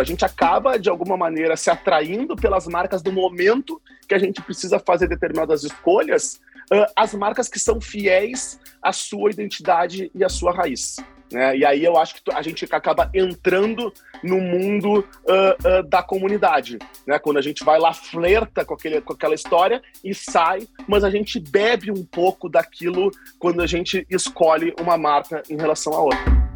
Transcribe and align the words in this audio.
A 0.00 0.04
gente 0.04 0.24
acaba, 0.24 0.78
de 0.78 0.88
alguma 0.88 1.16
maneira, 1.16 1.56
se 1.56 1.70
atraindo 1.70 2.36
pelas 2.36 2.66
marcas 2.66 3.02
do 3.02 3.12
momento 3.12 3.80
que 4.06 4.14
a 4.14 4.18
gente 4.18 4.40
precisa 4.40 4.78
fazer 4.78 5.08
determinadas 5.08 5.64
escolhas, 5.64 6.40
uh, 6.72 6.86
as 6.94 7.14
marcas 7.14 7.48
que 7.48 7.58
são 7.58 7.80
fiéis 7.80 8.60
à 8.82 8.92
sua 8.92 9.30
identidade 9.30 10.10
e 10.14 10.24
à 10.24 10.28
sua 10.28 10.52
raiz. 10.52 10.96
Né? 11.32 11.58
E 11.58 11.64
aí 11.64 11.84
eu 11.84 11.98
acho 11.98 12.14
que 12.14 12.22
a 12.32 12.40
gente 12.40 12.64
acaba 12.70 13.10
entrando 13.12 13.92
no 14.22 14.40
mundo 14.40 15.00
uh, 15.00 15.80
uh, 15.80 15.82
da 15.82 16.02
comunidade, 16.02 16.78
né? 17.06 17.18
Quando 17.18 17.36
a 17.36 17.42
gente 17.42 17.62
vai 17.64 17.78
lá, 17.78 17.92
flerta 17.92 18.64
com, 18.64 18.74
aquele, 18.74 19.00
com 19.02 19.12
aquela 19.12 19.34
história 19.34 19.82
e 20.02 20.14
sai, 20.14 20.66
mas 20.86 21.04
a 21.04 21.10
gente 21.10 21.38
bebe 21.38 21.90
um 21.90 22.04
pouco 22.04 22.48
daquilo 22.48 23.10
quando 23.38 23.60
a 23.60 23.66
gente 23.66 24.06
escolhe 24.08 24.74
uma 24.80 24.96
marca 24.96 25.42
em 25.50 25.56
relação 25.56 25.92
a 25.92 26.00
outra. 26.00 26.47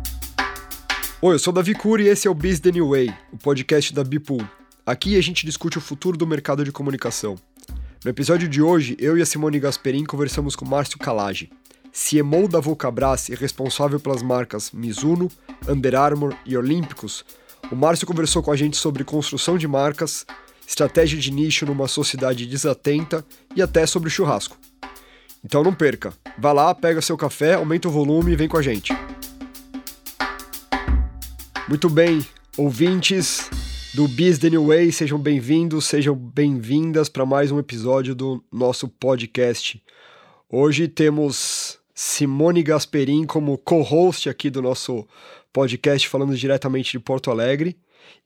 Oi, 1.25 1.37
eu 1.37 1.39
sou 1.39 1.53
o 1.53 1.55
Davi 1.55 1.73
Cury 1.73 2.03
e 2.03 2.09
esse 2.09 2.27
é 2.27 2.31
o 2.33 2.35
Biz 2.35 2.59
The 2.59 2.73
New 2.73 2.89
Way, 2.89 3.15
o 3.33 3.37
podcast 3.37 3.95
da 3.95 4.03
Bipool. 4.03 4.45
Aqui 4.85 5.17
a 5.17 5.23
gente 5.23 5.47
discute 5.47 5.79
o 5.79 5.81
futuro 5.81 6.19
do 6.19 6.27
mercado 6.27 6.65
de 6.65 6.73
comunicação. 6.73 7.37
No 8.05 8.11
episódio 8.11 8.49
de 8.49 8.61
hoje, 8.61 8.97
eu 8.99 9.17
e 9.17 9.23
a 9.23 9.25
Simone 9.25 9.61
Gasperin 9.61 10.05
conversamos 10.05 10.57
com 10.57 10.65
Márcio 10.65 10.99
Calage, 10.99 11.49
CMO 11.93 12.49
da 12.49 12.59
Vulcabras 12.59 13.29
e 13.29 13.37
responsável 13.37 14.01
pelas 14.01 14.21
marcas 14.21 14.73
Mizuno, 14.73 15.31
Under 15.69 15.95
Armour 15.95 16.35
e 16.45 16.57
Olímpicos. 16.57 17.25
O 17.71 17.77
Márcio 17.77 18.05
conversou 18.05 18.43
com 18.43 18.51
a 18.51 18.57
gente 18.57 18.77
sobre 18.77 19.05
construção 19.05 19.57
de 19.57 19.69
marcas, 19.69 20.27
estratégia 20.67 21.21
de 21.21 21.31
nicho 21.31 21.65
numa 21.65 21.87
sociedade 21.87 22.47
desatenta 22.47 23.25
e 23.55 23.63
até 23.63 23.87
sobre 23.87 24.11
churrasco. 24.11 24.59
Então 25.45 25.63
não 25.63 25.73
perca, 25.73 26.13
vá 26.37 26.53
lá, 26.53 26.75
pega 26.75 27.01
seu 27.01 27.17
café, 27.17 27.55
aumenta 27.55 27.87
o 27.87 27.93
volume 27.93 28.33
e 28.33 28.37
vem 28.37 28.49
com 28.49 28.57
a 28.57 28.63
gente. 28.63 28.93
Muito 31.73 31.89
bem, 31.89 32.23
ouvintes 32.59 33.49
do 33.95 34.07
Biz 34.07 34.39
The 34.39 34.51
New 34.51 34.67
Way, 34.67 34.93
sejam 34.93 35.19
bem-vindos, 35.19 35.87
sejam 35.87 36.15
bem-vindas 36.15 37.09
para 37.09 37.25
mais 37.25 37.51
um 37.51 37.59
episódio 37.59 38.15
do 38.15 38.45
nosso 38.53 38.87
podcast. 38.87 39.83
Hoje 40.51 40.87
temos 40.87 41.79
Simone 41.95 42.63
Gasperin 42.63 43.25
como 43.25 43.57
co-host 43.57 44.29
aqui 44.29 44.51
do 44.51 44.61
nosso 44.61 45.09
podcast, 45.51 46.07
falando 46.11 46.37
diretamente 46.37 46.93
de 46.93 47.01
Porto 47.01 47.31
Alegre. 47.31 47.75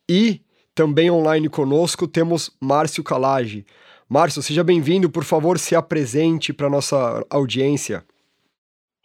E 0.08 0.40
também 0.74 1.08
online 1.08 1.48
conosco 1.48 2.08
temos 2.08 2.50
Márcio 2.60 3.04
Calage. 3.04 3.64
Márcio, 4.08 4.42
seja 4.42 4.64
bem-vindo, 4.64 5.08
por 5.08 5.22
favor, 5.22 5.56
se 5.56 5.76
apresente 5.76 6.52
para 6.52 6.68
nossa 6.68 7.24
audiência. 7.30 8.04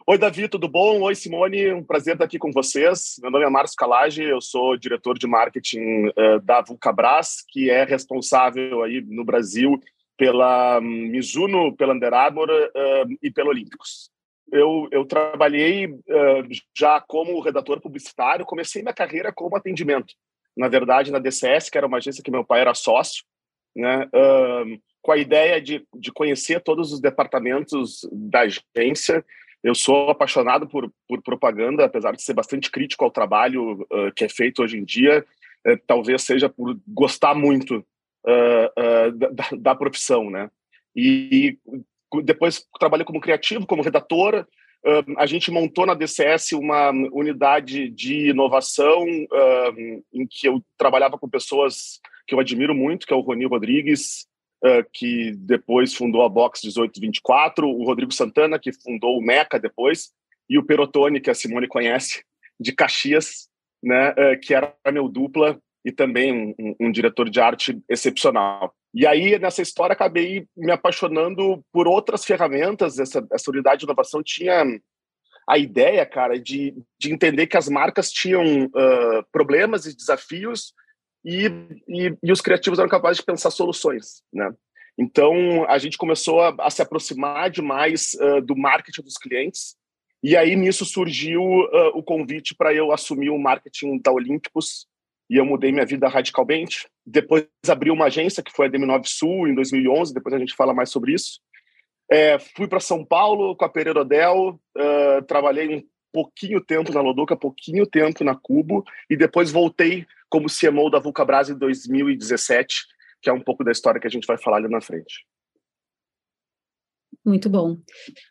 Oi, 0.04 0.18
Davi, 0.18 0.48
tudo 0.48 0.66
bom? 0.68 1.00
Oi, 1.02 1.14
Simone, 1.14 1.72
um 1.72 1.84
prazer 1.84 2.14
estar 2.14 2.24
aqui 2.24 2.36
com 2.36 2.50
vocês. 2.50 3.20
Meu 3.22 3.30
nome 3.30 3.44
é 3.44 3.48
Márcio 3.48 3.76
Calage, 3.76 4.24
eu 4.24 4.40
sou 4.40 4.76
diretor 4.76 5.16
de 5.16 5.28
marketing 5.28 6.08
uh, 6.08 6.40
da 6.42 6.60
Vulcabras, 6.60 7.44
que 7.48 7.70
é 7.70 7.84
responsável 7.84 8.82
aí 8.82 9.00
no 9.00 9.24
Brasil 9.24 9.80
pela 10.16 10.80
um, 10.80 10.82
Mizuno, 10.82 11.76
pela 11.76 11.94
Under 11.94 12.12
Armour 12.12 12.50
uh, 12.50 13.16
e 13.22 13.30
pela 13.30 13.50
Olímpicos. 13.50 14.10
Eu, 14.50 14.88
eu 14.90 15.04
trabalhei 15.04 15.86
uh, 15.86 16.48
já 16.76 17.00
como 17.00 17.40
redator 17.40 17.80
publicitário, 17.80 18.44
comecei 18.44 18.82
minha 18.82 18.92
carreira 18.92 19.32
como 19.32 19.56
atendimento. 19.56 20.14
Na 20.56 20.66
verdade, 20.66 21.12
na 21.12 21.20
DCS, 21.20 21.70
que 21.70 21.78
era 21.78 21.86
uma 21.86 21.98
agência 21.98 22.24
que 22.24 22.30
meu 22.30 22.44
pai 22.44 22.60
era 22.60 22.74
sócio, 22.74 23.22
né? 23.74 24.06
com 25.00 25.12
a 25.12 25.16
ideia 25.16 25.62
de, 25.62 25.86
de 25.94 26.12
conhecer 26.12 26.60
todos 26.60 26.92
os 26.92 27.00
departamentos 27.00 28.06
da 28.12 28.40
agência 28.40 29.24
eu 29.62 29.74
sou 29.74 30.10
apaixonado 30.10 30.66
por, 30.66 30.92
por 31.08 31.22
propaganda, 31.22 31.84
apesar 31.84 32.12
de 32.12 32.22
ser 32.22 32.34
bastante 32.34 32.70
crítico 32.70 33.04
ao 33.04 33.10
trabalho 33.10 33.82
uh, 33.82 34.12
que 34.14 34.24
é 34.24 34.28
feito 34.28 34.62
hoje 34.62 34.76
em 34.76 34.84
dia. 34.84 35.24
Uh, 35.66 35.78
talvez 35.86 36.22
seja 36.22 36.48
por 36.48 36.76
gostar 36.88 37.34
muito 37.34 37.78
uh, 37.78 39.12
da, 39.12 39.48
da, 39.56 39.74
profissão, 39.74 40.28
né? 40.28 40.50
E, 40.96 41.58
e, 41.72 42.22
depois 42.22 42.66
trabalhei 42.78 43.04
como 43.04 43.20
criativo, 43.20 43.66
como 43.66 43.82
redator. 43.82 44.46
a 45.16 45.26
gente 45.26 45.50
montou 45.50 45.86
na 45.86 45.94
DCS 45.94 46.52
uma 46.52 46.90
unidade 46.90 47.88
de 47.88 48.28
inovação 48.28 49.06
em 50.12 50.26
que 50.28 50.46
eu 50.46 50.62
trabalhava 50.76 51.16
com 51.16 51.26
pessoas 51.26 52.00
que 52.26 52.34
eu 52.34 52.40
admiro 52.40 52.74
muito, 52.74 53.06
que 53.06 53.14
é 53.14 53.16
o 53.16 53.20
Roni 53.20 53.46
Rodrigues, 53.46 54.26
que 54.92 55.32
depois 55.36 55.94
fundou 55.94 56.22
a 56.22 56.28
Box 56.28 56.60
1824, 56.64 57.68
o 57.68 57.84
Rodrigo 57.84 58.12
Santana, 58.12 58.58
que 58.58 58.72
fundou 58.72 59.18
o 59.18 59.22
Meca 59.22 59.58
depois, 59.58 60.12
e 60.48 60.58
o 60.58 60.64
Perotone, 60.64 61.20
que 61.20 61.30
a 61.30 61.34
Simone 61.34 61.66
conhece, 61.66 62.22
de 62.60 62.72
Caxias, 62.72 63.48
né, 63.82 64.10
uh, 64.10 64.40
que 64.40 64.54
era 64.54 64.74
meu 64.92 65.08
dupla 65.08 65.60
e 65.84 65.90
também 65.90 66.32
um, 66.32 66.54
um, 66.58 66.76
um, 66.86 66.92
diretor 66.92 67.28
de 67.28 67.40
arte 67.40 67.82
excepcional. 67.88 68.72
E 68.94 69.06
aí, 69.06 69.38
nessa 69.38 69.62
história, 69.62 69.94
acabei 69.94 70.46
me 70.56 70.70
apaixonando 70.70 71.64
por 71.72 71.88
outras 71.88 72.24
ferramentas. 72.24 72.98
Essa, 72.98 73.26
essa 73.32 73.50
unidade 73.50 73.80
de 73.80 73.86
inovação 73.86 74.22
tinha 74.22 74.64
a 75.48 75.58
ideia, 75.58 76.06
cara, 76.06 76.38
de, 76.38 76.74
de 77.00 77.12
entender 77.12 77.48
que 77.48 77.56
as 77.56 77.68
marcas 77.68 78.12
tinham 78.12 78.66
uh, 78.66 79.24
problemas 79.32 79.86
e 79.86 79.96
desafios 79.96 80.72
e, 81.24 81.46
e, 81.88 82.16
e, 82.22 82.32
os 82.32 82.40
criativos 82.40 82.78
eram 82.78 82.88
capazes 82.88 83.18
de 83.18 83.24
pensar 83.24 83.50
soluções, 83.50 84.22
né? 84.32 84.52
Então 84.98 85.64
a 85.68 85.78
gente 85.78 85.96
começou 85.96 86.40
a, 86.40 86.54
a 86.60 86.70
se 86.70 86.82
aproximar 86.82 87.50
demais 87.50 88.14
uh, 88.14 88.42
do 88.42 88.56
marketing 88.56 89.02
dos 89.02 89.16
clientes 89.16 89.76
e 90.22 90.36
aí 90.36 90.54
nisso 90.54 90.84
surgiu 90.84 91.42
uh, 91.42 91.88
o 91.94 92.02
convite 92.02 92.54
para 92.54 92.72
eu 92.72 92.92
assumir 92.92 93.30
o 93.30 93.38
marketing 93.38 93.98
da 93.98 94.12
Olímpicos 94.12 94.86
e 95.28 95.36
eu 95.36 95.44
mudei 95.44 95.72
minha 95.72 95.86
vida 95.86 96.08
radicalmente. 96.08 96.88
Depois 97.04 97.46
abri 97.66 97.90
uma 97.90 98.04
agência 98.04 98.42
que 98.42 98.52
foi 98.52 98.66
a 98.66 98.70
DM9 98.70 99.06
Sul 99.06 99.48
em 99.48 99.54
2011. 99.54 100.14
Depois 100.14 100.34
a 100.34 100.38
gente 100.38 100.54
fala 100.54 100.74
mais 100.74 100.90
sobre 100.90 101.14
isso. 101.14 101.40
É, 102.10 102.38
fui 102.38 102.68
para 102.68 102.78
São 102.78 103.04
Paulo 103.04 103.56
com 103.56 103.64
a 103.64 103.68
Pereira 103.68 104.02
Odell, 104.02 104.60
uh, 104.76 105.22
trabalhei 105.26 105.74
um 105.74 105.82
pouquinho 106.12 106.60
tempo 106.60 106.92
na 106.92 107.00
Loduca, 107.00 107.36
pouquinho 107.36 107.86
tempo 107.86 108.22
na 108.22 108.34
Cubo 108.34 108.84
e 109.08 109.16
depois 109.16 109.50
voltei 109.50 110.06
como 110.28 110.46
CMO 110.48 110.90
da 110.90 110.98
Vulcabras 110.98 111.50
em 111.50 111.58
2017, 111.58 112.86
que 113.20 113.30
é 113.30 113.32
um 113.32 113.40
pouco 113.40 113.64
da 113.64 113.72
história 113.72 114.00
que 114.00 114.06
a 114.06 114.10
gente 114.10 114.26
vai 114.26 114.38
falar 114.38 114.58
ali 114.58 114.68
na 114.68 114.80
frente. 114.80 115.26
Muito 117.24 117.48
bom. 117.48 117.78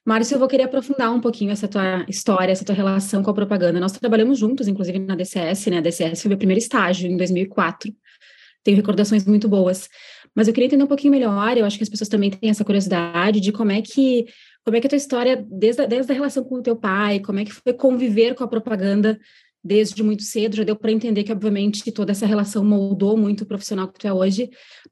Márcio, 0.05 0.35
eu 0.35 0.39
vou 0.39 0.49
querer 0.49 0.63
aprofundar 0.63 1.13
um 1.13 1.21
pouquinho 1.21 1.51
essa 1.51 1.67
tua 1.67 2.05
história, 2.09 2.51
essa 2.51 2.65
tua 2.65 2.75
relação 2.75 3.23
com 3.23 3.31
a 3.31 3.33
propaganda. 3.33 3.79
Nós 3.79 3.93
trabalhamos 3.93 4.37
juntos, 4.37 4.67
inclusive 4.67 4.99
na 4.99 5.15
DCS, 5.15 5.67
né? 5.67 5.77
A 5.77 5.81
DCS 5.81 6.21
foi 6.21 6.29
meu 6.29 6.37
primeiro 6.37 6.59
estágio 6.59 7.09
em 7.09 7.15
2004. 7.15 7.93
Tenho 8.63 8.77
recordações 8.77 9.25
muito 9.25 9.47
boas. 9.47 9.87
Mas 10.35 10.47
eu 10.47 10.53
queria 10.53 10.67
entender 10.67 10.83
um 10.83 10.87
pouquinho 10.87 11.11
melhor, 11.11 11.57
eu 11.57 11.65
acho 11.65 11.77
que 11.77 11.83
as 11.83 11.89
pessoas 11.89 12.07
também 12.07 12.29
têm 12.31 12.49
essa 12.49 12.63
curiosidade 12.63 13.39
de 13.39 13.51
como 13.51 13.71
é 13.71 13.81
que 13.81 14.25
como 14.63 14.77
é 14.77 14.81
que 14.81 14.87
a 14.87 14.89
tua 14.89 14.97
história, 14.97 15.45
desde 15.49 15.81
a, 15.81 15.85
desde 15.85 16.11
a 16.11 16.15
relação 16.15 16.43
com 16.43 16.55
o 16.55 16.61
teu 16.61 16.75
pai, 16.75 17.19
como 17.19 17.39
é 17.39 17.45
que 17.45 17.51
foi 17.51 17.73
conviver 17.73 18.35
com 18.35 18.43
a 18.43 18.47
propaganda 18.47 19.19
desde 19.63 20.01
muito 20.01 20.23
cedo, 20.23 20.55
já 20.55 20.63
deu 20.63 20.75
para 20.75 20.91
entender 20.91 21.23
que, 21.23 21.31
obviamente, 21.31 21.91
toda 21.91 22.11
essa 22.11 22.25
relação 22.25 22.63
moldou 22.63 23.15
muito 23.15 23.41
o 23.41 23.47
profissional 23.47 23.87
que 23.87 23.99
tu 23.99 24.07
é 24.07 24.13
hoje, 24.13 24.49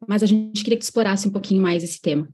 mas 0.07 0.21
a 0.21 0.25
gente 0.25 0.63
queria 0.63 0.77
que 0.77 0.83
tu 0.83 0.89
explorasse 0.89 1.27
um 1.27 1.31
pouquinho 1.31 1.61
mais 1.61 1.83
esse 1.83 1.99
tema. 1.99 2.29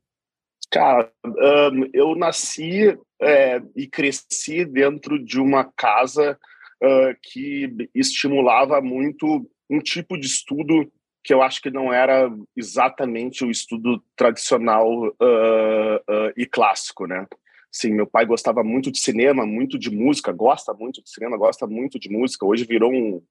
Cara, 0.70 1.10
um, 1.26 1.90
eu 1.94 2.16
nasci 2.16 2.98
é, 3.22 3.62
e 3.76 3.88
cresci 3.88 4.66
dentro 4.66 5.24
de 5.24 5.40
uma 5.40 5.64
casa 5.64 6.38
uh, 6.84 7.16
que 7.22 7.90
estimulava 7.94 8.82
muito 8.82 9.50
um 9.70 9.80
tipo 9.80 10.18
de 10.18 10.26
estudo 10.26 10.92
que 11.26 11.34
eu 11.34 11.42
acho 11.42 11.60
que 11.60 11.72
não 11.72 11.92
era 11.92 12.32
exatamente 12.56 13.44
o 13.44 13.50
estudo 13.50 14.00
tradicional 14.16 14.88
uh, 14.88 15.96
uh, 15.98 16.32
e 16.38 16.46
clássico, 16.46 17.08
né? 17.08 17.26
Sim, 17.72 17.96
meu 17.96 18.06
pai 18.06 18.28
gostava 18.28 18.64
muito 18.64 18.92
de 18.92 19.00
cinema, 19.00 19.44
muito 19.44 19.78
de 19.78 19.90
música, 19.90 20.32
gosta 20.32 20.72
muito 20.72 21.02
de 21.02 21.10
cinema, 21.10 21.36
gosta 21.36 21.66
muito 21.66 22.00
de 22.00 22.10
música. 22.10 22.46
Hoje 22.46 22.64
virou 22.64 22.94
um, 22.94 23.24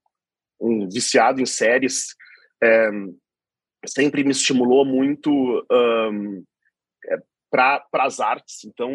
um 0.61 0.89
viciado 0.89 1.41
em 1.41 1.47
séries. 1.47 2.17
É, 2.63 2.91
sempre 3.87 4.25
me 4.25 4.33
estimulou 4.33 4.85
muito 4.85 5.31
um, 5.71 6.45
é, 7.07 7.17
para 7.49 7.87
as 7.93 8.19
artes. 8.19 8.65
Então, 8.65 8.91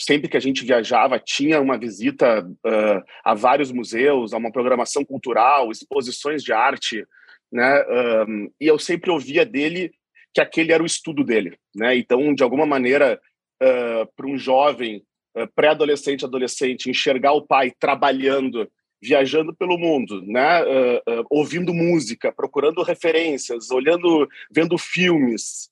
sempre 0.00 0.28
que 0.28 0.36
a 0.36 0.40
gente 0.40 0.64
viajava, 0.64 1.20
tinha 1.20 1.60
uma 1.60 1.78
visita 1.78 2.42
uh, 2.42 3.04
a 3.22 3.34
vários 3.34 3.70
museus, 3.70 4.32
a 4.32 4.38
uma 4.38 4.50
programação 4.50 5.04
cultural, 5.04 5.70
exposições 5.70 6.42
de 6.42 6.52
arte, 6.52 7.06
né? 7.52 7.84
Um, 8.26 8.50
e 8.60 8.66
eu 8.66 8.78
sempre 8.78 9.10
ouvia 9.10 9.44
dele 9.44 9.92
que 10.34 10.40
aquele 10.40 10.72
era 10.72 10.82
o 10.82 10.86
estudo 10.86 11.22
dele, 11.22 11.58
né? 11.74 11.96
Então, 11.96 12.34
de 12.34 12.42
alguma 12.42 12.64
maneira, 12.64 13.20
uh, 13.62 14.06
para 14.16 14.26
um 14.26 14.38
jovem, 14.38 15.02
uh, 15.36 15.46
pré-adolescente, 15.54 16.24
adolescente, 16.24 16.90
enxergar 16.90 17.32
o 17.32 17.46
pai 17.46 17.70
trabalhando, 17.78 18.68
viajando 19.00 19.54
pelo 19.54 19.76
mundo, 19.76 20.22
né, 20.24 20.62
uh, 20.62 21.26
ouvindo 21.28 21.74
música, 21.74 22.32
procurando 22.32 22.84
referências, 22.84 23.70
olhando, 23.70 24.28
vendo 24.48 24.78
filmes, 24.78 25.68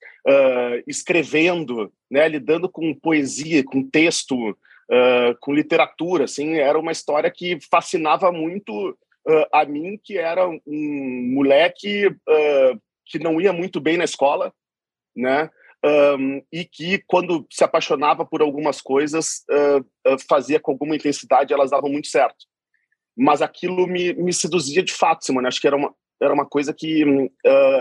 escrevendo, 0.85 1.93
né, 2.11 2.29
lidando 2.29 2.69
com 2.69 2.93
poesia, 2.93 3.63
com 3.63 3.89
texto, 3.89 4.59
com 5.39 5.55
literatura, 5.55 6.25
assim, 6.25 6.55
era 6.55 6.77
uma 6.77 6.91
história 6.91 7.31
que 7.31 7.57
fascinava 7.71 8.33
muito 8.33 8.99
uh, 9.31 9.47
a 9.53 9.65
mim, 9.65 9.99
que 10.03 10.19
era 10.19 10.49
um 10.49 11.33
moleque 11.35 12.07
uh, 12.07 12.81
que 13.07 13.19
não 13.19 13.41
ia 13.41 13.53
muito 13.53 13.81
bem 13.81 13.97
na 13.97 14.05
escola, 14.05 14.53
né? 15.15 15.51
Um, 15.83 16.43
e 16.53 16.65
que, 16.65 17.03
quando 17.07 17.47
se 17.51 17.65
apaixonava 17.65 18.25
por 18.27 18.43
algumas 18.43 18.83
coisas, 18.83 19.45
uh, 19.51 20.17
fazia 20.29 20.61
com 20.61 20.73
alguma 20.73 20.95
intensidade, 20.95 21.55
elas 21.55 21.71
davam 21.71 21.91
muito 21.91 22.09
certo. 22.09 22.47
Mas 23.17 23.41
aquilo 23.41 23.87
me, 23.87 24.13
me 24.15 24.33
seduzia 24.33 24.83
de 24.83 24.93
fato, 24.93 25.25
Simone. 25.25 25.47
Acho 25.47 25.61
que 25.61 25.67
era 25.67 25.77
uma, 25.77 25.95
era 26.21 26.35
uma 26.35 26.47
coisa 26.47 26.75
que 26.75 27.05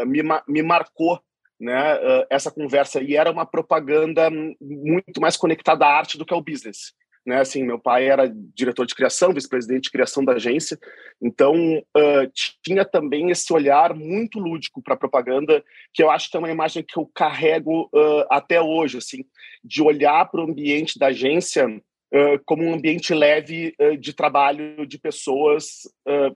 me, 0.06 0.24
me 0.48 0.64
marcou 0.64 1.20
né, 1.60 2.00
essa 2.30 2.50
conversa. 2.50 3.02
E 3.02 3.16
era 3.16 3.32
uma 3.32 3.46
propaganda 3.46 4.30
muito 4.60 5.22
mais 5.22 5.38
conectada 5.38 5.86
à 5.86 5.98
arte 5.98 6.18
do 6.18 6.26
que 6.26 6.34
ao 6.34 6.42
business 6.42 6.94
né? 7.26 7.40
Assim, 7.40 7.64
meu 7.64 7.80
pai 7.80 8.08
era 8.08 8.32
diretor 8.56 8.86
de 8.86 8.96
criação, 8.96 9.34
vice-presidente 9.34 9.84
de 9.84 9.92
criação 9.92 10.24
da 10.24 10.34
agência, 10.34 10.80
então 11.22 11.78
uh, 11.78 12.32
tinha 12.64 12.86
também 12.86 13.30
esse 13.30 13.52
olhar 13.54 13.94
muito 13.94 14.40
lúdico 14.40 14.82
para 14.82 14.98
propaganda, 14.98 15.64
que 15.94 16.02
eu 16.02 16.10
acho 16.10 16.30
que 16.30 16.38
é 16.38 16.40
uma 16.40 16.52
imagem 16.52 16.84
que 16.84 16.98
eu 16.98 17.06
carrego 17.14 17.84
uh, 17.94 18.26
até 18.30 18.62
hoje, 18.62 18.98
assim, 18.98 19.24
de 19.64 19.82
olhar 19.82 20.26
para 20.30 20.42
o 20.42 20.50
ambiente 20.50 20.98
da 20.98 21.08
agência 21.08 21.68
uh, 21.68 22.40
como 22.46 22.64
um 22.64 22.74
ambiente 22.74 23.14
leve 23.14 23.76
de 24.00 24.14
trabalho 24.14 24.86
de 24.88 24.98
pessoas 24.98 25.82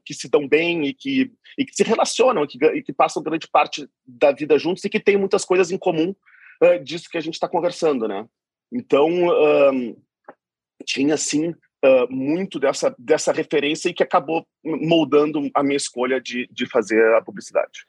que 0.06 0.14
se 0.14 0.30
dão 0.30 0.48
bem 0.48 0.86
e 0.86 0.94
que, 0.94 1.32
e 1.58 1.66
que 1.66 1.76
se 1.76 1.84
relacionam, 1.84 2.46
que, 2.46 2.64
e 2.64 2.84
que 2.84 2.94
passam 2.94 3.24
grande 3.24 3.48
parte 3.48 3.88
da 4.06 4.32
vida 4.32 4.58
juntos 4.60 4.84
e 4.84 4.90
que 4.90 5.00
têm 5.00 5.18
muitas 5.18 5.46
coisas 5.46 5.72
em 5.72 5.78
comum 5.78 6.14
disso 6.84 7.10
que 7.10 7.18
a 7.18 7.22
gente 7.22 7.34
está 7.34 7.48
conversando, 7.48 8.08
né? 8.08 8.26
Então, 8.72 9.10
tinha 10.86 11.18
sim 11.18 11.50
uh, 11.50 12.08
muito 12.10 12.60
dessa, 12.60 12.96
dessa 12.98 13.32
referência 13.32 13.90
e 13.90 13.94
que 13.94 14.04
acabou 14.04 14.46
moldando 14.64 15.50
a 15.54 15.64
minha 15.64 15.78
escolha 15.78 16.20
de, 16.22 16.48
de 16.52 16.66
fazer 16.66 17.02
a 17.16 17.22
publicidade. 17.22 17.86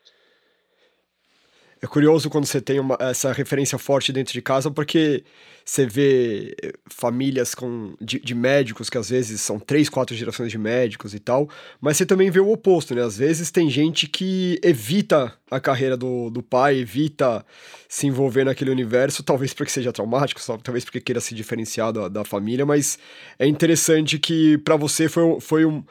É 1.85 1.87
curioso 1.87 2.31
quando 2.31 2.47
você 2.47 2.63
tem 2.63 2.81
uma, 2.81 2.97
essa 2.99 3.31
referência 3.31 3.77
forte 3.77 4.11
dentro 4.11 4.33
de 4.33 4.41
casa, 4.41 4.71
porque 4.71 5.23
você 5.63 5.85
vê 5.85 6.57
eh, 6.63 6.73
famílias 6.87 7.55
com, 7.55 7.95
de, 8.01 8.19
de, 8.21 8.35
médicos, 8.35 8.89
que 8.89 8.97
às 8.97 9.11
vezes 9.11 9.43
são 9.43 9.59
três, 9.59 9.91
quatro 9.91 10.17
gerações 10.17 10.51
de 10.51 10.57
médicos 10.57 11.13
e 11.13 11.19
tal, 11.19 11.47
mas 11.83 11.99
você 11.99 12.07
também 12.07 12.31
vê 12.31 12.41
o 12.41 12.51
oposto, 12.51 12.95
né? 12.95 13.03
Às 13.03 13.19
vezes 13.19 13.51
tem 13.51 13.69
gente 13.69 14.07
que 14.07 14.59
evita 14.63 15.35
a 15.51 15.61
carreira 15.61 15.95
do, 15.95 16.31
do 16.31 16.43
pai, 16.43 16.79
evita 16.79 17.45
se 17.87 18.07
envolver 18.07 18.45
naquele 18.45 18.71
universo, 18.71 19.23
talvez 19.23 19.53
porque 19.53 19.71
seja 19.71 19.93
traumático, 19.93 20.41
talvez 20.63 20.87
porque 20.87 21.03
queira 21.03 21.21
se 21.21 21.35
diferenciar 21.35 21.93
da, 21.93 22.09
da 22.09 22.25
família, 22.25 22.65
mas 22.65 22.99
é 23.39 23.47
interessante 23.47 24.19
que 24.19 24.57
para 24.57 24.77
você 24.77 25.07
foi, 25.07 25.39
foi 25.39 25.67
um. 25.67 25.85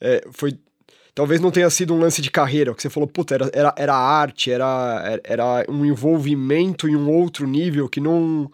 É, 0.00 0.24
foi 0.32 0.58
talvez 1.14 1.40
não 1.40 1.50
tenha 1.50 1.70
sido 1.70 1.94
um 1.94 1.98
lance 1.98 2.20
de 2.20 2.30
carreira, 2.30 2.72
o 2.72 2.74
que 2.74 2.82
você 2.82 2.90
falou, 2.90 3.08
puta, 3.08 3.34
era, 3.34 3.50
era, 3.52 3.74
era 3.76 3.94
arte, 3.94 4.50
era, 4.50 5.20
era 5.22 5.64
um 5.68 5.84
envolvimento 5.84 6.88
em 6.88 6.96
um 6.96 7.10
outro 7.10 7.46
nível 7.46 7.88
que 7.88 8.00
não 8.00 8.50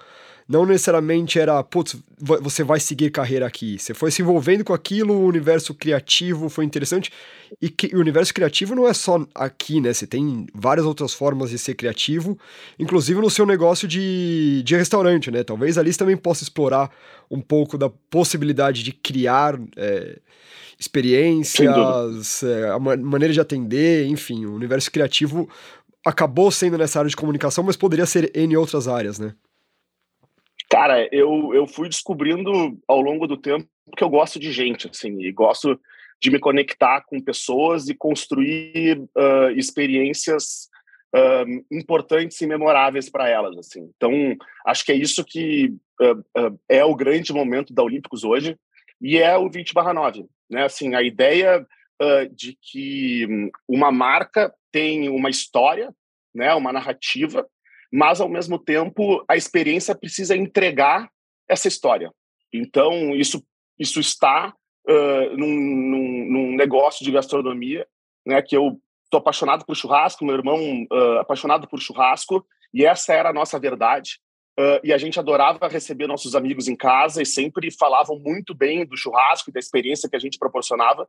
não 0.51 0.67
necessariamente 0.67 1.39
era, 1.39 1.63
putz, 1.63 1.97
você 2.19 2.65
vai 2.65 2.81
seguir 2.81 3.13
carreira 3.13 3.47
aqui. 3.47 3.79
Você 3.79 3.95
foi 3.95 4.11
se 4.11 4.21
envolvendo 4.21 4.65
com 4.65 4.75
aquilo, 4.75 5.15
o 5.15 5.25
universo 5.25 5.73
criativo 5.73 6.49
foi 6.49 6.65
interessante. 6.65 7.13
E 7.63 7.69
que, 7.69 7.95
o 7.95 8.01
universo 8.01 8.35
criativo 8.35 8.75
não 8.75 8.89
é 8.89 8.93
só 8.93 9.25
aqui, 9.33 9.81
né? 9.81 9.93
Você 9.93 10.09
tem 10.09 10.47
várias 10.53 10.85
outras 10.85 11.15
formas 11.15 11.51
de 11.51 11.59
ser 11.59 11.75
criativo, 11.75 12.37
inclusive 12.81 13.21
no 13.21 13.31
seu 13.31 13.47
negócio 13.47 13.87
de, 13.87 14.61
de 14.65 14.75
restaurante, 14.75 15.31
né? 15.31 15.45
Talvez 15.45 15.79
ali 15.79 15.93
você 15.93 16.01
também 16.01 16.17
possa 16.17 16.43
explorar 16.43 16.91
um 17.31 17.41
pouco 17.41 17.79
da 17.79 17.89
possibilidade 17.89 18.83
de 18.83 18.91
criar. 18.91 19.57
É, 19.77 20.19
experiências, 20.81 22.43
é, 22.43 22.71
a 22.71 22.79
maneira 22.79 23.35
de 23.35 23.39
atender, 23.39 24.07
enfim, 24.07 24.47
o 24.47 24.55
universo 24.55 24.91
criativo 24.91 25.47
acabou 26.03 26.51
sendo 26.51 26.79
nessa 26.79 26.99
área 26.99 27.11
de 27.11 27.15
comunicação, 27.15 27.63
mas 27.63 27.77
poderia 27.77 28.07
ser 28.07 28.33
em 28.35 28.57
outras 28.57 28.89
áreas, 28.89 29.19
né? 29.19 29.35
Cara, 30.71 31.09
eu, 31.11 31.53
eu 31.53 31.67
fui 31.67 31.89
descobrindo 31.89 32.79
ao 32.87 33.01
longo 33.01 33.27
do 33.27 33.37
tempo 33.37 33.69
que 33.97 34.05
eu 34.05 34.09
gosto 34.09 34.39
de 34.39 34.53
gente, 34.53 34.89
assim, 34.89 35.21
e 35.21 35.33
gosto 35.33 35.79
de 36.23 36.31
me 36.31 36.39
conectar 36.39 37.01
com 37.01 37.21
pessoas 37.21 37.89
e 37.89 37.95
construir 37.95 39.01
uh, 39.01 39.51
experiências 39.57 40.69
uh, 41.13 41.65
importantes 41.73 42.41
e 42.41 42.47
memoráveis 42.47 43.11
para 43.11 43.29
elas, 43.29 43.59
assim. 43.59 43.91
Então, 43.97 44.13
acho 44.65 44.85
que 44.85 44.93
é 44.93 44.95
isso 44.95 45.25
que 45.25 45.75
uh, 46.01 46.61
é 46.69 46.85
o 46.85 46.95
grande 46.95 47.33
momento 47.33 47.75
da 47.75 47.83
Olímpicos 47.83 48.23
hoje 48.23 48.57
e 49.01 49.19
é 49.19 49.37
o 49.37 49.51
20/9, 49.51 50.29
né? 50.49 50.65
Assim, 50.65 50.95
a 50.95 51.03
ideia 51.03 51.67
de 52.33 52.57
que 52.63 53.27
uma 53.69 53.93
marca 53.93 54.51
tem 54.73 55.11
uma 55.11 55.29
história, 55.29 55.95
né, 56.35 56.55
uma 56.55 56.73
narrativa 56.73 57.47
mas 57.93 58.21
ao 58.21 58.29
mesmo 58.29 58.59
tempo 58.59 59.25
a 59.29 59.37
experiência 59.37 59.95
precisa 59.95 60.37
entregar 60.37 61.11
essa 61.49 61.69
história. 61.69 62.13
Então 62.53 63.15
isso 63.15 63.45
isso 63.79 63.99
está 63.99 64.55
uh, 64.87 65.37
num, 65.37 65.49
num, 65.49 66.31
num, 66.31 66.57
negócio 66.57 67.03
de 67.05 67.11
gastronomia, 67.11 67.87
né? 68.27 68.43
Que 68.43 68.57
eu 68.57 68.79
estou 69.05 69.19
apaixonado 69.19 69.65
por 69.65 69.75
churrasco, 69.75 70.25
meu 70.25 70.37
irmão 70.37 70.87
uh, 70.93 71.19
apaixonado 71.19 71.67
por 71.67 71.81
churrasco 71.81 72.47
e 72.73 72.85
essa 72.85 73.13
era 73.15 73.31
a 73.31 73.33
nossa 73.33 73.59
verdade. 73.59 74.21
Uh, 74.59 74.79
e 74.85 74.93
a 74.93 74.99
gente 74.99 75.19
adorava 75.19 75.69
receber 75.69 76.07
nossos 76.07 76.35
amigos 76.35 76.69
em 76.69 76.77
casa 76.77 77.23
e 77.23 77.27
sempre 77.27 77.71
falavam 77.71 78.19
muito 78.19 78.55
bem 78.55 78.85
do 78.85 78.97
churrasco 78.97 79.49
e 79.49 79.53
da 79.53 79.61
experiência 79.61 80.09
que 80.09 80.17
a 80.17 80.21
gente 80.21 80.39
proporcionava. 80.39 81.09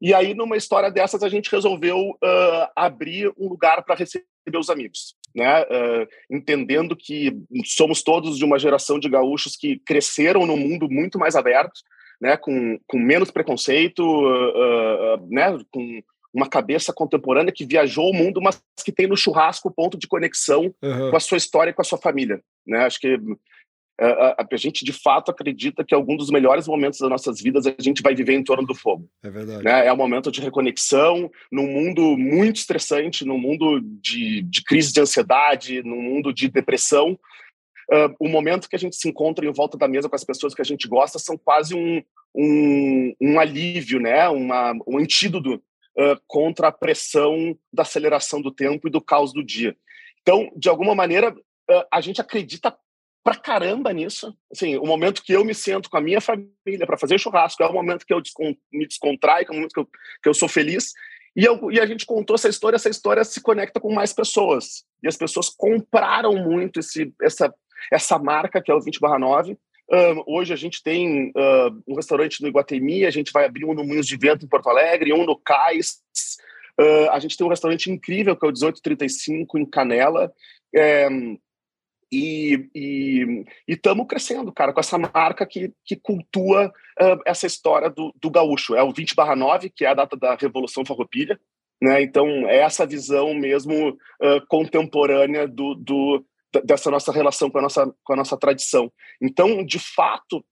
E 0.00 0.14
aí, 0.14 0.34
numa 0.34 0.56
história 0.56 0.90
dessas, 0.90 1.22
a 1.22 1.28
gente 1.28 1.50
resolveu 1.50 1.98
uh, 1.98 2.68
abrir 2.74 3.32
um 3.38 3.48
lugar 3.48 3.82
para 3.84 3.94
receber 3.94 4.26
os 4.58 4.70
amigos, 4.70 5.14
né? 5.36 5.62
Uh, 5.64 6.08
entendendo 6.30 6.96
que 6.96 7.36
somos 7.66 8.02
todos 8.02 8.38
de 8.38 8.44
uma 8.44 8.58
geração 8.58 8.98
de 8.98 9.08
gaúchos 9.08 9.54
que 9.54 9.78
cresceram 9.84 10.46
num 10.46 10.56
mundo 10.56 10.88
muito 10.90 11.18
mais 11.18 11.36
aberto, 11.36 11.78
né? 12.18 12.38
Com, 12.38 12.78
com 12.86 12.98
menos 12.98 13.30
preconceito, 13.30 14.02
uh, 14.02 15.26
né? 15.28 15.58
Com 15.70 16.02
uma 16.32 16.48
cabeça 16.48 16.92
contemporânea 16.92 17.52
que 17.52 17.66
viajou 17.66 18.10
o 18.10 18.14
mundo, 18.14 18.40
mas 18.40 18.62
que 18.84 18.92
tem 18.92 19.06
no 19.06 19.16
churrasco 19.16 19.70
ponto 19.70 19.98
de 19.98 20.06
conexão 20.06 20.74
uhum. 20.82 21.10
com 21.10 21.16
a 21.16 21.20
sua 21.20 21.38
história 21.38 21.70
e 21.70 21.74
com 21.74 21.82
a 21.82 21.84
sua 21.84 21.98
família, 21.98 22.40
né? 22.66 22.84
Acho 22.86 22.98
que 22.98 23.18
a, 23.98 24.46
a, 24.50 24.56
gente 24.56 24.84
de 24.84 24.92
fato 24.92 25.30
acredita 25.30 25.84
que 25.84 25.94
algum 25.94 26.16
dos 26.16 26.30
melhores 26.30 26.68
momentos 26.68 27.00
das 27.00 27.08
nossas 27.08 27.40
vidas 27.40 27.66
a 27.66 27.74
gente 27.80 28.02
vai 28.02 28.14
viver 28.14 28.34
em 28.34 28.44
torno 28.44 28.66
do 28.66 28.74
fogo. 28.74 29.08
É 29.22 29.30
verdade. 29.30 29.64
Né? 29.64 29.86
É 29.86 29.92
um 29.92 29.96
momento 29.96 30.30
de 30.30 30.40
reconexão, 30.40 31.30
num 31.50 31.66
mundo 31.66 32.16
muito 32.16 32.56
estressante, 32.56 33.24
num 33.24 33.38
mundo 33.38 33.80
de, 33.80 34.42
de 34.42 34.62
crise 34.62 34.92
de 34.92 35.00
ansiedade, 35.00 35.82
num 35.82 36.02
mundo 36.02 36.32
de 36.32 36.48
depressão. 36.48 37.18
Uh, 37.90 38.14
o 38.20 38.28
momento 38.28 38.68
que 38.68 38.76
a 38.76 38.78
gente 38.78 38.96
se 38.96 39.08
encontra 39.08 39.46
em 39.46 39.52
volta 39.52 39.78
da 39.78 39.88
mesa 39.88 40.08
com 40.08 40.16
as 40.16 40.24
pessoas 40.24 40.54
que 40.54 40.60
a 40.60 40.64
gente 40.64 40.86
gosta 40.86 41.18
são 41.18 41.38
quase 41.38 41.74
um, 41.74 42.02
um, 42.34 43.14
um 43.20 43.40
alívio, 43.40 43.98
né? 43.98 44.28
Uma, 44.28 44.74
um 44.86 44.98
antídoto 44.98 45.54
uh, 45.54 46.20
contra 46.26 46.68
a 46.68 46.72
pressão 46.72 47.56
da 47.72 47.82
aceleração 47.82 48.42
do 48.42 48.50
tempo 48.50 48.88
e 48.88 48.90
do 48.90 49.00
caos 49.00 49.32
do 49.32 49.42
dia. 49.42 49.74
Então, 50.20 50.50
de 50.56 50.68
alguma 50.68 50.94
maneira, 50.94 51.34
a 51.92 52.00
gente 52.00 52.20
acredita 52.20 52.76
pra 53.26 53.34
caramba 53.34 53.92
nisso. 53.92 54.32
Assim, 54.52 54.76
o 54.76 54.86
momento 54.86 55.20
que 55.20 55.32
eu 55.32 55.44
me 55.44 55.52
sento 55.52 55.90
com 55.90 55.96
a 55.96 56.00
minha 56.00 56.20
família 56.20 56.86
para 56.86 56.96
fazer 56.96 57.18
churrasco 57.18 57.60
é 57.60 57.66
o 57.66 57.72
momento 57.72 58.06
que 58.06 58.14
eu 58.14 58.22
me 58.72 58.86
descontraio, 58.86 59.44
é 59.48 59.50
o 59.50 59.54
momento 59.54 59.72
que 59.72 59.80
eu, 59.80 59.88
que 60.22 60.28
eu 60.28 60.32
sou 60.32 60.48
feliz. 60.48 60.92
E, 61.34 61.44
eu, 61.44 61.72
e, 61.72 61.80
a 61.80 61.86
gente 61.86 62.06
contou 62.06 62.36
essa 62.36 62.48
história, 62.48 62.76
essa 62.76 62.88
história 62.88 63.24
se 63.24 63.40
conecta 63.40 63.80
com 63.80 63.92
mais 63.92 64.12
pessoas. 64.12 64.84
E 65.02 65.08
as 65.08 65.16
pessoas 65.16 65.48
compraram 65.48 66.36
muito 66.36 66.78
esse, 66.78 67.12
essa, 67.20 67.52
essa 67.92 68.16
marca, 68.16 68.62
que 68.62 68.70
é 68.70 68.74
o 68.74 68.80
20 68.80 69.00
9. 69.00 69.58
Um, 69.90 70.22
hoje 70.24 70.52
a 70.52 70.56
gente 70.56 70.80
tem 70.80 71.30
uh, 71.30 71.82
um 71.84 71.96
restaurante 71.96 72.40
no 72.40 72.46
Iguatemi, 72.46 73.04
a 73.04 73.10
gente 73.10 73.32
vai 73.32 73.46
abrir 73.46 73.64
um 73.64 73.74
no 73.74 73.84
Moinhos 73.84 74.06
de 74.06 74.16
Vento 74.16 74.46
em 74.46 74.48
Porto 74.48 74.68
Alegre, 74.68 75.12
um 75.12 75.26
no 75.26 75.36
Cais. 75.36 76.00
Uh, 76.80 77.10
a 77.10 77.18
gente 77.18 77.36
tem 77.36 77.44
um 77.44 77.50
restaurante 77.50 77.90
incrível, 77.90 78.36
que 78.36 78.46
é 78.46 78.48
o 78.48 78.52
1835, 78.52 79.58
em 79.58 79.66
Canela. 79.66 80.32
É, 80.72 81.08
e 82.12 83.44
estamos 83.66 84.06
crescendo, 84.06 84.52
cara, 84.52 84.72
com 84.72 84.80
essa 84.80 84.96
marca 84.98 85.44
que, 85.46 85.72
que 85.84 85.96
cultua 85.96 86.72
uh, 87.00 87.20
essa 87.26 87.46
história 87.46 87.90
do, 87.90 88.14
do 88.20 88.30
gaúcho. 88.30 88.74
É 88.74 88.82
o 88.82 88.92
20 88.92 89.14
barra 89.14 89.34
9, 89.34 89.70
que 89.70 89.84
é 89.84 89.88
a 89.88 89.94
data 89.94 90.16
da 90.16 90.34
Revolução 90.34 90.84
Farroupilha, 90.84 91.38
né? 91.82 92.00
Então, 92.02 92.26
é 92.48 92.58
essa 92.58 92.86
visão 92.86 93.34
mesmo 93.34 93.90
uh, 93.90 94.46
contemporânea 94.48 95.46
do, 95.46 95.74
do, 95.74 96.24
dessa 96.64 96.90
nossa 96.90 97.12
relação 97.12 97.50
com 97.50 97.58
a 97.58 97.62
nossa, 97.62 97.94
com 98.04 98.12
a 98.12 98.16
nossa 98.16 98.36
tradição. 98.36 98.90
Então, 99.20 99.64
de 99.64 99.78
fato, 99.78 100.44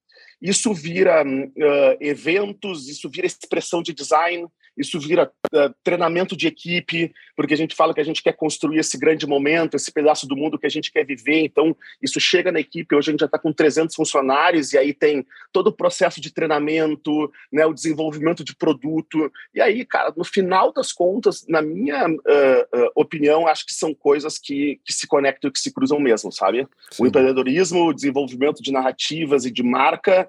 isso 0.42 0.74
vira 0.74 1.24
uh, 1.24 1.96
eventos, 2.00 2.88
isso 2.88 3.08
vira 3.08 3.26
expressão 3.26 3.82
de 3.82 3.94
design, 3.94 4.46
isso 4.76 4.98
vira 4.98 5.30
uh, 5.52 5.74
treinamento 5.82 6.36
de 6.36 6.48
equipe, 6.48 7.12
porque 7.36 7.54
a 7.54 7.56
gente 7.56 7.74
fala 7.74 7.94
que 7.94 8.00
a 8.00 8.04
gente 8.04 8.22
quer 8.22 8.32
construir 8.32 8.78
esse 8.78 8.98
grande 8.98 9.26
momento, 9.26 9.76
esse 9.76 9.92
pedaço 9.92 10.26
do 10.26 10.36
mundo 10.36 10.58
que 10.58 10.66
a 10.66 10.70
gente 10.70 10.90
quer 10.90 11.04
viver. 11.04 11.44
Então, 11.44 11.76
isso 12.02 12.18
chega 12.18 12.50
na 12.50 12.60
equipe. 12.60 12.94
Hoje 12.94 13.10
a 13.10 13.12
gente 13.12 13.20
já 13.20 13.26
está 13.26 13.38
com 13.38 13.52
300 13.52 13.94
funcionários 13.94 14.72
e 14.72 14.78
aí 14.78 14.92
tem 14.92 15.24
todo 15.52 15.68
o 15.68 15.72
processo 15.72 16.20
de 16.20 16.32
treinamento, 16.32 17.30
né, 17.52 17.64
o 17.64 17.72
desenvolvimento 17.72 18.42
de 18.42 18.54
produto. 18.54 19.30
E 19.54 19.60
aí, 19.60 19.84
cara, 19.84 20.12
no 20.16 20.24
final 20.24 20.72
das 20.72 20.92
contas, 20.92 21.44
na 21.48 21.62
minha 21.62 22.08
uh, 22.08 22.10
uh, 22.10 22.90
opinião, 22.96 23.46
acho 23.46 23.64
que 23.64 23.72
são 23.72 23.94
coisas 23.94 24.38
que, 24.38 24.80
que 24.84 24.92
se 24.92 25.06
conectam 25.06 25.48
e 25.48 25.52
que 25.52 25.60
se 25.60 25.72
cruzam 25.72 26.00
mesmo, 26.00 26.32
sabe? 26.32 26.66
Sim. 26.90 27.04
O 27.04 27.06
empreendedorismo, 27.06 27.86
o 27.86 27.94
desenvolvimento 27.94 28.62
de 28.62 28.72
narrativas 28.72 29.44
e 29.44 29.50
de 29.50 29.62
marca 29.62 30.28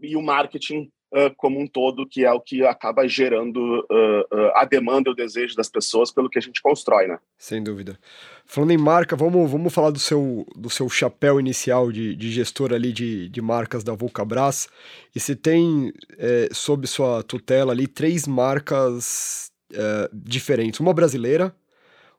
e 0.00 0.14
o 0.14 0.22
marketing 0.22 0.88
uh, 1.12 1.34
como 1.36 1.60
um 1.60 1.66
todo, 1.66 2.06
que 2.06 2.24
é 2.24 2.32
o 2.32 2.40
que 2.40 2.64
acaba 2.64 3.06
gerando 3.08 3.80
uh, 3.90 4.52
a 4.54 4.64
demanda 4.64 5.10
e 5.10 5.12
o 5.12 5.16
desejo 5.16 5.54
das 5.56 5.68
pessoas 5.68 6.10
pelo 6.10 6.28
que 6.28 6.38
a 6.38 6.42
gente 6.42 6.62
constrói, 6.62 7.06
né? 7.06 7.18
Sem 7.36 7.62
dúvida. 7.62 7.98
Falando 8.44 8.70
em 8.70 8.78
marca, 8.78 9.14
vamos, 9.14 9.50
vamos 9.50 9.72
falar 9.74 9.90
do 9.90 9.98
seu, 9.98 10.46
do 10.56 10.70
seu 10.70 10.88
chapéu 10.88 11.38
inicial 11.38 11.92
de, 11.92 12.16
de 12.16 12.30
gestor 12.30 12.72
ali 12.72 12.92
de, 12.92 13.28
de 13.28 13.42
marcas 13.42 13.84
da 13.84 13.94
Vulcabras. 13.94 14.68
E 15.14 15.20
você 15.20 15.36
tem, 15.36 15.92
é, 16.16 16.48
sob 16.52 16.86
sua 16.86 17.22
tutela 17.22 17.72
ali, 17.72 17.86
três 17.86 18.26
marcas 18.26 19.50
é, 19.72 20.10
diferentes. 20.12 20.80
Uma 20.80 20.94
brasileira, 20.94 21.54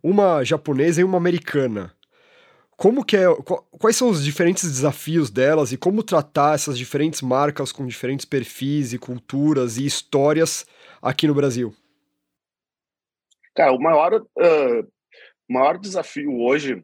uma 0.04 0.44
japonesa 0.44 1.02
e 1.02 1.04
uma 1.04 1.18
americana 1.18 1.92
como 2.80 3.04
que 3.04 3.18
é, 3.18 3.26
quais 3.78 3.98
são 3.98 4.10
os 4.10 4.24
diferentes 4.24 4.64
desafios 4.64 5.30
delas 5.30 5.74
e 5.74 5.78
como 5.78 6.02
tratar 6.02 6.56
essas 6.56 6.78
diferentes 6.78 7.22
marcas 7.22 7.74
com 7.74 7.86
diferentes 7.86 8.26
perfis 8.26 8.94
e 8.94 8.98
culturas 8.98 9.78
e 9.78 9.86
histórias 9.86 10.66
aqui 11.02 11.28
no 11.28 11.36
Brasil? 11.36 11.76
Cara, 13.54 13.74
o 13.74 13.82
maior, 13.82 14.22
uh, 14.22 14.92
maior 15.50 15.78
desafio 15.78 16.40
hoje 16.40 16.76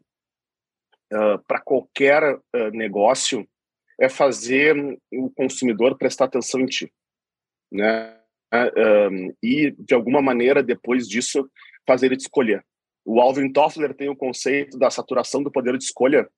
uh, 1.14 1.38
para 1.48 1.62
qualquer 1.62 2.34
uh, 2.34 2.70
negócio 2.72 3.48
é 3.98 4.06
fazer 4.06 4.76
o 5.10 5.30
consumidor 5.30 5.96
prestar 5.96 6.26
atenção 6.26 6.60
em 6.60 6.66
ti, 6.66 6.92
né? 7.72 8.14
e 9.42 9.70
de 9.72 9.94
alguma 9.94 10.22
maneira 10.22 10.62
depois 10.62 11.08
disso 11.08 11.50
fazer 11.86 12.06
ele 12.06 12.16
te 12.16 12.20
escolher. 12.20 12.64
O 13.06 13.20
Alvin 13.20 13.52
Toffler 13.52 13.94
tem 13.94 14.08
o 14.08 14.16
conceito 14.16 14.76
da 14.76 14.90
saturação 14.90 15.40
do 15.40 15.50
poder 15.50 15.78
de 15.78 15.84
escolha, 15.84 16.28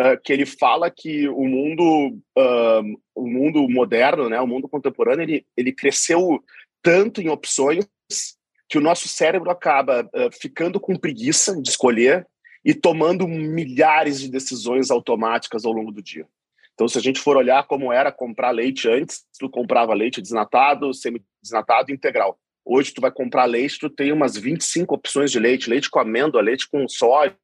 uh, 0.00 0.16
que 0.22 0.32
ele 0.32 0.46
fala 0.46 0.88
que 0.88 1.28
o 1.28 1.44
mundo, 1.48 2.16
uh, 2.38 3.00
o 3.12 3.26
mundo 3.26 3.68
moderno, 3.68 4.28
né, 4.28 4.40
o 4.40 4.46
mundo 4.46 4.68
contemporâneo, 4.68 5.24
ele, 5.24 5.46
ele 5.56 5.72
cresceu 5.72 6.40
tanto 6.80 7.20
em 7.20 7.28
opções 7.28 7.84
que 8.68 8.78
o 8.78 8.80
nosso 8.80 9.08
cérebro 9.08 9.50
acaba 9.50 10.08
uh, 10.14 10.30
ficando 10.40 10.78
com 10.78 10.94
preguiça 10.96 11.60
de 11.60 11.68
escolher 11.68 12.24
e 12.64 12.72
tomando 12.72 13.26
milhares 13.26 14.20
de 14.20 14.30
decisões 14.30 14.92
automáticas 14.92 15.64
ao 15.64 15.72
longo 15.72 15.90
do 15.90 16.00
dia. 16.00 16.24
Então, 16.72 16.86
se 16.86 16.96
a 16.96 17.02
gente 17.02 17.20
for 17.20 17.36
olhar 17.36 17.66
como 17.66 17.92
era 17.92 18.12
comprar 18.12 18.50
leite 18.52 18.88
antes, 18.88 19.24
tu 19.38 19.50
comprava 19.50 19.92
leite 19.92 20.22
desnatado, 20.22 20.94
semi-desnatado 20.94 21.92
integral. 21.92 22.38
Hoje 22.64 22.92
tu 22.92 23.00
vai 23.00 23.10
comprar 23.10 23.44
leite, 23.44 23.78
tu 23.78 23.90
tem 23.90 24.12
umas 24.12 24.36
25 24.36 24.94
opções 24.94 25.30
de 25.32 25.38
leite, 25.38 25.68
leite 25.68 25.90
com 25.90 25.98
amêndoa, 25.98 26.40
leite 26.40 26.68
com 26.68 26.88
soja, 26.88 27.34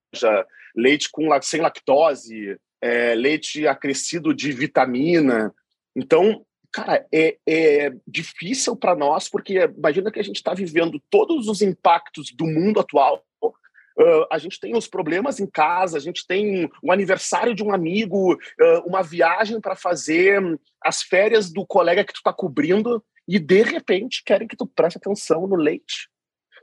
leite 0.75 1.09
com 1.11 1.29
sem 1.43 1.61
lactose, 1.61 2.57
é, 2.81 3.15
leite 3.15 3.67
acrescido 3.67 4.33
de 4.33 4.53
vitamina. 4.53 5.53
Então, 5.97 6.45
cara, 6.73 7.05
é, 7.13 7.37
é 7.47 7.93
difícil 8.07 8.77
para 8.77 8.95
nós, 8.95 9.29
porque 9.29 9.69
imagina 9.77 10.11
que 10.11 10.21
a 10.21 10.25
gente 10.25 10.37
está 10.37 10.55
vivendo 10.55 11.03
todos 11.11 11.49
os 11.49 11.63
impactos 11.63 12.33
do 12.33 12.47
mundo 12.47 12.81
atual. 12.81 13.25
Uh, 13.43 14.25
a 14.31 14.39
gente 14.39 14.61
tem 14.61 14.77
os 14.77 14.87
problemas 14.87 15.41
em 15.41 15.47
casa, 15.47 15.97
a 15.97 16.01
gente 16.01 16.25
tem 16.25 16.71
o 16.81 16.93
aniversário 16.93 17.53
de 17.53 17.65
um 17.65 17.75
amigo, 17.75 18.35
uh, 18.35 18.81
uma 18.87 19.03
viagem 19.03 19.61
para 19.61 19.75
fazer, 19.75 20.41
as 20.81 21.03
férias 21.03 21.51
do 21.51 21.67
colega 21.67 22.05
que 22.05 22.13
tu 22.13 22.19
está 22.19 22.33
cobrindo, 22.33 23.05
e 23.29 23.39
de 23.39 23.63
repente 23.63 24.25
querem 24.25 24.49
que 24.49 24.57
tu 24.57 24.67
preste 24.67 24.97
atenção 24.97 25.47
no 25.47 25.55
leite. 25.55 26.09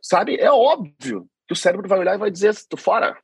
Sabe? 0.01 0.35
É 0.37 0.51
óbvio 0.51 1.29
que 1.47 1.53
o 1.53 1.55
cérebro 1.55 1.87
vai 1.87 1.99
olhar 1.99 2.15
e 2.15 2.19
vai 2.19 2.31
dizer: 2.31 2.55
tu 2.67 2.75
fora. 2.75 3.17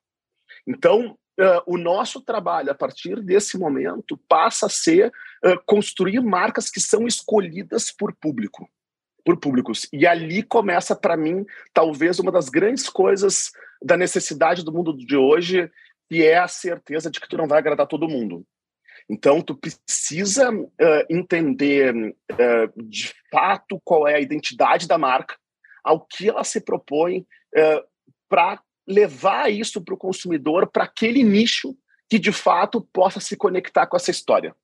Então, 0.68 1.18
uh, 1.40 1.64
o 1.66 1.78
nosso 1.78 2.22
trabalho 2.22 2.72
a 2.72 2.76
partir 2.76 3.22
desse 3.22 3.58
momento 3.58 4.16
passa 4.30 4.68
a 4.68 4.70
ser 4.70 5.12
uh, 5.44 5.60
construir 5.66 6.22
marcas 6.22 6.70
que 6.70 6.80
são 6.80 7.08
escolhidas 7.08 7.92
por 7.92 8.14
público, 8.16 8.70
por 9.26 9.40
públicos. 9.40 9.88
E 9.92 10.06
ali 10.06 10.44
começa 10.44 10.96
para 10.96 11.18
mim 11.18 11.46
talvez 11.74 12.20
uma 12.20 12.32
das 12.32 12.48
grandes 12.48 12.88
coisas 12.88 13.52
da 13.82 13.98
necessidade 13.98 14.64
do 14.64 14.72
mundo 14.72 14.96
de 14.96 15.18
hoje, 15.18 15.72
que 16.08 16.24
é 16.24 16.38
a 16.38 16.48
certeza 16.48 17.10
de 17.10 17.20
que 17.20 17.28
tu 17.28 17.38
não 17.38 17.48
vai 17.48 17.58
agradar 17.58 17.88
todo 17.88 18.08
mundo. 18.08 18.46
Então, 19.12 19.42
tu 19.42 19.54
precisa 19.54 20.50
uh, 20.54 20.70
entender 21.10 21.94
uh, 21.94 22.82
de 22.82 23.14
fato 23.30 23.82
qual 23.84 24.08
é 24.08 24.16
a 24.16 24.22
identidade 24.22 24.88
da 24.88 24.98
marca, 24.98 25.36
ao 25.84 26.00
que 26.00 26.30
ela 26.30 26.46
se 26.46 26.62
propõe 26.62 27.20
uh, 27.20 27.84
para 28.30 28.64
levar 28.88 29.52
isso 29.52 29.82
para 29.82 29.94
o 29.94 29.98
consumidor, 29.98 30.66
para 30.66 30.86
aquele 30.86 31.24
nicho 31.24 31.76
que 32.10 32.18
de 32.18 32.32
fato 32.32 32.88
possa 32.94 33.20
se 33.20 33.36
conectar 33.36 33.86
com 33.86 33.98
essa 33.98 34.12
história. 34.12 34.56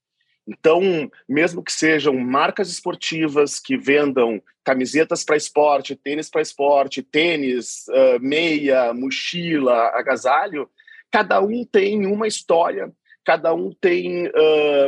Então, 0.48 1.12
mesmo 1.28 1.62
que 1.62 1.74
sejam 1.74 2.14
marcas 2.18 2.70
esportivas 2.70 3.60
que 3.60 3.78
vendam 3.78 4.42
camisetas 4.64 5.26
para 5.26 5.36
esporte, 5.36 5.94
tênis 5.94 6.30
para 6.30 6.42
esporte, 6.42 7.04
tênis, 7.04 7.86
meia, 8.22 8.94
mochila, 8.94 9.90
agasalho, 9.90 10.70
cada 11.12 11.42
um 11.42 11.66
tem 11.66 12.06
uma 12.06 12.28
história 12.28 12.94
cada 13.28 13.54
um 13.54 13.74
tem 13.74 14.32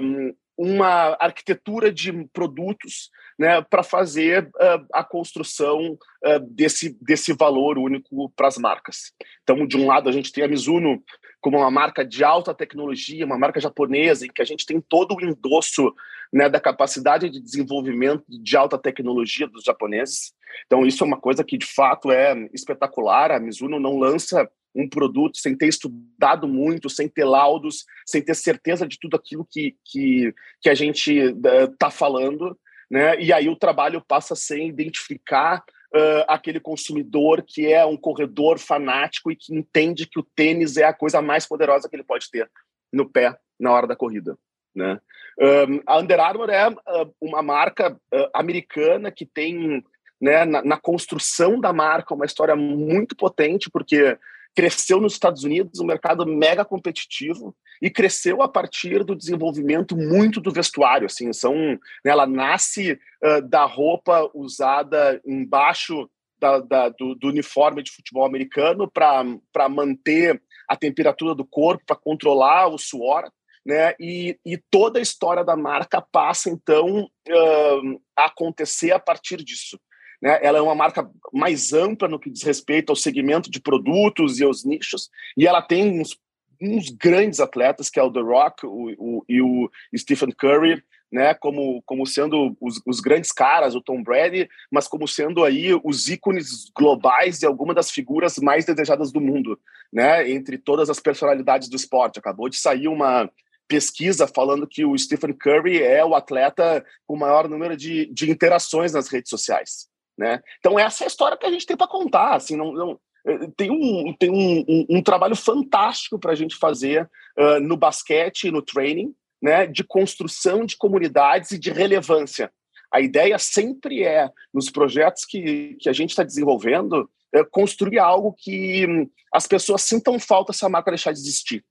um, 0.02 0.34
uma 0.58 1.18
arquitetura 1.20 1.92
de 1.92 2.14
produtos 2.32 3.10
né, 3.38 3.62
para 3.62 3.84
fazer 3.84 4.46
uh, 4.46 4.86
a 4.94 5.04
construção 5.04 5.98
uh, 6.24 6.40
desse, 6.50 6.98
desse 7.02 7.34
valor 7.34 7.78
único 7.78 8.30
para 8.38 8.48
as 8.48 8.58
marcas. 8.58 9.12
Então, 9.44 9.68
de 9.68 9.76
um 9.76 9.86
lado, 9.86 10.08
a 10.08 10.12
gente 10.14 10.32
tem 10.32 10.42
a 10.42 10.48
Mizuno 10.48 11.04
como 11.42 11.58
uma 11.58 11.70
marca 11.70 12.06
de 12.06 12.24
alta 12.24 12.54
tecnologia, 12.54 13.26
uma 13.26 13.38
marca 13.38 13.60
japonesa, 13.60 14.26
em 14.26 14.30
que 14.30 14.42
a 14.42 14.46
gente 14.46 14.66
tem 14.66 14.80
todo 14.80 15.16
o 15.16 15.22
endosso 15.22 15.94
né, 16.32 16.48
da 16.48 16.62
capacidade 16.62 17.30
de 17.30 17.42
desenvolvimento 17.42 18.24
de 18.30 18.56
alta 18.56 18.78
tecnologia 18.78 19.50
dos 19.50 19.66
japoneses. 19.66 20.34
Então, 20.66 20.86
isso 20.86 21.04
é 21.04 21.08
uma 21.08 21.20
coisa 21.20 21.44
que, 21.44 21.58
de 21.58 21.66
fato, 21.66 22.10
é 22.10 22.34
espetacular. 22.54 23.32
A 23.32 23.40
Mizuno 23.40 23.82
não 23.82 23.98
lança 23.98 24.50
um 24.76 24.88
produto 24.88 25.38
sem 25.38 25.56
ter 25.56 25.68
estudado 25.68 26.48
muito, 26.48 26.90
sem 26.90 27.08
ter 27.08 27.26
laudos, 27.26 27.86
sem 28.06 28.22
ter 28.22 28.36
certeza 28.36 28.88
de 28.88 29.00
tudo 29.00 29.16
aquilo 29.16 29.46
que, 29.50 29.76
que, 29.84 30.34
que 30.62 30.70
a 30.70 30.76
gente 30.76 31.12
está 31.14 31.88
uh, 31.88 31.92
falando, 31.92 32.58
né? 32.90 33.20
E 33.20 33.32
aí 33.32 33.48
o 33.50 33.56
trabalho 33.56 34.04
passa 34.08 34.34
a 34.34 34.38
ser 34.38 34.66
identificar 34.66 35.64
uh, 35.94 36.26
aquele 36.28 36.60
consumidor 36.60 37.44
que 37.46 37.72
é 37.72 37.86
um 37.86 37.98
corredor 37.98 38.58
fanático 38.58 39.32
e 39.32 39.36
que 39.36 39.56
entende 39.56 40.08
que 40.08 40.20
o 40.20 40.28
tênis 40.36 40.78
é 40.78 40.86
a 40.86 40.94
coisa 40.94 41.22
mais 41.22 41.46
poderosa 41.46 41.88
que 41.88 41.96
ele 41.96 42.04
pode 42.04 42.30
ter 42.30 42.50
no 42.92 43.08
pé 43.08 43.38
na 43.60 43.72
hora 43.72 43.86
da 43.86 43.96
corrida. 43.96 44.38
Né? 44.76 45.00
Um, 45.40 45.82
a 45.86 46.00
Under 46.00 46.20
Armour 46.20 46.50
é 46.50 46.68
uh, 46.68 46.76
uma 47.22 47.42
marca 47.42 47.92
uh, 47.92 48.30
americana 48.34 49.12
que 49.12 49.26
tem 49.26 49.84
né, 50.20 50.46
na, 50.46 50.64
na, 50.64 50.78
construção 50.78 51.60
da 51.60 51.72
marca 51.72 52.14
uma 52.14 52.26
história 52.26 52.56
muito 52.56 53.16
potente, 53.16 53.70
porque 53.70 54.18
cresceu 54.60 55.00
nos 55.00 55.14
Estados 55.14 55.46
Unidos, 55.46 55.80
um 55.80 55.86
mercado 55.86 56.26
mega 56.26 56.66
competitivo, 56.66 57.56
e 57.82 57.90
cresceu 57.90 58.42
a 58.42 58.50
partir 58.50 59.06
do 59.06 59.16
desenvolvimento 59.16 59.96
muito 59.96 60.42
do 60.42 60.52
vestuário. 60.52 61.06
Assim, 61.06 61.32
são, 61.32 61.56
né, 61.56 61.80
ela 62.12 62.28
nasce 62.28 63.00
uh, 63.24 63.42
da 63.42 63.64
roupa 63.64 64.30
usada 64.34 65.22
embaixo 65.26 66.10
da, 66.38 66.60
da, 66.60 66.90
do, 66.90 67.16
do, 67.16 67.30
uniforme 67.30 67.82
de 67.82 67.92
futebol 67.92 68.26
americano 68.26 68.92
para 68.92 69.70
manter 69.70 70.42
a 70.68 70.76
temperatura 70.76 71.34
do 71.34 71.46
corpo, 71.46 71.86
para 71.86 71.96
controlar 71.96 72.68
o 72.68 72.78
suor. 72.78 73.32
Né? 73.66 73.94
E, 73.98 74.38
e, 74.46 74.58
toda 74.70 75.00
a 75.00 75.02
história 75.02 75.44
da 75.44 75.56
marca 75.56 76.02
passa, 76.02 76.50
então, 76.50 77.04
uh, 77.04 78.02
a 78.18 78.26
acontecer 78.26 78.92
a 78.92 79.00
partir 79.00 79.38
disso. 79.38 79.80
Né? 80.22 80.40
Ela 80.42 80.58
é 80.58 80.62
uma 80.62 80.76
marca 80.76 81.10
mais 81.34 81.74
ampla 81.74 82.08
no 82.08 82.20
que 82.20 82.30
diz 82.30 82.44
respeito 82.44 82.90
ao 82.90 82.96
segmento 82.96 83.50
de 83.50 83.62
produtos 83.62 84.40
e 84.40 84.44
aos 84.44 84.66
nichos, 84.66 85.10
e 85.38 85.48
ela 85.48 85.62
tem 85.62 86.00
uns, 86.00 86.18
uns 86.62 86.90
grandes 86.90 87.40
atletas, 87.40 87.90
que 87.90 88.00
é 88.00 88.04
o 88.04 88.12
The 88.12 88.22
Rock 88.22 88.66
o, 88.66 88.94
o, 88.98 89.26
e 89.28 89.42
o 89.42 89.70
Stephen 89.96 90.32
Curry, 90.32 90.84
né, 91.12 91.34
como, 91.34 91.82
como 91.88 92.06
sendo 92.06 92.56
os, 92.62 92.80
os, 92.86 93.00
grandes 93.00 93.32
caras, 93.32 93.74
o 93.74 93.82
Tom 93.82 94.04
Brady, 94.04 94.48
mas 94.72 94.88
como 94.88 95.08
sendo 95.08 95.44
aí 95.44 95.72
os 95.84 96.08
ícones 96.08 96.70
globais 96.76 97.42
e 97.42 97.48
algumas 97.48 97.76
das 97.76 97.90
figuras 97.90 98.38
mais 98.38 98.64
desejadas 98.64 99.12
do 99.12 99.20
mundo, 99.20 99.60
né, 99.92 100.30
entre 100.30 100.58
todas 100.58 100.88
as 100.88 101.00
personalidades 101.00 101.68
do 101.68 101.76
esporte. 101.76 102.20
Acabou 102.20 102.48
de 102.48 102.58
sair 102.58 102.88
uma 102.88 103.28
pesquisa 103.68 104.28
falando 104.28 104.68
que 104.68 104.86
o 104.86 104.96
Stephen 104.96 105.34
Curry 105.34 105.82
é 105.82 106.06
o 106.06 106.14
atleta 106.14 106.86
com 107.08 107.16
o 107.16 107.20
maior 107.20 107.50
número 107.50 107.76
de, 107.76 108.06
de 108.14 108.30
interações 108.30 108.94
nas 108.94 109.08
redes 109.08 109.32
sociais 109.32 109.89
Né? 110.20 110.42
Então, 110.60 110.78
essa 110.78 111.04
é 111.04 111.06
a 111.06 111.08
história 111.08 111.38
que 111.38 111.46
a 111.46 111.52
gente 111.52 111.66
tem 111.66 111.78
para 111.78 111.88
contar. 111.88 112.36
Assim, 112.36 112.58
não, 112.58 112.74
não, 112.74 113.00
eh, 113.26 113.48
tem 113.56 113.72
um, 113.72 114.14
tem 114.14 114.30
um, 114.30 114.66
um, 114.68 114.98
um 114.98 115.02
trabalho 115.02 115.34
fantástico 115.34 116.20
para 116.20 116.34
a 116.34 116.36
gente 116.36 116.58
fazer 116.58 117.10
uh, 117.38 117.62
no 117.62 117.78
basquete 117.78 118.48
e 118.48 118.52
no 118.52 118.62
training, 118.62 119.16
né, 119.42 119.66
de 119.66 119.82
construção 119.82 120.66
de 120.66 120.76
comunidades 120.76 121.52
e 121.52 121.58
de 121.58 121.72
relevância. 121.72 122.52
A 122.92 123.00
ideia 123.00 123.40
sempre 123.40 124.04
é, 124.04 124.30
nos 124.54 124.70
projetos 124.70 125.24
que, 125.24 125.78
que 125.80 125.88
a 125.88 125.94
gente 125.94 126.10
está 126.10 126.24
desenvolvendo, 126.24 127.10
é 127.34 127.42
construir 127.46 128.00
algo 128.00 128.36
que 128.38 128.86
hum, 128.86 129.10
as 129.34 129.48
pessoas 129.48 129.84
sintam 129.84 130.20
falta 130.20 130.52
se 130.52 130.66
a 130.66 130.70
marca 130.70 130.92
deixar 130.92 131.14
de 131.14 131.20
existir. 131.20 131.64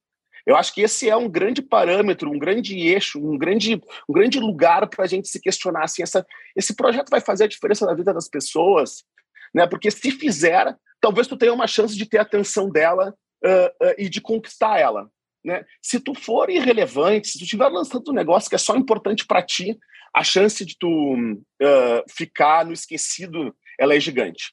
Eu 0.49 0.55
acho 0.55 0.73
que 0.73 0.81
esse 0.81 1.07
é 1.07 1.15
um 1.15 1.29
grande 1.29 1.61
parâmetro, 1.61 2.27
um 2.27 2.39
grande 2.39 2.75
eixo, 2.75 3.19
um 3.19 3.37
grande, 3.37 3.79
um 4.09 4.11
grande 4.11 4.39
lugar 4.39 4.87
para 4.89 5.05
a 5.05 5.07
gente 5.07 5.27
se 5.27 5.39
questionar 5.39 5.83
assim, 5.83 6.01
essa, 6.01 6.25
esse 6.55 6.75
projeto 6.75 7.11
vai 7.11 7.21
fazer 7.21 7.43
a 7.43 7.47
diferença 7.47 7.85
na 7.85 7.93
vida 7.93 8.11
das 8.11 8.27
pessoas, 8.27 9.03
né? 9.53 9.67
Porque 9.67 9.91
se 9.91 10.09
fizer, 10.09 10.75
talvez 10.99 11.27
tu 11.27 11.37
tenha 11.37 11.53
uma 11.53 11.67
chance 11.67 11.95
de 11.95 12.03
ter 12.03 12.17
a 12.17 12.23
atenção 12.23 12.67
dela 12.67 13.13
uh, 13.45 13.85
uh, 13.85 13.93
e 13.99 14.09
de 14.09 14.19
conquistar 14.19 14.79
ela, 14.79 15.07
né? 15.45 15.63
Se 15.83 15.99
tu 15.99 16.15
for 16.15 16.49
irrelevante, 16.49 17.27
se 17.27 17.37
tu 17.37 17.43
estiver 17.43 17.67
lançando 17.67 18.09
um 18.09 18.15
negócio 18.15 18.49
que 18.49 18.55
é 18.55 18.57
só 18.59 18.75
importante 18.75 19.27
para 19.27 19.43
ti, 19.43 19.77
a 20.15 20.23
chance 20.23 20.65
de 20.65 20.75
tu 20.79 21.13
uh, 21.13 22.03
ficar 22.09 22.65
no 22.65 22.73
esquecido 22.73 23.55
ela 23.79 23.93
é 23.93 23.99
gigante. 23.99 24.51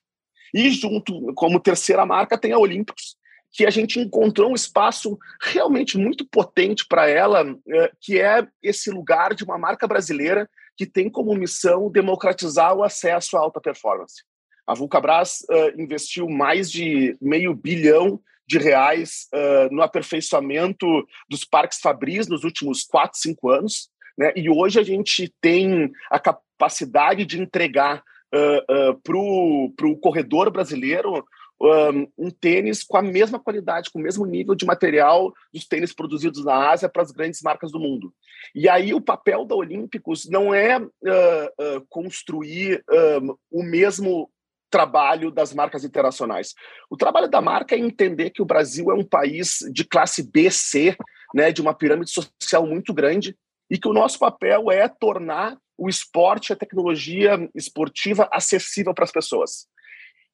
E 0.53 0.69
junto, 0.69 1.33
como 1.33 1.59
terceira 1.59 2.05
marca, 2.05 2.37
tem 2.37 2.53
a 2.53 2.59
Olímpicos, 2.59 3.16
que 3.57 3.65
a 3.65 3.71
gente 3.71 3.99
encontrou 3.99 4.51
um 4.51 4.55
espaço 4.55 5.19
realmente 5.41 5.97
muito 5.97 6.27
potente 6.29 6.85
para 6.87 7.09
ela, 7.09 7.43
eh, 7.67 7.91
que 8.01 8.21
é 8.21 8.47
esse 8.63 8.91
lugar 8.91 9.35
de 9.35 9.45
uma 9.45 9.57
marca 9.57 9.87
brasileira 9.87 10.49
que 10.77 10.85
tem 10.85 11.09
como 11.09 11.35
missão 11.35 11.91
democratizar 11.91 12.75
o 12.75 12.85
acesso 12.85 13.35
à 13.35 13.41
alta 13.41 13.59
performance. 13.59 14.23
A 14.67 14.75
Vulcabras 14.75 15.41
uh, 15.49 15.81
investiu 15.81 16.29
mais 16.29 16.71
de 16.71 17.17
meio 17.19 17.55
bilhão 17.55 18.21
de 18.47 18.59
reais 18.59 19.27
uh, 19.33 19.75
no 19.75 19.81
aperfeiçoamento 19.81 20.87
dos 21.29 21.45
parques 21.45 21.79
Fabris 21.81 22.29
nos 22.29 22.45
últimos 22.45 22.85
quatro, 22.85 23.19
cinco 23.19 23.49
anos, 23.49 23.89
né? 24.19 24.33
E 24.37 24.51
hoje 24.51 24.79
a 24.79 24.83
gente 24.83 25.33
tem 25.41 25.91
a 26.11 26.19
capacidade 26.19 27.25
de 27.25 27.41
entregar 27.41 28.03
uh, 28.35 28.91
uh, 28.91 29.01
para 29.03 29.87
o 29.87 29.97
corredor 29.97 30.51
brasileiro 30.51 31.25
um, 31.61 32.07
um, 32.19 32.31
tênis 32.31 32.83
com 32.83 32.97
a 32.97 33.03
mesma 33.03 33.39
qualidade, 33.39 33.91
com 33.91 33.99
o 33.99 34.03
mesmo 34.03 34.27
nível 34.27 34.55
de 34.55 34.67
material 34.67 35.33
dos 35.53 35.67
tênis 35.67 35.93
produzidos 35.93 36.45
na 36.45 36.71
Ásia 36.71 36.89
para 36.89 37.03
as 37.03 37.11
grandes 37.11 37.41
marcas 37.43 37.73
do 37.73 37.79
mundo. 37.79 38.13
E 38.55 38.69
aí 38.69 38.93
o 38.93 39.01
papel 39.01 39.45
da 39.45 39.55
Olímpicos 39.55 40.29
não 40.29 40.53
é 40.53 40.79
uh, 40.79 40.87
uh, 40.87 41.87
construir 41.89 42.85
um, 43.23 43.37
o 43.51 43.63
mesmo 43.63 44.31
trabalho 44.71 45.31
das 45.31 45.55
marcas 45.55 45.85
internacionais. 45.85 46.55
O 46.91 46.97
trabalho 46.97 47.29
da 47.29 47.41
marca 47.41 47.75
é 47.75 47.79
entender 47.79 48.31
que 48.31 48.43
o 48.43 48.47
Brasil 48.47 48.91
é 48.91 48.95
um 48.95 49.05
país 49.05 49.59
de 49.73 49.85
classe 49.85 50.23
B, 50.23 50.51
C, 50.51 50.97
né, 51.35 51.51
de 51.53 51.61
uma 51.63 51.75
pirâmide 51.75 52.11
social 52.11 52.67
muito 52.67 52.93
grande, 52.93 53.37
e 53.71 53.79
que 53.79 53.89
o 53.89 53.93
nosso 53.93 54.19
papel 54.19 54.71
é 54.71 54.89
tornar 54.89 55.57
o 55.79 55.89
esporte, 55.89 56.53
a 56.53 56.57
tecnologia 56.57 57.49
esportiva 57.55 58.29
acessível 58.33 58.95
para 58.95 59.05
as 59.05 59.13
pessoas. 59.13 59.67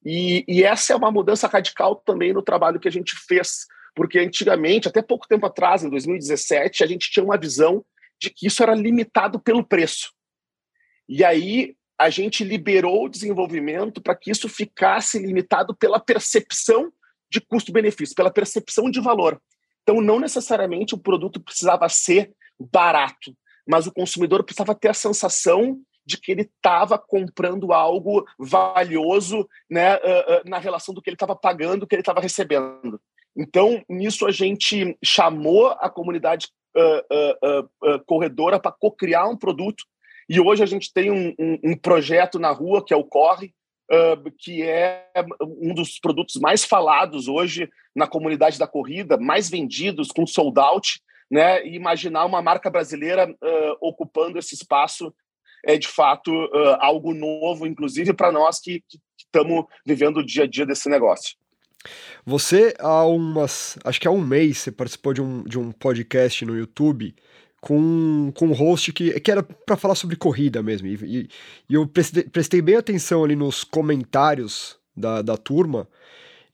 E, 0.05 0.45
e, 0.49 0.65
essa 0.65 0.93
é 0.93 0.97
uma 0.97 1.13
mudança 1.13 1.47
radical 1.47 1.97
também 1.97 2.33
no 2.33 2.43
trabalho 2.43 2.81
que 2.81 2.89
a 2.89 2.93
gente 2.93 3.15
fez, 3.27 3.67
porque 3.95 4.19
antigamente, 4.19 4.89
até 4.89 5.01
pouco 5.01 5.29
tempo 5.29 5.47
atrás, 5.47 5.85
em 5.85 5.91
2017, 5.91 6.83
a 6.83 6.87
gente 6.87 7.11
tinha 7.11 7.25
uma 7.25 7.39
visão 7.39 7.85
de 8.21 8.31
que 8.31 8.47
isso 8.47 8.63
era 8.63 8.75
limitado 8.75 9.41
pelo 9.41 9.65
preço. 9.65 10.13
E 11.09 11.25
aí 11.25 11.77
a 11.99 12.11
gente 12.11 12.43
liberou 12.43 13.05
o 13.05 13.09
desenvolvimento 13.09 14.01
para 14.01 14.17
que 14.17 14.31
isso 14.31 14.49
ficasse 14.49 15.19
limitado 15.19 15.77
pela 15.77 16.01
percepção 16.01 16.93
de 17.31 17.41
custo-benefício, 17.41 18.15
pela 18.15 18.31
percepção 18.31 18.91
de 18.91 19.01
valor. 19.01 19.41
Então, 19.83 20.01
não 20.01 20.19
necessariamente 20.19 20.95
o 20.95 20.99
produto 20.99 21.41
precisava 21.41 21.89
ser 21.89 22.33
barato, 22.59 23.37
mas 23.67 23.87
o 23.87 23.93
consumidor 23.93 24.45
precisava 24.45 24.75
ter 24.75 24.89
a 24.89 24.95
sensação 24.95 25.81
de 26.05 26.19
que 26.19 26.33
ele 26.33 26.43
estava 26.43 26.99
comprando 26.99 27.73
algo 27.73 28.27
valioso 28.39 29.49
né, 29.71 29.97
uh, 29.97 29.99
uh, 29.99 30.43
na 30.45 30.59
relação 30.59 30.95
do 30.95 31.01
que 31.01 31.09
ele 31.09 31.15
estava 31.15 31.37
pagando, 31.37 31.87
que 31.87 31.95
ele 31.95 32.03
estava 32.03 32.21
recebendo. 32.21 33.01
Então, 33.37 33.83
nisso 33.89 34.27
a 34.27 34.31
gente 34.31 34.97
chamou 35.03 35.69
a 35.69 35.89
comunidade 35.89 36.49
uh, 36.77 38.01
corredora 38.07 38.59
para 38.61 38.73
co-criar 38.73 39.29
um 39.29 39.37
produto. 39.37 39.85
E 40.29 40.41
hoje 40.41 40.63
a 40.63 40.67
gente 40.67 40.93
tem 40.93 41.11
um, 41.11 41.35
um, 41.39 41.59
um 41.65 41.77
projeto 41.77 42.39
na 42.39 42.51
rua, 42.51 42.85
que 42.85 42.93
é 42.93 42.97
o 42.97 43.05
Corre, 43.05 43.55
que 44.39 44.63
é 44.63 45.05
um 45.43 45.75
dos 45.75 45.99
produtos 45.99 46.37
mais 46.37 46.65
falados 46.65 47.29
hoje 47.29 47.69
na 47.95 48.07
comunidade 48.07 48.59
da 48.59 48.67
corrida, 48.67 49.19
mais 49.19 49.51
vendidos, 49.51 50.09
com 50.09 50.27
sold 50.27 50.59
out, 50.59 51.01
né? 51.31 51.67
E 51.67 51.75
imaginar 51.75 52.25
uma 52.25 52.41
marca 52.41 52.71
brasileira 52.71 53.35
ocupando 53.81 54.39
esse 54.39 54.55
espaço 54.55 55.13
é 55.65 55.79
de 55.79 55.89
fato 55.89 56.31
uh, 56.31 56.77
algo 56.81 57.15
novo, 57.15 57.67
inclusive 57.67 58.13
para 58.13 58.33
nós 58.33 58.61
que 58.61 58.83
estamos 59.19 59.65
vivendo 59.87 60.19
o 60.19 60.27
dia 60.27 60.45
a 60.45 60.47
dia 60.47 60.67
desse 60.67 60.89
negócio. 60.89 61.37
Você, 62.25 62.75
há 62.79 63.05
umas. 63.05 63.79
Acho 63.85 64.01
que 64.01 64.07
há 64.07 64.11
um 64.11 64.21
mês, 64.21 64.59
você 64.59 64.71
participou 64.71 65.13
de 65.13 65.21
um, 65.21 65.43
de 65.43 65.59
um 65.59 65.73
podcast 65.73 66.45
no 66.45 66.57
YouTube 66.57 67.15
com, 67.61 68.33
com 68.35 68.47
um 68.47 68.53
host 68.53 68.93
que, 68.93 69.19
que 69.21 69.31
era 69.31 69.43
para 69.43 69.77
falar 69.77 69.95
sobre 69.95 70.17
corrida 70.17 70.63
mesmo. 70.63 70.87
E, 70.87 71.29
e, 71.69 71.75
eu 71.75 71.87
prestei, 71.87 72.25
prestei, 72.25 72.61
bem 72.61 72.77
atenção 72.77 73.25
ali 73.25 73.37
nos 73.37 73.65
comentários 73.65 74.77
da, 74.97 75.23
da 75.23 75.37
turma. 75.37 75.89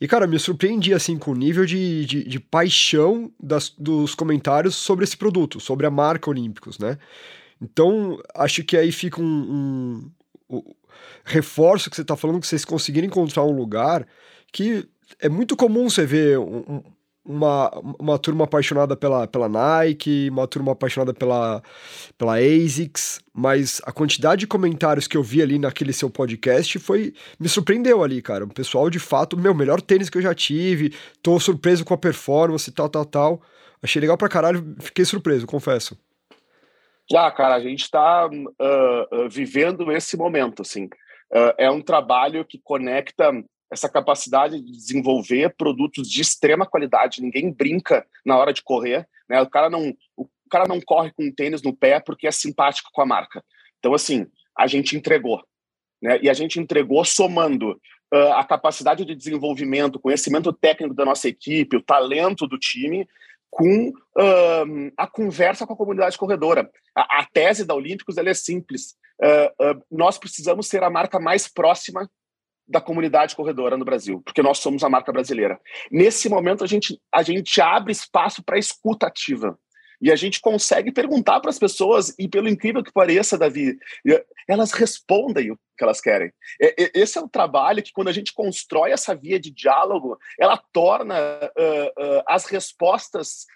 E, 0.00 0.06
cara, 0.06 0.26
me 0.26 0.38
surpreendi, 0.38 0.94
assim, 0.94 1.18
com 1.18 1.32
o 1.32 1.34
nível 1.34 1.66
de, 1.66 2.04
de, 2.04 2.24
de 2.24 2.38
paixão 2.38 3.32
das, 3.40 3.70
dos 3.70 4.14
comentários 4.14 4.76
sobre 4.76 5.04
esse 5.04 5.16
produto, 5.16 5.58
sobre 5.58 5.86
a 5.86 5.90
marca 5.90 6.30
Olímpicos, 6.30 6.78
né? 6.78 6.98
Então, 7.60 8.20
acho 8.34 8.62
que 8.64 8.76
aí 8.76 8.92
fica 8.92 9.20
um, 9.20 10.10
um, 10.50 10.56
um 10.56 10.62
reforço 11.24 11.90
que 11.90 11.96
você 11.96 12.02
está 12.02 12.16
falando, 12.16 12.40
que 12.40 12.46
vocês 12.46 12.64
conseguiram 12.64 13.06
encontrar 13.06 13.44
um 13.44 13.56
lugar 13.56 14.06
que 14.52 14.88
é 15.20 15.28
muito 15.28 15.56
comum 15.56 15.88
você 15.88 16.06
ver 16.06 16.38
um, 16.38 16.82
uma, 17.28 17.70
uma 18.00 18.18
turma 18.18 18.44
apaixonada 18.44 18.96
pela, 18.96 19.26
pela 19.26 19.48
Nike, 19.48 20.30
uma 20.30 20.46
turma 20.46 20.72
apaixonada 20.72 21.12
pela, 21.12 21.62
pela 22.16 22.38
ASICS, 22.38 23.20
mas 23.34 23.82
a 23.84 23.92
quantidade 23.92 24.40
de 24.40 24.46
comentários 24.46 25.06
que 25.06 25.16
eu 25.16 25.22
vi 25.22 25.42
ali 25.42 25.58
naquele 25.58 25.92
seu 25.92 26.08
podcast 26.08 26.78
foi 26.78 27.12
me 27.38 27.48
surpreendeu 27.48 28.02
ali, 28.02 28.22
cara. 28.22 28.44
O 28.44 28.48
pessoal, 28.48 28.88
de 28.88 28.98
fato, 28.98 29.36
meu, 29.36 29.54
melhor 29.54 29.80
tênis 29.82 30.08
que 30.08 30.16
eu 30.16 30.22
já 30.22 30.34
tive, 30.34 30.94
tô 31.22 31.38
surpreso 31.38 31.84
com 31.84 31.92
a 31.92 31.98
performance, 31.98 32.72
tal, 32.72 32.88
tal, 32.88 33.04
tal. 33.04 33.42
Achei 33.82 34.00
legal 34.00 34.16
pra 34.16 34.28
caralho, 34.28 34.74
fiquei 34.80 35.04
surpreso, 35.04 35.46
confesso. 35.46 35.96
Ah, 37.14 37.30
cara, 37.30 37.54
a 37.54 37.60
gente 37.60 37.82
está 37.82 38.26
uh, 38.26 38.30
uh, 38.30 39.28
vivendo 39.30 39.90
esse 39.90 40.16
momento, 40.16 40.60
assim. 40.60 40.84
Uh, 41.32 41.54
é 41.56 41.70
um 41.70 41.80
trabalho 41.80 42.44
que 42.44 42.58
conecta 42.58 43.32
essa 43.72 43.88
capacidade 43.88 44.60
de 44.60 44.72
desenvolver 44.72 45.54
produtos 45.56 46.08
de 46.08 46.20
extrema 46.20 46.66
qualidade. 46.66 47.22
Ninguém 47.22 47.50
brinca 47.50 48.06
na 48.24 48.36
hora 48.36 48.52
de 48.52 48.62
correr, 48.62 49.08
né? 49.28 49.40
O 49.40 49.48
cara 49.48 49.70
não, 49.70 49.94
o 50.16 50.28
cara 50.50 50.66
não 50.66 50.80
corre 50.80 51.10
com 51.12 51.24
um 51.24 51.32
tênis 51.32 51.62
no 51.62 51.74
pé 51.74 51.98
porque 52.00 52.26
é 52.26 52.30
simpático 52.30 52.90
com 52.92 53.00
a 53.00 53.06
marca. 53.06 53.42
Então, 53.78 53.94
assim, 53.94 54.26
a 54.56 54.66
gente 54.66 54.96
entregou, 54.96 55.42
né? 56.02 56.18
E 56.22 56.28
a 56.28 56.34
gente 56.34 56.60
entregou 56.60 57.04
somando 57.04 57.78
a 58.10 58.42
capacidade 58.42 59.04
de 59.04 59.14
desenvolvimento, 59.14 59.96
o 59.96 60.00
conhecimento 60.00 60.50
técnico 60.50 60.94
da 60.94 61.04
nossa 61.04 61.28
equipe, 61.28 61.76
o 61.76 61.82
talento 61.82 62.46
do 62.46 62.58
time, 62.58 63.06
com 63.50 63.88
uh, 63.88 64.92
a 64.96 65.06
conversa 65.06 65.66
com 65.66 65.72
a 65.72 65.76
comunidade 65.76 66.18
corredora. 66.18 66.70
A, 66.94 67.20
a 67.20 67.26
tese 67.26 67.64
da 67.64 67.74
Olímpicos 67.74 68.16
é 68.16 68.34
simples. 68.34 68.96
Uh, 69.20 69.72
uh, 69.72 69.84
nós 69.90 70.18
precisamos 70.18 70.68
ser 70.68 70.82
a 70.82 70.90
marca 70.90 71.18
mais 71.18 71.48
próxima 71.48 72.08
da 72.68 72.80
comunidade 72.80 73.34
corredora 73.34 73.76
no 73.78 73.84
Brasil, 73.84 74.20
porque 74.22 74.42
nós 74.42 74.58
somos 74.58 74.84
a 74.84 74.90
marca 74.90 75.10
brasileira. 75.10 75.58
Nesse 75.90 76.28
momento, 76.28 76.62
a 76.62 76.66
gente, 76.66 77.00
a 77.12 77.22
gente 77.22 77.60
abre 77.60 77.92
espaço 77.92 78.44
para 78.44 78.58
escuta 78.58 79.06
ativa. 79.06 79.58
E 80.00 80.12
a 80.12 80.16
gente 80.16 80.40
consegue 80.40 80.92
perguntar 80.92 81.40
para 81.40 81.50
as 81.50 81.58
pessoas, 81.58 82.14
e 82.18 82.28
pelo 82.28 82.48
incrível 82.48 82.82
que 82.82 82.92
pareça, 82.92 83.38
Davi, 83.38 83.76
elas 84.48 84.72
respondem 84.72 85.50
o 85.50 85.58
que 85.76 85.84
elas 85.84 86.00
querem. 86.00 86.32
Esse 86.94 87.18
é 87.18 87.20
o 87.20 87.28
trabalho 87.28 87.82
que, 87.82 87.92
quando 87.92 88.08
a 88.08 88.12
gente 88.12 88.32
constrói 88.32 88.90
essa 88.90 89.14
via 89.14 89.38
de 89.38 89.50
diálogo, 89.50 90.18
ela 90.38 90.56
torna 90.72 91.14
uh, 91.16 91.86
uh, 91.86 92.22
as 92.26 92.46
respostas 92.46 93.46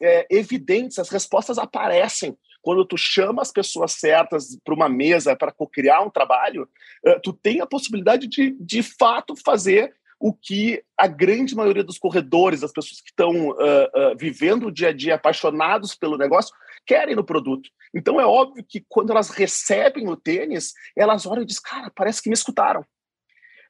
é, 0.00 0.26
evidentes, 0.30 0.98
as 0.98 1.08
respostas 1.08 1.58
aparecem. 1.58 2.36
Quando 2.62 2.84
tu 2.84 2.96
chama 2.96 3.42
as 3.42 3.50
pessoas 3.50 3.92
certas 3.92 4.58
para 4.64 4.74
uma 4.74 4.88
mesa 4.88 5.34
para 5.34 5.52
criar 5.72 6.02
um 6.02 6.10
trabalho, 6.10 6.68
uh, 7.06 7.20
tu 7.22 7.32
tem 7.32 7.60
a 7.60 7.66
possibilidade 7.66 8.26
de, 8.26 8.56
de 8.60 8.82
fato, 8.82 9.34
fazer 9.44 9.94
o 10.20 10.34
que 10.34 10.84
a 10.98 11.06
grande 11.06 11.54
maioria 11.56 11.82
dos 11.82 11.98
corredores, 11.98 12.60
das 12.60 12.72
pessoas 12.72 13.00
que 13.00 13.08
estão 13.08 13.48
uh, 13.48 13.54
uh, 13.54 14.16
vivendo 14.18 14.66
o 14.66 14.70
dia 14.70 14.88
a 14.88 14.92
dia 14.92 15.14
apaixonados 15.14 15.94
pelo 15.94 16.18
negócio, 16.18 16.54
querem 16.86 17.16
no 17.16 17.24
produto. 17.24 17.70
Então 17.94 18.20
é 18.20 18.26
óbvio 18.26 18.62
que 18.68 18.84
quando 18.86 19.10
elas 19.10 19.30
recebem 19.30 20.08
o 20.08 20.16
tênis, 20.16 20.74
elas 20.94 21.24
olham 21.24 21.42
e 21.42 21.46
dizem, 21.46 21.62
cara, 21.64 21.90
parece 21.94 22.22
que 22.22 22.28
me 22.28 22.34
escutaram. 22.34 22.84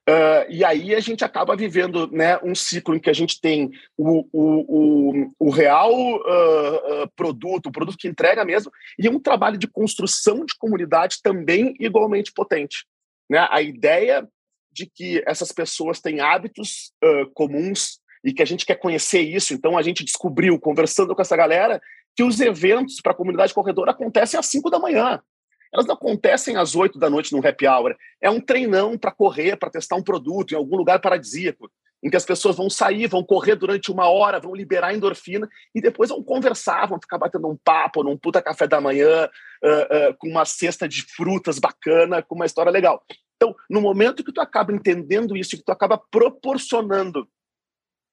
Uh, 0.08 0.42
e 0.48 0.64
aí 0.64 0.92
a 0.92 0.98
gente 0.98 1.24
acaba 1.24 1.54
vivendo 1.54 2.10
né, 2.10 2.36
um 2.42 2.54
ciclo 2.54 2.96
em 2.96 2.98
que 2.98 3.10
a 3.10 3.12
gente 3.12 3.40
tem 3.40 3.70
o, 3.96 4.26
o, 4.32 5.20
o, 5.20 5.32
o 5.38 5.50
real 5.50 5.92
uh, 5.92 7.04
uh, 7.04 7.10
produto, 7.14 7.66
o 7.66 7.72
produto 7.72 7.98
que 7.98 8.08
entrega 8.08 8.44
mesmo, 8.44 8.72
e 8.98 9.08
um 9.08 9.20
trabalho 9.20 9.56
de 9.56 9.68
construção 9.68 10.44
de 10.44 10.56
comunidade 10.58 11.18
também 11.22 11.76
igualmente 11.78 12.32
potente. 12.32 12.86
Né? 13.28 13.46
A 13.50 13.62
ideia 13.62 14.26
de 14.72 14.86
que 14.86 15.22
essas 15.26 15.52
pessoas 15.52 16.00
têm 16.00 16.20
hábitos 16.20 16.92
comuns 17.34 18.00
e 18.24 18.32
que 18.32 18.42
a 18.42 18.46
gente 18.46 18.66
quer 18.66 18.76
conhecer 18.76 19.20
isso, 19.20 19.54
então 19.54 19.78
a 19.78 19.82
gente 19.82 20.04
descobriu, 20.04 20.58
conversando 20.60 21.14
com 21.14 21.22
essa 21.22 21.36
galera, 21.36 21.80
que 22.14 22.22
os 22.22 22.40
eventos 22.40 23.00
para 23.00 23.12
a 23.12 23.14
comunidade 23.14 23.54
corredora 23.54 23.92
acontecem 23.92 24.38
às 24.38 24.46
5 24.46 24.68
da 24.68 24.78
manhã 24.78 25.20
elas 25.72 25.86
não 25.86 25.94
acontecem 25.94 26.56
às 26.56 26.74
oito 26.74 26.98
da 26.98 27.08
noite 27.08 27.32
no 27.32 27.46
happy 27.46 27.66
hour. 27.66 27.96
É 28.20 28.28
um 28.28 28.40
treinão 28.40 28.98
para 28.98 29.12
correr, 29.12 29.56
para 29.56 29.70
testar 29.70 29.96
um 29.96 30.02
produto 30.02 30.52
em 30.52 30.56
algum 30.56 30.76
lugar 30.76 31.00
paradisíaco, 31.00 31.70
em 32.02 32.10
que 32.10 32.16
as 32.16 32.24
pessoas 32.24 32.56
vão 32.56 32.68
sair, 32.68 33.06
vão 33.06 33.22
correr 33.22 33.54
durante 33.54 33.90
uma 33.90 34.08
hora, 34.08 34.40
vão 34.40 34.54
liberar 34.54 34.94
endorfina 34.94 35.48
e 35.74 35.80
depois 35.80 36.10
vão 36.10 36.22
conversar, 36.22 36.86
vão 36.86 36.98
ficar 37.00 37.18
batendo 37.18 37.46
um 37.48 37.56
papo 37.56 38.02
num 38.02 38.16
puta 38.16 38.42
café 38.42 38.66
da 38.66 38.80
manhã, 38.80 39.26
uh, 39.26 40.10
uh, 40.10 40.16
com 40.18 40.28
uma 40.28 40.44
cesta 40.44 40.88
de 40.88 41.02
frutas 41.02 41.58
bacana, 41.58 42.22
com 42.22 42.34
uma 42.34 42.46
história 42.46 42.72
legal. 42.72 43.04
Então, 43.40 43.56
no 43.70 43.80
momento 43.80 44.22
que 44.22 44.32
tu 44.32 44.40
acaba 44.40 44.70
entendendo 44.70 45.34
isso, 45.34 45.56
que 45.56 45.64
tu 45.64 45.72
acaba 45.72 45.96
proporcionando 45.96 47.26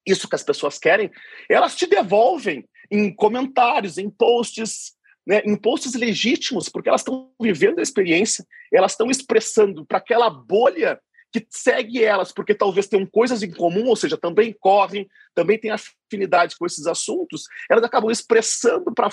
isso 0.07 0.29
que 0.29 0.35
as 0.35 0.43
pessoas 0.43 0.79
querem, 0.79 1.11
elas 1.49 1.75
te 1.75 1.85
devolvem 1.85 2.65
em 2.89 3.13
comentários, 3.13 3.97
em 3.97 4.09
posts, 4.09 4.93
né, 5.27 5.41
em 5.45 5.57
posts 5.57 5.95
legítimos, 5.95 6.69
porque 6.69 6.87
elas 6.87 7.01
estão 7.01 7.29
vivendo 7.41 7.79
a 7.79 7.81
experiência, 7.81 8.45
elas 8.71 8.93
estão 8.93 9.11
expressando 9.11 9.85
para 9.85 9.97
aquela 9.97 10.29
bolha 10.29 10.97
que 11.29 11.45
segue 11.49 12.01
elas, 12.01 12.31
porque 12.31 12.55
talvez 12.55 12.87
tenham 12.87 13.05
coisas 13.05 13.43
em 13.43 13.51
comum, 13.51 13.87
ou 13.87 13.97
seja, 13.97 14.17
também 14.17 14.55
correm, 14.57 15.09
também 15.35 15.59
têm 15.59 15.71
afinidade 15.71 16.55
com 16.57 16.65
esses 16.65 16.87
assuntos, 16.87 17.43
elas 17.69 17.83
acabam 17.83 18.09
expressando 18.09 18.93
para 18.93 19.11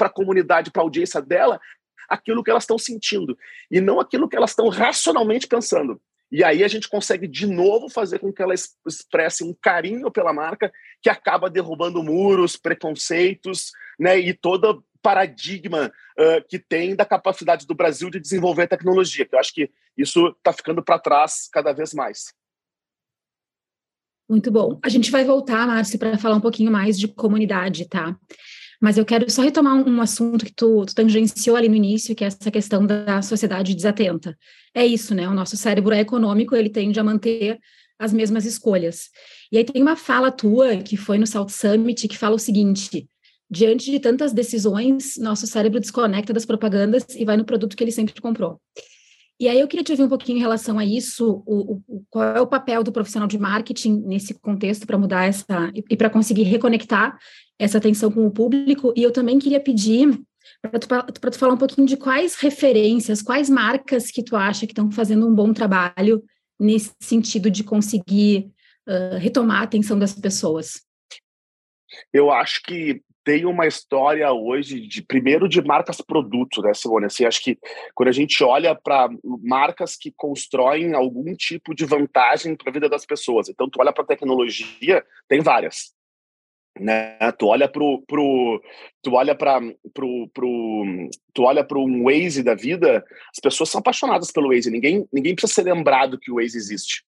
a 0.00 0.08
comunidade, 0.08 0.70
para 0.70 0.80
a 0.80 0.84
audiência 0.84 1.20
dela, 1.20 1.60
aquilo 2.10 2.42
que 2.42 2.50
elas 2.50 2.64
estão 2.64 2.76
sentindo, 2.76 3.38
e 3.70 3.80
não 3.80 4.00
aquilo 4.00 4.28
que 4.28 4.36
elas 4.36 4.50
estão 4.50 4.68
racionalmente 4.68 5.46
pensando. 5.46 6.00
E 6.30 6.44
aí 6.44 6.62
a 6.62 6.68
gente 6.68 6.88
consegue 6.88 7.26
de 7.26 7.46
novo 7.46 7.88
fazer 7.88 8.18
com 8.18 8.32
que 8.32 8.42
ela 8.42 8.54
expresse 8.54 9.42
um 9.42 9.54
carinho 9.54 10.10
pela 10.10 10.32
marca 10.32 10.72
que 11.02 11.08
acaba 11.08 11.50
derrubando 11.50 12.02
muros, 12.02 12.56
preconceitos, 12.56 13.72
né, 13.98 14.18
e 14.18 14.32
toda 14.32 14.78
paradigma 15.02 15.90
uh, 16.18 16.48
que 16.48 16.58
tem 16.58 16.94
da 16.94 17.04
capacidade 17.04 17.66
do 17.66 17.74
Brasil 17.74 18.10
de 18.10 18.20
desenvolver 18.20 18.68
tecnologia, 18.68 19.24
que 19.24 19.34
eu 19.34 19.38
acho 19.38 19.54
que 19.54 19.70
isso 19.96 20.28
está 20.28 20.52
ficando 20.52 20.82
para 20.82 20.98
trás 20.98 21.48
cada 21.50 21.72
vez 21.72 21.94
mais. 21.94 22.34
Muito 24.28 24.50
bom. 24.52 24.78
A 24.84 24.88
gente 24.88 25.10
vai 25.10 25.24
voltar, 25.24 25.66
Márcio, 25.66 25.98
para 25.98 26.16
falar 26.16 26.36
um 26.36 26.40
pouquinho 26.40 26.70
mais 26.70 26.96
de 26.96 27.08
comunidade, 27.08 27.88
tá? 27.88 28.16
Mas 28.80 28.96
eu 28.96 29.04
quero 29.04 29.30
só 29.30 29.42
retomar 29.42 29.76
um, 29.76 30.00
assunto 30.00 30.44
que 30.44 30.52
tu, 30.52 30.86
tu, 30.86 30.94
tangenciou 30.94 31.54
ali 31.54 31.68
no 31.68 31.74
início, 31.74 32.14
que 32.14 32.24
é 32.24 32.28
essa 32.28 32.50
questão 32.50 32.86
da 32.86 33.20
sociedade 33.20 33.74
desatenta. 33.74 34.36
É 34.74 34.86
isso, 34.86 35.14
né? 35.14 35.28
O 35.28 35.34
nosso 35.34 35.56
cérebro 35.56 35.92
é 35.92 36.00
econômico, 36.00 36.56
ele 36.56 36.70
tende 36.70 36.98
a 36.98 37.04
manter 37.04 37.58
as 37.98 38.12
mesmas 38.12 38.46
escolhas. 38.46 39.10
E 39.52 39.58
aí 39.58 39.64
tem 39.64 39.82
uma 39.82 39.96
fala 39.96 40.32
tua, 40.32 40.78
que 40.78 40.96
foi 40.96 41.18
no 41.18 41.26
South 41.26 41.50
Summit, 41.50 42.08
que 42.08 42.16
fala 42.16 42.36
o 42.36 42.38
seguinte: 42.38 43.06
diante 43.50 43.90
de 43.90 44.00
tantas 44.00 44.32
decisões, 44.32 45.18
nosso 45.18 45.46
cérebro 45.46 45.78
desconecta 45.78 46.32
das 46.32 46.46
propagandas 46.46 47.04
e 47.14 47.24
vai 47.26 47.36
no 47.36 47.44
produto 47.44 47.76
que 47.76 47.84
ele 47.84 47.92
sempre 47.92 48.18
comprou. 48.18 48.58
E 49.38 49.48
aí 49.48 49.58
eu 49.58 49.66
queria 49.66 49.82
te 49.82 49.92
ouvir 49.92 50.04
um 50.04 50.08
pouquinho 50.08 50.36
em 50.36 50.40
relação 50.40 50.78
a 50.78 50.84
isso, 50.84 51.42
o, 51.46 51.80
o 51.88 52.04
qual 52.10 52.36
é 52.36 52.40
o 52.40 52.46
papel 52.46 52.84
do 52.84 52.92
profissional 52.92 53.26
de 53.26 53.38
marketing 53.38 54.02
nesse 54.06 54.34
contexto 54.34 54.86
para 54.86 54.98
mudar 54.98 55.24
essa 55.24 55.72
e 55.88 55.96
para 55.96 56.10
conseguir 56.10 56.42
reconectar 56.42 57.18
essa 57.60 57.76
atenção 57.76 58.10
com 58.10 58.26
o 58.26 58.30
público. 58.30 58.92
E 58.96 59.02
eu 59.02 59.12
também 59.12 59.38
queria 59.38 59.60
pedir 59.60 60.18
para 60.62 60.78
tu, 60.78 61.30
tu 61.30 61.38
falar 61.38 61.52
um 61.52 61.58
pouquinho 61.58 61.86
de 61.86 61.96
quais 61.96 62.36
referências, 62.36 63.22
quais 63.22 63.50
marcas 63.50 64.10
que 64.10 64.24
tu 64.24 64.34
acha 64.34 64.66
que 64.66 64.72
estão 64.72 64.90
fazendo 64.90 65.28
um 65.28 65.34
bom 65.34 65.52
trabalho 65.52 66.24
nesse 66.58 66.92
sentido 67.00 67.50
de 67.50 67.62
conseguir 67.62 68.50
uh, 68.88 69.18
retomar 69.18 69.60
a 69.60 69.64
atenção 69.64 69.98
das 69.98 70.14
pessoas. 70.14 70.82
Eu 72.12 72.30
acho 72.30 72.62
que 72.62 73.02
tem 73.24 73.44
uma 73.44 73.66
história 73.66 74.32
hoje 74.32 74.80
de 74.80 75.02
primeiro 75.02 75.46
de 75.48 75.60
marcas 75.62 76.00
produto, 76.00 76.62
né, 76.62 76.72
Simone? 76.72 77.06
Assim, 77.06 77.24
acho 77.26 77.42
que 77.42 77.58
quando 77.94 78.08
a 78.08 78.12
gente 78.12 78.42
olha 78.42 78.74
para 78.74 79.10
marcas 79.42 79.96
que 79.96 80.12
constroem 80.16 80.94
algum 80.94 81.34
tipo 81.34 81.74
de 81.74 81.84
vantagem 81.84 82.56
para 82.56 82.70
a 82.70 82.72
vida 82.72 82.88
das 82.88 83.04
pessoas, 83.04 83.48
então 83.48 83.68
tu 83.68 83.78
olha 83.80 83.92
para 83.92 84.04
tecnologia, 84.04 85.04
tem 85.28 85.40
várias. 85.40 85.94
Né? 86.78 87.18
Tu 87.38 87.46
olha 87.46 87.68
pro, 87.68 88.02
pro 88.06 88.62
tu 89.02 89.14
olha 89.14 89.34
para 89.34 89.60
pro, 89.92 90.28
pro 90.32 91.10
tu 91.34 91.42
olha 91.42 91.64
para 91.64 91.78
um 91.78 92.04
Waze 92.04 92.42
da 92.42 92.54
vida, 92.54 93.04
as 93.30 93.40
pessoas 93.42 93.70
são 93.70 93.80
apaixonadas 93.80 94.30
pelo 94.30 94.48
Waze. 94.48 94.70
Ninguém 94.70 95.06
ninguém 95.12 95.34
precisa 95.34 95.52
ser 95.52 95.62
lembrado 95.62 96.18
que 96.18 96.30
o 96.30 96.36
Waze 96.36 96.56
existe 96.56 97.04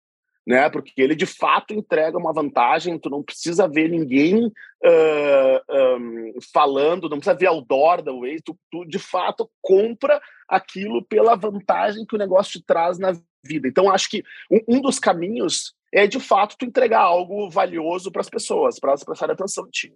né? 0.47 0.69
Porque 0.69 1.01
ele 1.01 1.15
de 1.15 1.27
fato 1.27 1.73
entrega 1.73 2.19
uma 2.19 2.33
vantagem. 2.33 2.99
Tu 2.99 3.09
não 3.09 3.23
precisa 3.23 3.69
ver 3.69 3.89
ninguém 3.89 4.47
uh, 4.47 5.97
um, 5.99 6.33
falando, 6.53 7.09
não 7.09 7.19
precisa 7.19 7.37
ver 7.37 7.47
outdoor 7.47 8.03
da 8.03 8.13
Waze. 8.13 8.43
Tu, 8.45 8.59
tu, 8.71 8.85
de 8.85 8.99
fato 8.99 9.49
compra 9.61 10.21
aquilo 10.49 11.05
pela 11.05 11.37
vantagem 11.37 12.05
que 12.05 12.15
o 12.15 12.19
negócio 12.19 12.61
te 12.61 12.67
traz 12.67 12.99
na 12.99 13.13
vida. 13.45 13.69
Então 13.69 13.91
acho 13.91 14.11
que 14.11 14.23
um, 14.51 14.77
um 14.77 14.81
dos 14.81 14.99
caminhos 14.99 15.75
é 15.93 16.07
de 16.07 16.19
fato 16.19 16.57
tu 16.59 16.65
entregar 16.65 17.01
algo 17.01 17.51
valioso 17.51 18.11
para 18.11 18.21
as 18.21 18.31
pessoas, 18.31 18.79
para 18.79 18.91
elas 18.91 19.05
prestarem 19.05 19.35
atenção 19.35 19.67
em 19.67 19.71
ti, 19.71 19.95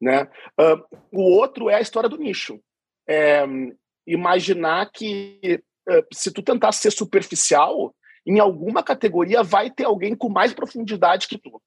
né? 0.00 0.28
Uh, 0.60 0.98
o 1.12 1.22
outro 1.22 1.68
é 1.68 1.74
a 1.74 1.80
história 1.80 2.08
do 2.08 2.18
nicho. 2.18 2.60
É, 3.08 3.44
imaginar 4.06 4.90
que 4.90 5.60
uh, 5.88 6.06
se 6.12 6.32
tu 6.32 6.42
tentar 6.42 6.72
ser 6.72 6.90
superficial 6.90 7.94
em 8.26 8.38
alguma 8.38 8.82
categoria 8.82 9.42
vai 9.42 9.70
ter 9.70 9.84
alguém 9.84 10.14
com 10.14 10.28
mais 10.28 10.54
profundidade 10.54 11.28
que 11.28 11.38
tu. 11.38 11.60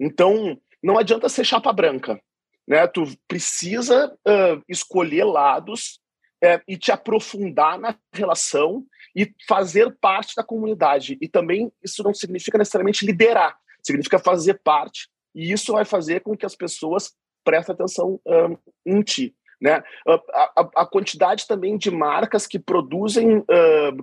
Então, 0.00 0.58
não 0.82 0.98
adianta 0.98 1.28
ser 1.28 1.44
chapa 1.44 1.72
branca. 1.72 2.20
Né? 2.66 2.86
Tu 2.86 3.04
precisa 3.28 4.12
uh, 4.26 4.62
escolher 4.68 5.24
lados 5.24 6.00
é, 6.42 6.60
e 6.66 6.76
te 6.76 6.90
aprofundar 6.90 7.78
na 7.78 7.94
relação 8.12 8.84
e 9.14 9.32
fazer 9.46 9.96
parte 10.00 10.34
da 10.34 10.42
comunidade. 10.42 11.16
E 11.20 11.28
também 11.28 11.70
isso 11.82 12.02
não 12.02 12.12
significa 12.12 12.58
necessariamente 12.58 13.06
liderar, 13.06 13.56
significa 13.82 14.18
fazer 14.18 14.60
parte. 14.64 15.08
E 15.34 15.52
isso 15.52 15.72
vai 15.72 15.84
fazer 15.84 16.20
com 16.20 16.36
que 16.36 16.44
as 16.44 16.56
pessoas 16.56 17.12
prestem 17.44 17.74
atenção 17.74 18.20
um, 18.26 18.56
em 18.84 19.02
ti. 19.02 19.34
Né? 19.60 19.82
A, 20.06 20.14
a, 20.56 20.70
a, 20.78 20.86
quantidade 20.86 21.46
também 21.46 21.78
de 21.78 21.88
marcas 21.88 22.48
que 22.48 22.58
produzem 22.58 23.38
uh, 23.38 23.44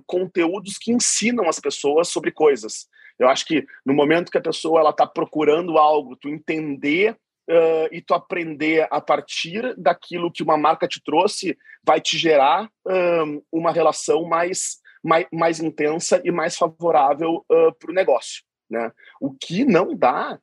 conteúdos 0.07 0.77
que 0.77 0.91
ensinam 0.91 1.49
as 1.49 1.59
pessoas 1.59 2.07
sobre 2.07 2.31
coisas. 2.31 2.87
Eu 3.19 3.27
acho 3.27 3.45
que 3.45 3.65
no 3.85 3.93
momento 3.93 4.31
que 4.31 4.37
a 4.37 4.41
pessoa 4.41 4.79
ela 4.79 4.91
está 4.91 5.05
procurando 5.05 5.77
algo, 5.77 6.15
tu 6.15 6.29
entender 6.29 7.17
uh, 7.49 7.89
e 7.91 8.01
tu 8.01 8.13
aprender 8.13 8.87
a 8.91 9.01
partir 9.01 9.75
daquilo 9.77 10.31
que 10.31 10.43
uma 10.43 10.57
marca 10.57 10.87
te 10.87 11.01
trouxe, 11.03 11.57
vai 11.83 11.99
te 11.99 12.17
gerar 12.17 12.65
uh, 12.85 13.45
uma 13.51 13.71
relação 13.71 14.23
mais, 14.23 14.77
mais, 15.03 15.25
mais 15.31 15.59
intensa 15.59 16.21
e 16.23 16.31
mais 16.31 16.55
favorável 16.55 17.45
para 17.47 17.91
o 17.91 17.93
negócio. 17.93 18.43
Né? 18.69 18.91
O 19.19 19.31
que 19.31 19.65
não 19.65 19.95
dá, 19.95 20.39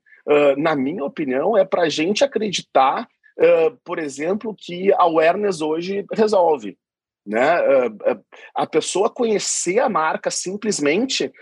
na 0.57 0.75
minha 0.75 1.05
opinião, 1.05 1.57
é 1.57 1.64
para 1.64 1.83
a 1.83 1.88
gente 1.88 2.25
acreditar 2.25 3.07
uh, 3.38 3.77
por 3.85 3.99
exemplo, 3.99 4.55
que 4.57 4.92
a 4.92 5.03
awareness 5.03 5.61
hoje 5.61 6.05
resolve. 6.12 6.79
Né? 7.27 7.61
Uh, 7.61 8.25
a 8.55 8.66
pessoa 8.66 9.11
conhecer 9.11 9.79
a 9.79 9.88
marca 9.88 10.31
simplesmente 10.31 11.33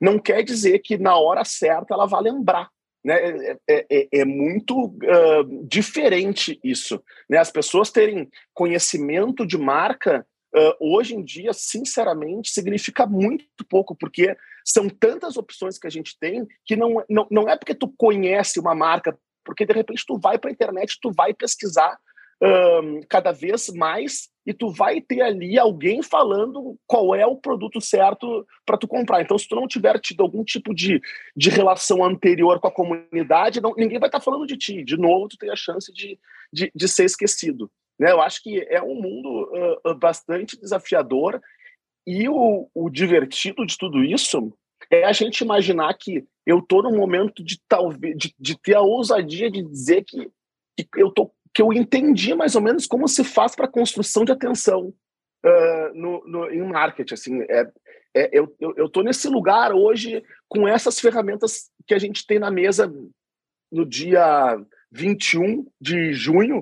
não 0.00 0.18
quer 0.18 0.42
dizer 0.42 0.80
que 0.80 0.98
na 0.98 1.16
hora 1.16 1.44
certa 1.44 1.94
ela 1.94 2.06
vai 2.06 2.22
lembrar. 2.22 2.68
Né? 3.08 3.14
É, 3.16 3.58
é, 3.66 3.86
é, 3.90 4.08
é 4.20 4.24
muito 4.26 4.76
uh, 4.84 5.66
diferente 5.66 6.60
isso. 6.62 7.02
Né? 7.28 7.38
As 7.38 7.50
pessoas 7.50 7.90
terem 7.90 8.28
conhecimento 8.52 9.46
de 9.46 9.56
marca 9.56 10.26
Uh, 10.50 10.72
hoje 10.80 11.14
em 11.14 11.22
dia, 11.22 11.52
sinceramente, 11.52 12.52
significa 12.52 13.06
muito 13.06 13.44
pouco, 13.68 13.94
porque 13.94 14.34
são 14.64 14.88
tantas 14.88 15.36
opções 15.36 15.78
que 15.78 15.86
a 15.86 15.90
gente 15.90 16.18
tem 16.18 16.46
que 16.64 16.74
não, 16.74 17.04
não, 17.06 17.26
não 17.30 17.46
é 17.50 17.54
porque 17.54 17.74
tu 17.74 17.92
conhece 17.98 18.58
uma 18.58 18.74
marca 18.74 19.14
porque 19.44 19.66
de 19.66 19.74
repente 19.74 20.04
tu 20.06 20.18
vai 20.18 20.38
para 20.38 20.48
a 20.50 20.52
internet, 20.52 20.98
tu 21.02 21.10
vai 21.10 21.34
pesquisar 21.34 21.98
um, 22.40 23.00
cada 23.08 23.32
vez 23.32 23.68
mais 23.68 24.28
e 24.46 24.54
tu 24.54 24.70
vai 24.70 25.00
ter 25.00 25.20
ali 25.20 25.58
alguém 25.58 26.02
falando 26.02 26.78
qual 26.86 27.14
é 27.14 27.26
o 27.26 27.36
produto 27.36 27.80
certo 27.80 28.46
para 28.64 28.78
tu 28.78 28.88
comprar. 28.88 29.20
Então, 29.20 29.36
se 29.36 29.46
tu 29.46 29.54
não 29.54 29.66
tiver 29.66 29.98
tido 30.00 30.22
algum 30.22 30.42
tipo 30.42 30.74
de, 30.74 31.00
de 31.36 31.50
relação 31.50 32.02
anterior 32.02 32.58
com 32.58 32.68
a 32.68 32.72
comunidade, 32.72 33.60
não, 33.60 33.74
ninguém 33.76 33.98
vai 33.98 34.08
estar 34.08 34.20
tá 34.20 34.24
falando 34.24 34.46
de 34.46 34.56
ti. 34.56 34.82
De 34.82 34.96
novo, 34.96 35.28
tu 35.28 35.36
tem 35.36 35.50
a 35.50 35.56
chance 35.56 35.92
de, 35.92 36.18
de, 36.52 36.70
de 36.74 36.88
ser 36.88 37.04
esquecido. 37.04 37.70
Né? 37.98 38.10
Eu 38.10 38.22
acho 38.22 38.42
que 38.42 38.60
é 38.70 38.80
um 38.82 38.94
mundo 38.94 39.80
uh, 39.84 39.94
bastante 39.96 40.58
desafiador 40.58 41.40
e 42.06 42.26
o, 42.26 42.70
o 42.74 42.88
divertido 42.88 43.66
de 43.66 43.76
tudo 43.76 44.02
isso 44.02 44.50
é 44.90 45.04
a 45.04 45.12
gente 45.12 45.40
imaginar 45.40 45.92
que 45.92 46.24
eu 46.46 46.60
estou 46.60 46.82
num 46.82 46.96
momento 46.96 47.44
de 47.44 47.60
talvez 47.68 48.16
de, 48.16 48.34
de, 48.38 48.58
ter 48.58 48.74
a 48.74 48.80
ousadia 48.80 49.50
de 49.50 49.62
dizer 49.62 50.04
que, 50.04 50.30
que 50.74 50.88
eu 50.96 51.10
tô 51.10 51.30
que 51.58 51.62
eu 51.62 51.72
entendi 51.72 52.36
mais 52.36 52.54
ou 52.54 52.62
menos 52.62 52.86
como 52.86 53.08
se 53.08 53.24
faz 53.24 53.56
para 53.56 53.66
construção 53.66 54.24
de 54.24 54.30
atenção 54.30 54.94
uh, 55.44 55.92
no, 55.92 56.24
no, 56.24 56.48
em 56.52 56.62
marketing. 56.62 57.14
Assim, 57.14 57.42
é, 57.50 57.68
é, 58.14 58.30
eu 58.38 58.86
estou 58.86 59.02
nesse 59.02 59.28
lugar 59.28 59.72
hoje 59.72 60.22
com 60.46 60.68
essas 60.68 61.00
ferramentas 61.00 61.68
que 61.84 61.94
a 61.94 61.98
gente 61.98 62.24
tem 62.24 62.38
na 62.38 62.48
mesa 62.48 62.88
no 63.72 63.84
dia 63.84 64.56
21 64.92 65.66
de 65.80 66.12
junho 66.12 66.58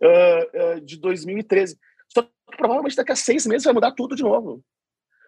uh, 0.00 0.76
uh, 0.76 0.80
de 0.80 0.96
2013. 1.00 1.76
Só 2.14 2.22
que 2.22 2.30
provavelmente 2.56 2.94
daqui 2.94 3.10
a 3.10 3.16
seis 3.16 3.48
meses 3.48 3.64
vai 3.64 3.74
mudar 3.74 3.96
tudo 3.96 4.14
de 4.14 4.22
novo. 4.22 4.62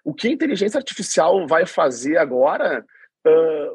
O 0.05 0.15
que 0.15 0.29
a 0.29 0.31
inteligência 0.31 0.79
artificial 0.79 1.45
vai 1.45 1.67
fazer 1.67 2.19
agora 2.19 2.87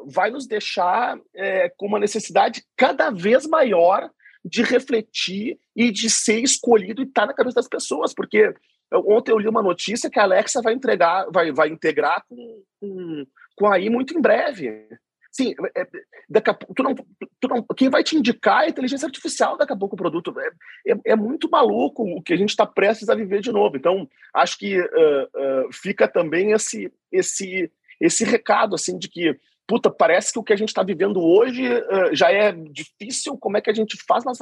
vai 0.06 0.30
nos 0.30 0.48
deixar 0.48 1.16
é, 1.32 1.68
com 1.76 1.86
uma 1.86 2.00
necessidade 2.00 2.64
cada 2.76 3.10
vez 3.10 3.46
maior 3.46 4.10
de 4.44 4.62
refletir 4.62 5.58
e 5.74 5.90
de 5.90 6.10
ser 6.10 6.40
escolhido 6.40 7.02
e 7.02 7.06
estar 7.06 7.22
tá 7.22 7.26
na 7.28 7.34
cabeça 7.34 7.56
das 7.56 7.68
pessoas, 7.68 8.12
porque 8.14 8.54
ontem 8.92 9.32
eu 9.32 9.38
li 9.38 9.48
uma 9.48 9.62
notícia 9.62 10.10
que 10.10 10.18
a 10.18 10.24
Alexa 10.24 10.60
vai 10.60 10.74
entregar, 10.74 11.26
vai, 11.32 11.50
vai 11.50 11.68
integrar 11.68 12.24
com, 12.28 12.62
com, 12.80 13.26
com 13.56 13.66
a 13.66 13.74
AI 13.74 13.88
muito 13.88 14.16
em 14.16 14.20
breve. 14.20 14.86
Sim, 15.32 15.52
é, 15.76 15.88
daqui 16.28 16.50
a, 16.50 16.54
tu 16.54 16.80
não, 16.80 16.94
tu 16.94 17.48
não, 17.48 17.66
quem 17.76 17.88
vai 17.88 18.04
te 18.04 18.16
indicar 18.16 18.62
é 18.62 18.66
a 18.66 18.68
inteligência 18.68 19.06
artificial 19.06 19.56
daqui 19.56 19.72
a 19.72 19.76
pouco 19.76 19.96
o 19.96 19.98
produto. 19.98 20.32
É, 20.38 20.92
é, 20.92 20.96
é 21.06 21.16
muito 21.16 21.50
maluco 21.50 22.04
o 22.04 22.22
que 22.22 22.32
a 22.32 22.36
gente 22.36 22.50
está 22.50 22.64
prestes 22.64 23.08
a 23.08 23.16
viver 23.16 23.40
de 23.40 23.50
novo. 23.50 23.76
Então, 23.76 24.08
acho 24.32 24.56
que 24.56 24.78
uh, 24.78 24.84
uh, 24.84 25.72
fica 25.72 26.06
também 26.06 26.52
esse, 26.52 26.92
esse, 27.10 27.68
esse 28.00 28.24
recado 28.24 28.76
assim 28.76 28.96
de 28.96 29.08
que 29.08 29.36
puta, 29.66 29.90
parece 29.90 30.32
que 30.32 30.38
o 30.38 30.42
que 30.42 30.52
a 30.52 30.56
gente 30.56 30.68
está 30.68 30.82
vivendo 30.82 31.20
hoje 31.20 31.66
uh, 31.66 32.14
já 32.14 32.30
é 32.30 32.52
difícil, 32.52 33.36
como 33.38 33.56
é 33.56 33.60
que 33.60 33.70
a 33.70 33.74
gente 33.74 33.96
faz, 34.06 34.24
mas 34.24 34.38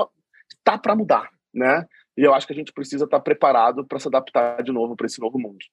tá 0.65 0.79
para 0.79 0.97
mudar, 0.97 1.29
né? 1.53 1.87
E 2.17 2.23
eu 2.23 2.35
acho 2.35 2.47
que 2.47 2.53
a 2.53 2.57
gente 2.57 2.73
precisa 2.73 3.05
estar 3.05 3.19
tá 3.19 3.23
preparado 3.23 3.87
para 3.87 3.99
se 3.99 4.09
adaptar 4.09 4.63
de 4.63 4.73
novo 4.73 4.97
para 4.97 5.07
esse 5.07 5.21
novo 5.21 5.39
mundo. 5.39 5.65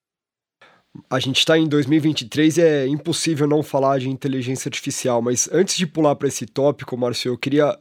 A 1.10 1.20
gente 1.20 1.38
está 1.38 1.58
em 1.58 1.68
2023 1.68 2.58
e 2.58 2.62
é 2.62 2.88
impossível 2.88 3.48
não 3.48 3.62
falar 3.62 4.00
de 4.00 4.10
inteligência 4.10 4.70
artificial, 4.70 5.22
mas 5.22 5.50
antes 5.52 5.76
de 5.76 5.86
pular 5.86 6.16
para 6.16 6.28
esse 6.28 6.46
tópico, 6.46 6.98
Márcio, 6.98 7.30
eu 7.30 7.38
queria, 7.38 7.78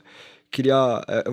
queria 0.51 1.03
é, 1.09 1.25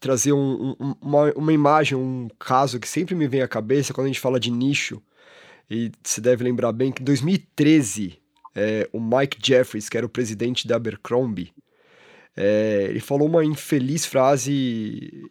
trazer 0.00 0.32
um, 0.32 0.74
um, 0.80 0.94
uma, 1.00 1.32
uma 1.32 1.52
imagem, 1.52 1.98
um 1.98 2.28
caso 2.38 2.80
que 2.80 2.88
sempre 2.88 3.14
me 3.14 3.28
vem 3.28 3.42
à 3.42 3.48
cabeça 3.48 3.92
quando 3.92 4.06
a 4.06 4.08
gente 4.08 4.20
fala 4.20 4.40
de 4.40 4.50
nicho, 4.50 5.02
e 5.68 5.92
se 6.02 6.20
deve 6.20 6.42
lembrar 6.42 6.72
bem 6.72 6.90
que 6.90 7.02
em 7.02 7.04
2013 7.04 8.19
é, 8.54 8.88
o 8.92 9.00
Mike 9.00 9.38
Jeffries, 9.42 9.88
que 9.88 9.96
era 9.96 10.06
o 10.06 10.10
presidente 10.10 10.66
da 10.66 10.76
Abercrombie, 10.76 11.52
é, 12.36 12.86
ele 12.88 13.00
falou 13.00 13.28
uma 13.28 13.44
infeliz 13.44 14.06
frase 14.06 15.30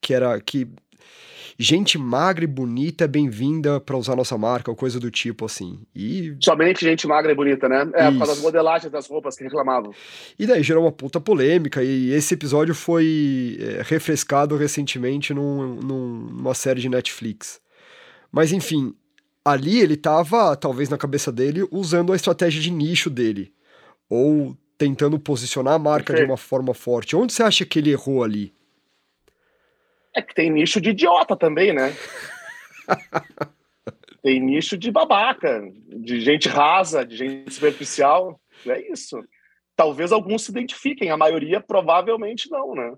que 0.00 0.14
era 0.14 0.40
que 0.40 0.68
gente 1.58 1.98
magra 1.98 2.44
e 2.44 2.46
bonita 2.46 3.04
é 3.04 3.08
bem-vinda 3.08 3.80
para 3.80 3.96
usar 3.96 4.14
nossa 4.14 4.38
marca, 4.38 4.70
ou 4.70 4.76
coisa 4.76 5.00
do 5.00 5.10
tipo 5.10 5.44
assim. 5.44 5.80
E 5.94 6.36
somente 6.40 6.84
gente 6.84 7.06
magra 7.06 7.32
e 7.32 7.34
bonita, 7.34 7.68
né? 7.68 7.90
É 7.94 8.10
por 8.10 8.18
causa 8.18 8.34
das 8.34 8.40
modelagens 8.40 8.92
das 8.92 9.08
roupas 9.08 9.36
que 9.36 9.42
reclamavam. 9.42 9.92
E 10.38 10.46
daí 10.46 10.62
gerou 10.62 10.84
uma 10.84 10.92
puta 10.92 11.20
polêmica 11.20 11.82
e 11.82 12.12
esse 12.12 12.34
episódio 12.34 12.74
foi 12.74 13.58
é, 13.60 13.82
refrescado 13.82 14.56
recentemente 14.56 15.34
num, 15.34 15.74
num, 15.74 16.08
numa 16.30 16.54
série 16.54 16.80
de 16.80 16.88
Netflix. 16.88 17.60
Mas 18.30 18.52
enfim, 18.52 18.94
ali 19.52 19.80
ele 19.80 19.94
estava, 19.94 20.56
talvez 20.56 20.88
na 20.88 20.98
cabeça 20.98 21.32
dele, 21.32 21.66
usando 21.70 22.12
a 22.12 22.16
estratégia 22.16 22.60
de 22.60 22.70
nicho 22.70 23.10
dele. 23.10 23.52
Ou 24.08 24.56
tentando 24.76 25.18
posicionar 25.18 25.74
a 25.74 25.78
marca 25.78 26.14
de 26.14 26.22
uma 26.22 26.36
forma 26.36 26.72
forte. 26.72 27.16
Onde 27.16 27.32
você 27.32 27.42
acha 27.42 27.66
que 27.66 27.78
ele 27.78 27.90
errou 27.90 28.22
ali? 28.22 28.54
É 30.14 30.22
que 30.22 30.34
tem 30.34 30.50
nicho 30.50 30.80
de 30.80 30.90
idiota 30.90 31.36
também, 31.36 31.72
né? 31.72 31.94
tem 34.22 34.40
nicho 34.40 34.78
de 34.78 34.90
babaca, 34.90 35.62
de 35.88 36.20
gente 36.20 36.48
rasa, 36.48 37.04
de 37.04 37.16
gente 37.16 37.52
superficial. 37.52 38.40
É 38.66 38.90
isso. 38.90 39.20
Talvez 39.76 40.12
alguns 40.12 40.44
se 40.44 40.50
identifiquem, 40.50 41.10
a 41.10 41.16
maioria 41.16 41.60
provavelmente 41.60 42.50
não, 42.50 42.74
né? 42.74 42.94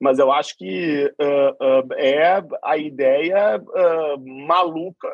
Mas 0.00 0.18
eu 0.18 0.30
acho 0.30 0.56
que 0.56 1.12
uh, 1.20 1.88
uh, 1.88 1.94
é 1.94 2.42
a 2.62 2.76
ideia 2.76 3.58
uh, 3.58 4.46
maluca 4.46 5.08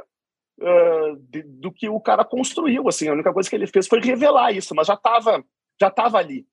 uh, 0.60 1.16
de, 1.28 1.42
do 1.42 1.72
que 1.72 1.88
o 1.88 2.00
cara 2.00 2.24
construiu. 2.24 2.88
Assim, 2.88 3.08
a 3.08 3.12
única 3.12 3.32
coisa 3.32 3.48
que 3.48 3.56
ele 3.56 3.66
fez 3.66 3.86
foi 3.86 4.00
revelar 4.00 4.52
isso, 4.52 4.74
mas 4.74 4.86
já 4.86 4.94
estava 4.94 5.44
já 5.80 5.90
tava 5.90 6.18
ali. 6.18 6.46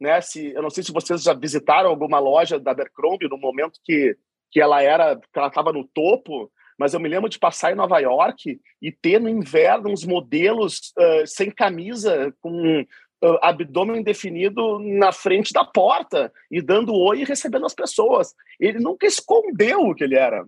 Né? 0.00 0.20
Se, 0.20 0.52
eu 0.52 0.62
não 0.62 0.70
sei 0.70 0.82
se 0.82 0.92
vocês 0.92 1.22
já 1.22 1.32
visitaram 1.32 1.88
alguma 1.88 2.18
loja 2.18 2.58
da 2.58 2.72
Abercrombie 2.72 3.28
no 3.28 3.38
momento 3.38 3.80
que, 3.82 4.16
que 4.50 4.60
ela 4.60 4.82
era 4.82 5.16
que 5.16 5.38
ela 5.38 5.48
estava 5.48 5.72
no 5.72 5.84
topo, 5.84 6.50
mas 6.78 6.92
eu 6.92 7.00
me 7.00 7.08
lembro 7.08 7.30
de 7.30 7.38
passar 7.38 7.72
em 7.72 7.76
Nova 7.76 7.98
York 7.98 8.60
e 8.82 8.92
ter 8.92 9.18
no 9.18 9.28
inverno 9.28 9.90
uns 9.90 10.04
modelos 10.04 10.92
uh, 10.98 11.26
sem 11.26 11.50
camisa, 11.50 12.34
com 12.40 12.82
uh, 12.82 13.38
abdômen 13.40 14.02
definido 14.02 14.78
na 14.78 15.10
frente 15.12 15.54
da 15.54 15.64
porta 15.64 16.30
e 16.50 16.60
dando 16.60 16.94
oi 16.94 17.20
e 17.20 17.24
recebendo 17.24 17.64
as 17.64 17.74
pessoas. 17.74 18.34
Ele 18.60 18.78
nunca 18.78 19.06
escondeu 19.06 19.80
o 19.80 19.94
que 19.94 20.04
ele 20.04 20.16
era 20.16 20.46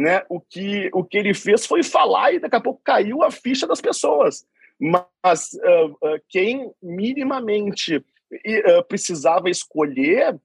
né, 0.00 0.24
o, 0.30 0.40
que, 0.40 0.90
o 0.94 1.04
que 1.04 1.18
ele 1.18 1.34
fez 1.34 1.66
foi 1.66 1.82
falar 1.82 2.32
e 2.32 2.38
daqui 2.38 2.56
a 2.56 2.60
pouco 2.60 2.80
caiu 2.82 3.22
a 3.22 3.30
ficha 3.30 3.66
das 3.66 3.80
pessoas. 3.80 4.46
Mas 4.80 5.52
uh, 5.52 5.90
uh, 5.90 6.20
quem 6.26 6.72
minimamente 6.82 7.96
uh, 7.96 8.84
precisava 8.88 9.50
escolher 9.50 10.38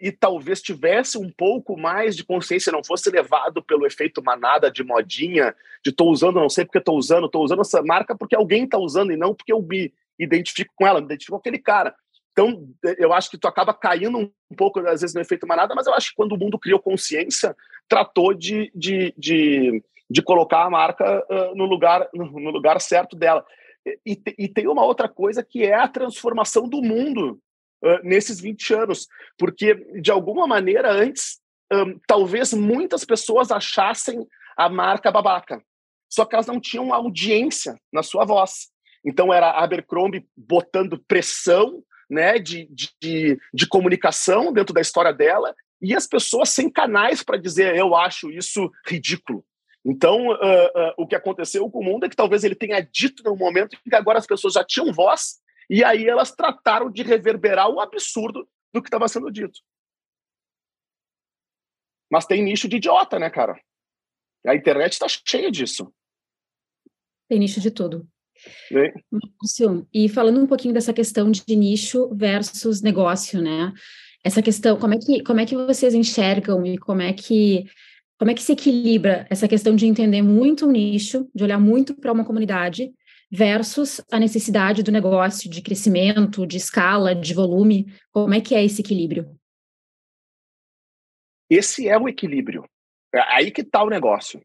e 0.00 0.12
talvez 0.12 0.62
tivesse 0.62 1.18
um 1.18 1.28
pouco 1.28 1.76
mais 1.76 2.14
de 2.14 2.22
consciência, 2.22 2.70
não 2.70 2.84
fosse 2.84 3.10
levado 3.10 3.60
pelo 3.60 3.84
efeito 3.84 4.22
manada 4.22 4.70
de 4.70 4.84
modinha, 4.84 5.52
de 5.82 5.90
estou 5.90 6.12
usando, 6.12 6.36
não 6.36 6.48
sei 6.48 6.64
porque 6.64 6.78
estou 6.78 6.96
usando, 6.96 7.26
estou 7.26 7.42
usando 7.42 7.62
essa 7.62 7.82
marca 7.82 8.16
porque 8.16 8.36
alguém 8.36 8.62
está 8.62 8.78
usando 8.78 9.10
e 9.10 9.16
não 9.16 9.34
porque 9.34 9.52
eu 9.52 9.60
me 9.60 9.92
identifico 10.16 10.72
com 10.76 10.86
ela, 10.86 11.00
me 11.00 11.06
identifico 11.06 11.32
com 11.32 11.40
aquele 11.40 11.58
cara. 11.58 11.92
Então, 12.34 12.68
eu 12.98 13.12
acho 13.12 13.30
que 13.30 13.38
tu 13.38 13.46
acaba 13.46 13.72
caindo 13.72 14.18
um 14.18 14.30
pouco, 14.56 14.80
às 14.80 15.00
vezes, 15.00 15.14
no 15.14 15.20
efeito 15.20 15.46
manada, 15.46 15.72
mas 15.72 15.86
eu 15.86 15.94
acho 15.94 16.10
que 16.10 16.16
quando 16.16 16.32
o 16.32 16.38
mundo 16.38 16.58
criou 16.58 16.80
consciência, 16.80 17.56
tratou 17.88 18.34
de, 18.34 18.70
de, 18.74 19.14
de, 19.16 19.82
de 20.10 20.22
colocar 20.22 20.64
a 20.64 20.70
marca 20.70 21.24
uh, 21.30 21.54
no, 21.54 21.64
lugar, 21.64 22.08
no 22.12 22.50
lugar 22.50 22.80
certo 22.80 23.16
dela. 23.16 23.44
E, 24.06 24.20
e, 24.38 24.48
tem 24.48 24.66
uma 24.66 24.84
outra 24.84 25.08
coisa 25.08 25.44
que 25.44 25.62
é 25.62 25.74
a 25.74 25.88
transformação 25.88 26.68
do 26.68 26.80
mundo 26.80 27.38
uh, 27.82 27.98
nesses 28.02 28.40
20 28.40 28.74
anos, 28.74 29.06
porque, 29.38 29.74
de 30.00 30.10
alguma 30.10 30.46
maneira, 30.46 30.90
antes, 30.90 31.38
um, 31.72 31.98
talvez 32.06 32.54
muitas 32.54 33.04
pessoas 33.04 33.50
achassem 33.50 34.26
a 34.56 34.68
marca 34.68 35.10
babaca, 35.10 35.62
só 36.08 36.24
que 36.24 36.34
elas 36.34 36.46
não 36.46 36.60
tinham 36.60 36.94
audiência 36.94 37.76
na 37.92 38.02
sua 38.02 38.24
voz. 38.24 38.68
Então, 39.04 39.32
era 39.32 39.50
a 39.50 39.64
Abercrombie 39.64 40.26
botando 40.34 41.02
pressão 41.06 41.82
né, 42.08 42.38
de, 42.38 42.68
de, 42.70 43.38
de 43.52 43.66
comunicação 43.66 44.52
dentro 44.52 44.74
da 44.74 44.80
história 44.80 45.12
dela 45.12 45.54
e 45.84 45.94
as 45.94 46.06
pessoas 46.06 46.48
sem 46.48 46.70
canais 46.70 47.22
para 47.22 47.36
dizer 47.36 47.76
eu 47.76 47.94
acho 47.94 48.30
isso 48.30 48.70
ridículo. 48.86 49.44
Então, 49.84 50.28
uh, 50.28 50.32
uh, 50.32 50.94
o 50.96 51.06
que 51.06 51.14
aconteceu 51.14 51.70
com 51.70 51.80
o 51.80 51.84
mundo 51.84 52.06
é 52.06 52.08
que 52.08 52.16
talvez 52.16 52.42
ele 52.42 52.54
tenha 52.54 52.80
dito 52.80 53.22
no 53.22 53.36
momento 53.36 53.78
que 53.82 53.94
agora 53.94 54.18
as 54.18 54.26
pessoas 54.26 54.54
já 54.54 54.64
tinham 54.64 54.90
voz 54.92 55.42
e 55.68 55.84
aí 55.84 56.08
elas 56.08 56.32
trataram 56.32 56.90
de 56.90 57.02
reverberar 57.02 57.68
o 57.68 57.80
absurdo 57.80 58.48
do 58.72 58.80
que 58.80 58.88
estava 58.88 59.06
sendo 59.08 59.30
dito. 59.30 59.60
Mas 62.10 62.24
tem 62.24 62.42
nicho 62.42 62.66
de 62.66 62.76
idiota, 62.76 63.18
né, 63.18 63.28
cara? 63.28 63.60
A 64.46 64.54
internet 64.54 64.92
está 64.92 65.06
cheia 65.08 65.50
disso. 65.50 65.92
Tem 67.28 67.38
nicho 67.38 67.60
de 67.60 67.70
tudo. 67.70 68.08
Márcio, 69.10 69.86
e 69.92 70.08
falando 70.08 70.40
um 70.40 70.46
pouquinho 70.46 70.74
dessa 70.74 70.92
questão 70.92 71.30
de 71.30 71.56
nicho 71.56 72.08
versus 72.14 72.82
negócio, 72.82 73.40
né? 73.40 73.72
Essa 74.24 74.40
questão, 74.40 74.78
como 74.78 74.94
é 74.94 74.98
que, 74.98 75.22
como 75.22 75.40
é 75.40 75.46
que 75.46 75.54
vocês 75.54 75.92
enxergam 75.92 76.64
e 76.64 76.78
como 76.78 77.02
é 77.02 77.12
que 77.12 77.66
como 78.18 78.30
é 78.30 78.34
que 78.34 78.42
se 78.42 78.52
equilibra 78.52 79.26
essa 79.28 79.48
questão 79.48 79.74
de 79.74 79.86
entender 79.86 80.22
muito 80.22 80.66
o 80.66 80.70
nicho, 80.70 81.28
de 81.34 81.44
olhar 81.44 81.58
muito 81.58 81.94
para 81.94 82.12
uma 82.12 82.24
comunidade 82.24 82.94
versus 83.30 84.00
a 84.10 84.18
necessidade 84.20 84.82
do 84.82 84.92
negócio, 84.92 85.50
de 85.50 85.60
crescimento, 85.60 86.46
de 86.46 86.56
escala, 86.56 87.14
de 87.14 87.34
volume? 87.34 87.92
Como 88.12 88.32
é 88.32 88.40
que 88.40 88.54
é 88.54 88.64
esse 88.64 88.80
equilíbrio? 88.80 89.36
Esse 91.50 91.88
é 91.88 91.98
o 91.98 92.08
equilíbrio. 92.08 92.64
É 93.12 93.20
aí 93.34 93.50
que 93.50 93.60
está 93.60 93.82
o 93.82 93.90
negócio, 93.90 94.40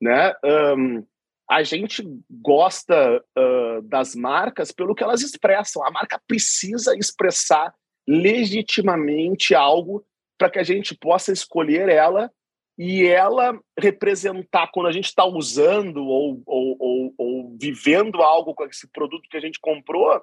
né? 0.00 0.32
Um, 0.44 1.04
a 1.50 1.64
gente 1.64 2.02
gosta 2.30 3.22
uh, 3.36 3.82
das 3.82 4.14
marcas 4.14 4.70
pelo 4.70 4.94
que 4.94 5.02
elas 5.02 5.20
expressam. 5.20 5.84
A 5.84 5.90
marca 5.90 6.20
precisa 6.26 6.96
expressar 6.96 7.74
legitimamente 8.10 9.54
algo 9.54 10.04
para 10.36 10.50
que 10.50 10.58
a 10.58 10.64
gente 10.64 10.96
possa 10.96 11.32
escolher 11.32 11.88
ela 11.88 12.28
e 12.76 13.06
ela 13.06 13.56
representar, 13.78 14.70
quando 14.72 14.88
a 14.88 14.92
gente 14.92 15.04
está 15.04 15.24
usando 15.24 15.98
ou, 15.98 16.42
ou, 16.44 16.76
ou, 16.80 17.14
ou, 17.16 17.56
vivendo 17.56 18.20
algo 18.20 18.52
com 18.52 18.64
esse 18.64 18.88
produto 18.88 19.28
que 19.30 19.36
a 19.36 19.40
gente 19.40 19.60
comprou, 19.60 20.20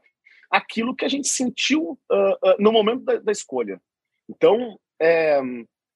aquilo 0.50 0.96
que 0.96 1.06
a 1.06 1.08
gente 1.08 1.30
sentiu 1.30 1.98
uh, 2.12 2.50
uh, 2.50 2.56
no 2.60 2.74
momento 2.74 3.06
da, 3.06 3.20
da 3.20 3.32
escolha. 3.32 3.80
Então, 4.28 4.78
é, 5.00 5.40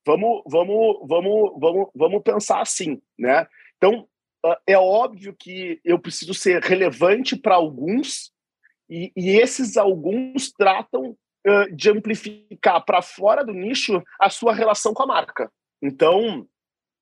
vamos, 0.05 0.43
vamos, 0.45 0.99
vamos, 1.09 1.51
vamos, 1.59 1.89
vamos 1.93 2.21
pensar 2.23 2.61
assim, 2.61 3.01
né? 3.17 3.45
Então, 3.77 4.07
é 4.65 4.77
óbvio 4.77 5.35
que 5.37 5.81
eu 5.83 5.99
preciso 5.99 6.33
ser 6.33 6.61
relevante 6.61 7.35
para 7.35 7.55
alguns 7.55 8.31
e, 8.89 9.11
e, 9.15 9.31
esses 9.39 9.77
alguns 9.77 10.51
tratam 10.51 11.17
de 11.73 11.89
amplificar 11.89 12.83
para 12.85 13.01
fora 13.01 13.43
do 13.43 13.53
nicho 13.53 14.01
a 14.19 14.29
sua 14.29 14.53
relação 14.53 14.93
com 14.93 15.03
a 15.03 15.07
marca. 15.07 15.51
Então, 15.81 16.47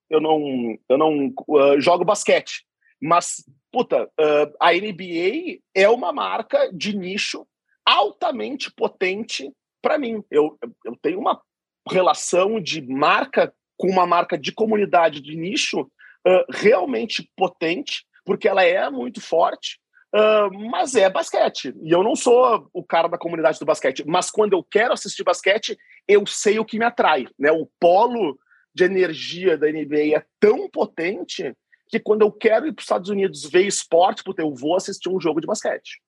eu 0.10 0.21
não, 0.21 0.78
eu 0.88 0.97
não 0.97 1.34
jogo 1.80 2.06
basquete, 2.06 2.65
mas, 3.02 3.43
puta, 3.71 4.06
uh, 4.06 4.56
a 4.60 4.73
NBA 4.73 5.60
é 5.73 5.88
uma 5.88 6.12
marca 6.12 6.69
de 6.73 6.95
nicho 6.95 7.47
altamente 7.86 8.71
potente 8.75 9.52
para 9.82 9.97
mim. 9.97 10.23
Eu, 10.30 10.58
eu 10.86 10.95
tenho 11.02 11.19
uma 11.19 11.41
relação 11.89 12.60
de 12.60 12.82
marca 12.82 13.54
com 13.78 13.88
uma 13.88 14.06
marca 14.06 14.38
de 14.38 14.52
comunidade 14.52 15.21
de 15.21 15.36
nicho 15.36 15.82
uh, 15.82 16.45
realmente 16.49 17.30
potente, 17.36 18.06
porque 18.25 18.47
ela 18.47 18.63
é 18.63 18.89
muito 18.89 19.21
forte, 19.21 19.80
uh, 20.15 20.69
mas 20.69 20.95
é 20.95 21.10
basquete. 21.10 21.74
E 21.82 21.91
eu 21.91 22.04
não 22.04 22.15
sou 22.15 22.69
o 22.74 22.84
cara 22.84 23.08
da 23.08 23.17
comunidade 23.17 23.60
do 23.60 23.65
basquete, 23.65 24.04
mas 24.06 24.30
quando 24.30 24.54
eu 24.54 24.63
quero 24.63 24.93
assistir 24.93 25.24
basquete, 25.24 25.78
eu 26.08 26.26
sei 26.26 26.60
o 26.60 26.65
que 26.65 26.80
me 26.80 26.86
atrai. 26.86 27.28
Né? 27.38 27.52
O 27.52 27.69
polo 27.80 28.38
de 28.74 28.84
energia 28.84 29.58
da 29.58 29.67
NBA 29.67 30.15
é 30.15 30.26
tão 30.39 30.69
potente 30.69 31.54
que 31.88 32.00
quando 32.00 32.22
eu 32.22 32.32
quero 32.32 32.67
ir 32.67 32.74
para 32.74 32.82
os 32.82 32.86
Estados 32.86 33.10
Unidos 33.10 33.50
ver 33.50 33.65
esporte, 33.65 34.24
puta, 34.24 34.41
eu 34.41 34.54
vou 34.54 34.76
assistir 34.76 35.10
um 35.10 35.19
jogo 35.19 35.41
de 35.41 35.48
basquete. 35.48 36.00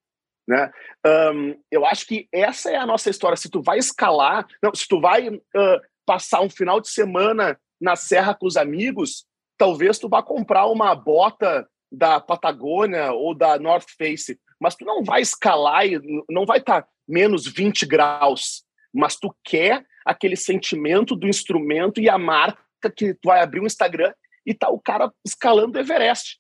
Né? 0.48 0.72
Um, 1.06 1.60
eu 1.72 1.86
acho 1.86 2.06
que 2.06 2.28
essa 2.32 2.70
é 2.70 2.76
a 2.76 2.86
nossa 2.86 3.10
história. 3.10 3.36
Se 3.36 3.50
tu 3.50 3.62
vai 3.62 3.78
escalar, 3.78 4.46
não, 4.62 4.74
se 4.76 4.88
tu 4.88 5.02
vai 5.02 5.30
uh, 5.30 5.42
passar 6.06 6.42
um 6.42 6.50
final 6.50 6.80
de 6.80 6.90
semana 6.90 7.60
na 7.80 7.96
serra 7.96 8.36
com 8.36 8.46
os 8.46 8.58
amigos, 8.58 9.26
talvez 9.58 9.98
tu 9.98 10.08
vá 10.08 10.22
comprar 10.22 10.68
uma 10.68 10.94
bota 10.94 11.68
da 11.92 12.20
Patagônia 12.20 13.12
ou 13.12 13.36
da 13.36 13.60
North 13.60 13.90
Face, 13.98 14.40
mas 14.60 14.76
tu 14.76 14.86
não 14.86 15.04
vai 15.04 15.22
escalar 15.22 15.86
e 15.86 16.00
não 16.30 16.46
vai 16.46 16.60
estar 16.60 16.84
tá 16.84 16.88
menos 17.08 17.46
20 17.46 17.86
graus, 17.86 18.64
mas 18.94 19.16
tu 19.16 19.36
quer 19.44 19.86
aquele 20.06 20.36
sentimento 20.36 21.16
do 21.16 21.28
instrumento 21.28 22.00
e 22.00 22.10
a 22.10 22.18
marca 22.18 22.92
que 22.96 23.14
tu 23.14 23.26
vai 23.26 23.42
abrir 23.42 23.60
um 23.60 23.66
Instagram 23.66 24.14
e 24.46 24.54
tá 24.54 24.70
o 24.70 24.80
cara 24.80 25.12
escalando 25.26 25.78
o 25.78 25.82
Everest. 25.82 26.40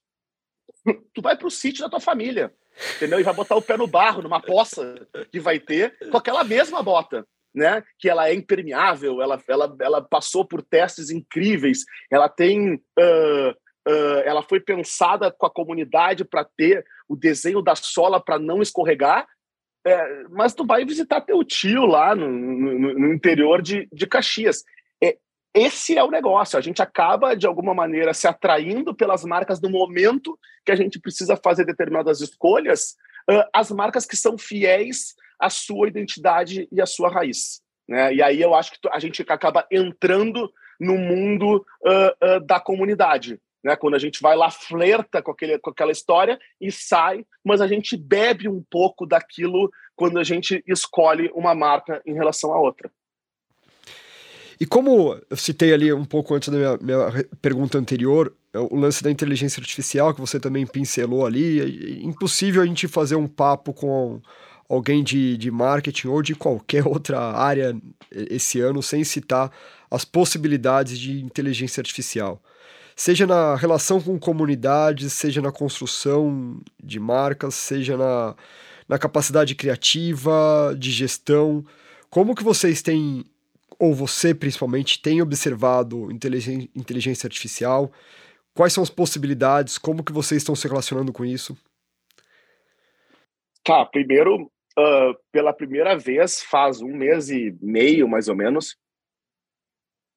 Tu 1.13 1.21
vai 1.21 1.37
para 1.37 1.47
o 1.47 1.51
sítio 1.51 1.83
da 1.83 1.89
tua 1.89 1.99
família, 1.99 2.51
entendeu? 2.95 3.19
E 3.19 3.23
vai 3.23 3.33
botar 3.33 3.55
o 3.55 3.61
pé 3.61 3.77
no 3.77 3.85
barro, 3.85 4.23
numa 4.23 4.41
poça 4.41 4.95
que 5.31 5.39
vai 5.39 5.59
ter, 5.59 5.95
com 6.09 6.17
aquela 6.17 6.43
mesma 6.43 6.81
bota, 6.81 7.27
né? 7.53 7.83
Que 7.99 8.09
ela 8.09 8.27
é 8.27 8.33
impermeável, 8.33 9.21
ela, 9.21 9.39
ela, 9.47 9.75
ela 9.79 10.01
passou 10.01 10.43
por 10.43 10.63
testes 10.63 11.09
incríveis, 11.11 11.83
ela 12.09 12.27
tem. 12.27 12.75
Uh, 12.75 13.53
uh, 13.87 14.21
ela 14.25 14.41
foi 14.41 14.59
pensada 14.59 15.31
com 15.31 15.45
a 15.45 15.51
comunidade 15.51 16.23
para 16.25 16.45
ter 16.45 16.85
o 17.07 17.15
desenho 17.15 17.61
da 17.61 17.75
sola 17.75 18.19
para 18.23 18.39
não 18.39 18.61
escorregar, 18.61 19.27
é, 19.85 20.23
mas 20.29 20.53
tu 20.53 20.65
vai 20.65 20.85
visitar 20.85 21.21
teu 21.21 21.43
tio 21.43 21.85
lá 21.85 22.15
no, 22.15 22.29
no, 22.29 22.93
no 22.93 23.13
interior 23.13 23.61
de, 23.61 23.87
de 23.91 24.05
Caxias. 24.05 24.63
É, 25.03 25.17
esse 25.55 25.97
é 25.97 26.03
o 26.03 26.11
negócio. 26.11 26.57
A 26.57 26.61
gente 26.61 26.81
acaba, 26.81 27.35
de 27.35 27.47
alguma 27.47 27.73
maneira, 27.73 28.13
se 28.13 28.27
atraindo 28.27 28.93
pelas 28.93 29.23
marcas 29.23 29.59
no 29.59 29.69
momento 29.69 30.37
que 30.65 30.71
a 30.71 30.75
gente 30.75 30.99
precisa 30.99 31.35
fazer 31.35 31.65
determinadas 31.65 32.21
escolhas, 32.21 32.95
uh, 33.29 33.43
as 33.53 33.71
marcas 33.71 34.05
que 34.05 34.15
são 34.15 34.37
fiéis 34.37 35.15
à 35.39 35.49
sua 35.49 35.87
identidade 35.87 36.67
e 36.71 36.79
à 36.79 36.85
sua 36.85 37.09
raiz. 37.09 37.61
Né? 37.89 38.13
E 38.13 38.21
aí 38.21 38.39
eu 38.39 38.53
acho 38.53 38.73
que 38.73 38.87
a 38.89 38.99
gente 38.99 39.23
acaba 39.27 39.65
entrando 39.71 40.51
no 40.79 40.95
mundo 40.97 41.65
uh, 41.83 42.39
da 42.45 42.59
comunidade 42.59 43.39
né? 43.63 43.75
Quando 43.75 43.95
a 43.95 43.99
gente 43.99 44.21
vai 44.21 44.35
lá, 44.35 44.49
flerta 44.49 45.21
com, 45.21 45.31
aquele, 45.31 45.57
com 45.59 45.69
aquela 45.69 45.91
história 45.91 46.39
e 46.59 46.71
sai, 46.71 47.25
mas 47.43 47.61
a 47.61 47.67
gente 47.67 47.95
bebe 47.95 48.47
um 48.47 48.63
pouco 48.69 49.05
daquilo 49.05 49.71
quando 49.95 50.19
a 50.19 50.23
gente 50.23 50.63
escolhe 50.67 51.31
uma 51.33 51.53
marca 51.53 52.01
em 52.05 52.13
relação 52.13 52.53
à 52.53 52.59
outra. 52.59 52.91
E 54.59 54.65
como 54.65 55.19
eu 55.29 55.37
citei 55.37 55.73
ali 55.73 55.91
um 55.91 56.05
pouco 56.05 56.35
antes 56.35 56.49
da 56.49 56.57
minha, 56.57 56.77
minha 56.77 57.25
pergunta 57.41 57.79
anterior, 57.79 58.35
é 58.53 58.59
o 58.59 58.75
lance 58.75 59.03
da 59.03 59.09
inteligência 59.09 59.59
artificial, 59.59 60.13
que 60.13 60.21
você 60.21 60.39
também 60.39 60.67
pincelou 60.67 61.25
ali, 61.25 61.59
é 61.59 62.05
impossível 62.05 62.61
a 62.61 62.65
gente 62.65 62.87
fazer 62.87 63.15
um 63.15 63.27
papo 63.27 63.73
com 63.73 64.21
alguém 64.69 65.03
de, 65.03 65.35
de 65.37 65.49
marketing 65.49 66.09
ou 66.09 66.21
de 66.21 66.35
qualquer 66.35 66.85
outra 66.87 67.19
área 67.19 67.75
esse 68.11 68.59
ano 68.59 68.83
sem 68.83 69.03
citar 69.03 69.51
as 69.89 70.05
possibilidades 70.05 70.97
de 70.99 71.21
inteligência 71.21 71.81
artificial 71.81 72.41
seja 73.01 73.25
na 73.25 73.55
relação 73.55 73.99
com 73.99 74.19
comunidades, 74.19 75.11
seja 75.13 75.41
na 75.41 75.51
construção 75.51 76.61
de 76.79 76.99
marcas, 76.99 77.55
seja 77.55 77.97
na, 77.97 78.35
na 78.87 78.99
capacidade 78.99 79.55
criativa, 79.55 80.75
de 80.77 80.91
gestão. 80.91 81.65
Como 82.11 82.35
que 82.35 82.43
vocês 82.43 82.83
têm, 82.83 83.25
ou 83.79 83.95
você 83.95 84.35
principalmente, 84.35 85.01
tem 85.01 85.19
observado 85.19 86.11
inteligência 86.11 87.25
artificial? 87.25 87.91
Quais 88.53 88.71
são 88.71 88.83
as 88.83 88.89
possibilidades? 88.91 89.79
Como 89.79 90.03
que 90.03 90.11
vocês 90.11 90.43
estão 90.43 90.55
se 90.55 90.67
relacionando 90.67 91.11
com 91.11 91.25
isso? 91.25 91.57
Tá, 93.63 93.83
primeiro, 93.83 94.43
uh, 94.77 95.17
pela 95.31 95.51
primeira 95.51 95.97
vez, 95.97 96.43
faz 96.43 96.81
um 96.81 96.95
mês 96.95 97.31
e 97.31 97.57
meio, 97.59 98.07
mais 98.07 98.27
ou 98.27 98.35
menos, 98.35 98.77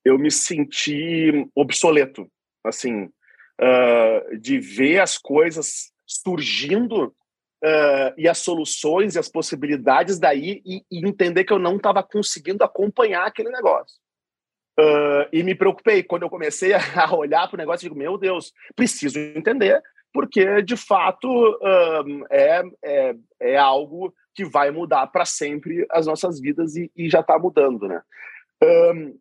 eu 0.05 0.19
me 0.19 0.31
senti 0.31 1.49
obsoleto 1.55 2.31
assim, 2.65 3.05
uh, 3.61 4.39
de 4.39 4.59
ver 4.59 5.01
as 5.01 5.19
coisas 5.19 5.93
surgindo 6.07 7.07
uh, 7.07 8.15
e 8.17 8.29
as 8.29 8.39
soluções 8.39 9.15
e 9.15 9.19
as 9.19 9.29
possibilidades 9.29 10.19
daí 10.19 10.63
e, 10.65 10.83
e 10.91 11.07
entender 11.07 11.45
que 11.45 11.53
eu 11.53 11.59
não 11.59 11.77
estava 11.77 12.03
conseguindo 12.03 12.65
acompanhar 12.65 13.27
aquele 13.27 13.51
negócio. 13.51 13.97
Uh, 14.79 15.29
e 15.33 15.43
me 15.45 15.55
preocupei 15.55 16.03
quando 16.03 16.23
eu 16.23 16.31
comecei 16.31 16.73
a 16.73 16.81
olhar 17.15 17.47
para 17.47 17.57
o 17.57 17.59
negócio 17.59 17.89
digo, 17.89 17.99
meu 17.99 18.19
Deus, 18.19 18.53
preciso 18.75 19.19
entender, 19.19 19.81
porque 20.13 20.63
de 20.63 20.77
fato 20.77 21.59
é, 22.31 22.63
é, 22.83 23.15
é 23.41 23.57
algo 23.57 24.13
que 24.35 24.45
vai 24.45 24.71
mudar 24.71 25.07
para 25.07 25.25
sempre 25.25 25.87
as 25.91 26.07
nossas 26.07 26.41
vidas 26.41 26.75
e, 26.75 26.91
e 26.97 27.09
já 27.09 27.21
está 27.21 27.39
mudando, 27.39 27.87
né? 27.87 28.03
Um, 28.63 29.17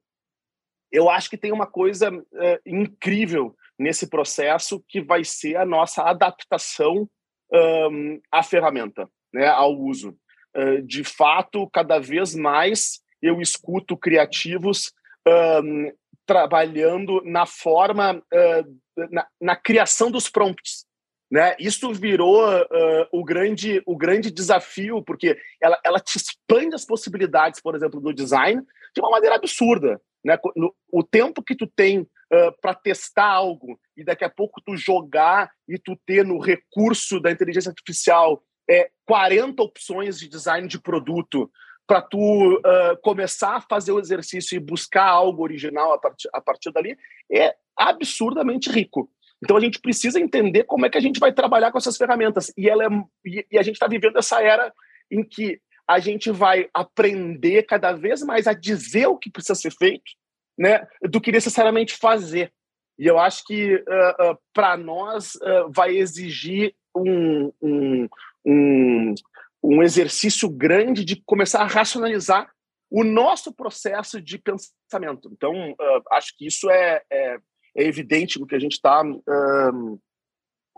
eu 0.94 1.10
acho 1.10 1.28
que 1.28 1.38
tem 1.38 1.52
uma 1.52 1.66
coisa 1.66 2.12
uh, 2.12 2.60
incrível 2.64 3.56
nesse 3.80 4.08
processo 4.08 4.84
que 4.88 5.02
vai 5.02 5.24
ser 5.24 5.58
a 5.58 5.66
nossa 5.66 6.04
adaptação 6.04 7.10
um, 7.52 8.22
à 8.32 8.44
ferramenta, 8.44 9.10
né, 9.34 9.48
ao 9.48 9.76
uso. 9.76 10.16
Uh, 10.56 10.84
de 10.84 11.04
fato, 11.04 11.68
cada 11.72 12.00
vez 12.00 12.36
mais 12.36 13.02
eu 13.22 13.42
escuto 13.42 13.98
criativos 13.98 14.94
um, 15.28 15.92
trabalhando 16.26 17.22
na 17.26 17.46
forma, 17.46 18.16
uh, 18.16 19.08
na, 19.10 19.28
na, 19.42 19.56
criação 19.56 20.12
dos 20.12 20.30
prompts. 20.30 20.86
Né? 21.32 21.56
Isso 21.60 21.92
virou 21.92 22.48
uh, 22.48 23.08
o, 23.12 23.24
grande, 23.24 23.82
o 23.86 23.98
grande 23.98 24.30
desafio, 24.30 25.02
porque 25.02 25.38
ela, 25.60 25.80
ela 25.84 26.00
te 26.00 26.18
expande 26.18 26.76
as 26.76 26.86
possibilidades, 26.86 27.60
por 27.60 27.76
exemplo, 27.76 28.00
do 28.00 28.14
design, 28.14 28.62
de 28.96 29.02
uma 29.02 29.10
maneira 29.10 29.36
absurda. 29.36 30.00
Né? 30.24 30.38
No, 30.56 30.74
o 30.92 31.04
tempo 31.04 31.44
que 31.44 31.56
tu 31.56 31.68
tem 31.68 32.00
uh, 32.00 32.62
para 32.62 32.74
testar 32.74 33.30
algo 33.30 33.80
e 33.96 34.04
daqui 34.04 34.24
a 34.24 34.30
pouco 34.30 34.62
tu 34.66 34.76
jogar 34.76 35.52
e 35.68 35.78
tu 35.78 35.98
ter 36.06 36.26
no 36.26 36.40
recurso 36.40 37.20
da 37.20 37.32
inteligência 37.32 37.70
artificial 37.70 38.42
é, 38.70 38.90
40 39.06 39.62
opções 39.62 40.18
de 40.18 40.28
design 40.28 40.68
de 40.68 40.80
produto 40.80 41.52
para 41.86 42.02
tu 42.02 42.56
uh, 42.56 42.98
começar 43.02 43.58
a 43.58 43.62
fazer 43.62 43.92
o 43.92 44.00
exercício 44.00 44.56
e 44.56 44.60
buscar 44.60 45.06
algo 45.06 45.44
original 45.44 45.94
a 45.94 46.00
partir, 46.00 46.30
a 46.34 46.42
partir 46.42 46.72
dali, 46.72 46.98
é 47.32 47.54
absurdamente 47.78 48.70
rico. 48.70 49.10
Então 49.44 49.58
a 49.58 49.60
gente 49.60 49.82
precisa 49.82 50.20
entender 50.20 50.64
como 50.64 50.86
é 50.86 50.90
que 50.90 50.98
a 50.98 51.02
gente 51.02 51.20
vai 51.20 51.34
trabalhar 51.34 51.72
com 51.72 51.78
essas 51.78 51.98
ferramentas. 51.98 52.54
E, 52.58 52.70
ela 52.70 52.86
é, 52.86 52.88
e, 53.26 53.46
e 53.52 53.60
a 53.60 53.62
gente 53.62 53.76
está 53.76 53.88
vivendo 53.88 54.18
essa 54.18 54.42
era 54.42 54.74
em 55.12 55.24
que 55.24 55.60
a 55.88 56.00
gente 56.00 56.32
vai 56.32 56.70
aprender 56.74 57.64
cada 57.64 57.94
vez 57.94 58.22
mais 58.24 58.48
a 58.48 58.54
dizer 58.54 59.08
o 59.08 59.18
que 59.18 59.30
precisa 59.30 59.56
ser 59.56 59.72
feito, 59.72 60.12
né, 60.58 60.88
do 61.02 61.20
que 61.20 61.32
necessariamente 61.32 61.96
fazer. 61.96 62.52
E 62.98 63.08
eu 63.08 63.20
acho 63.20 63.44
que 63.46 63.76
uh, 63.76 64.32
uh, 64.32 64.38
para 64.54 64.78
nós 64.78 65.36
uh, 65.36 65.72
vai 65.76 65.96
exigir 65.96 66.76
um, 66.96 67.52
um, 67.62 68.10
um, 68.46 69.16
um 69.64 69.84
exercício 69.84 70.50
grande 70.50 71.04
de 71.04 71.22
começar 71.26 71.62
a 71.62 71.68
racionalizar 71.68 72.52
o 72.90 73.04
nosso 73.04 73.52
processo 73.52 74.22
de 74.22 74.38
pensamento. 74.38 75.28
Então, 75.32 75.76
acho 76.12 76.38
que 76.38 76.46
isso 76.46 76.70
é, 76.70 77.02
é, 77.12 77.38
é, 77.76 77.84
evidente 77.84 78.40
no 78.40 78.46
que 78.46 78.54
a 78.54 78.60
gente 78.60 78.74
está 78.74 79.02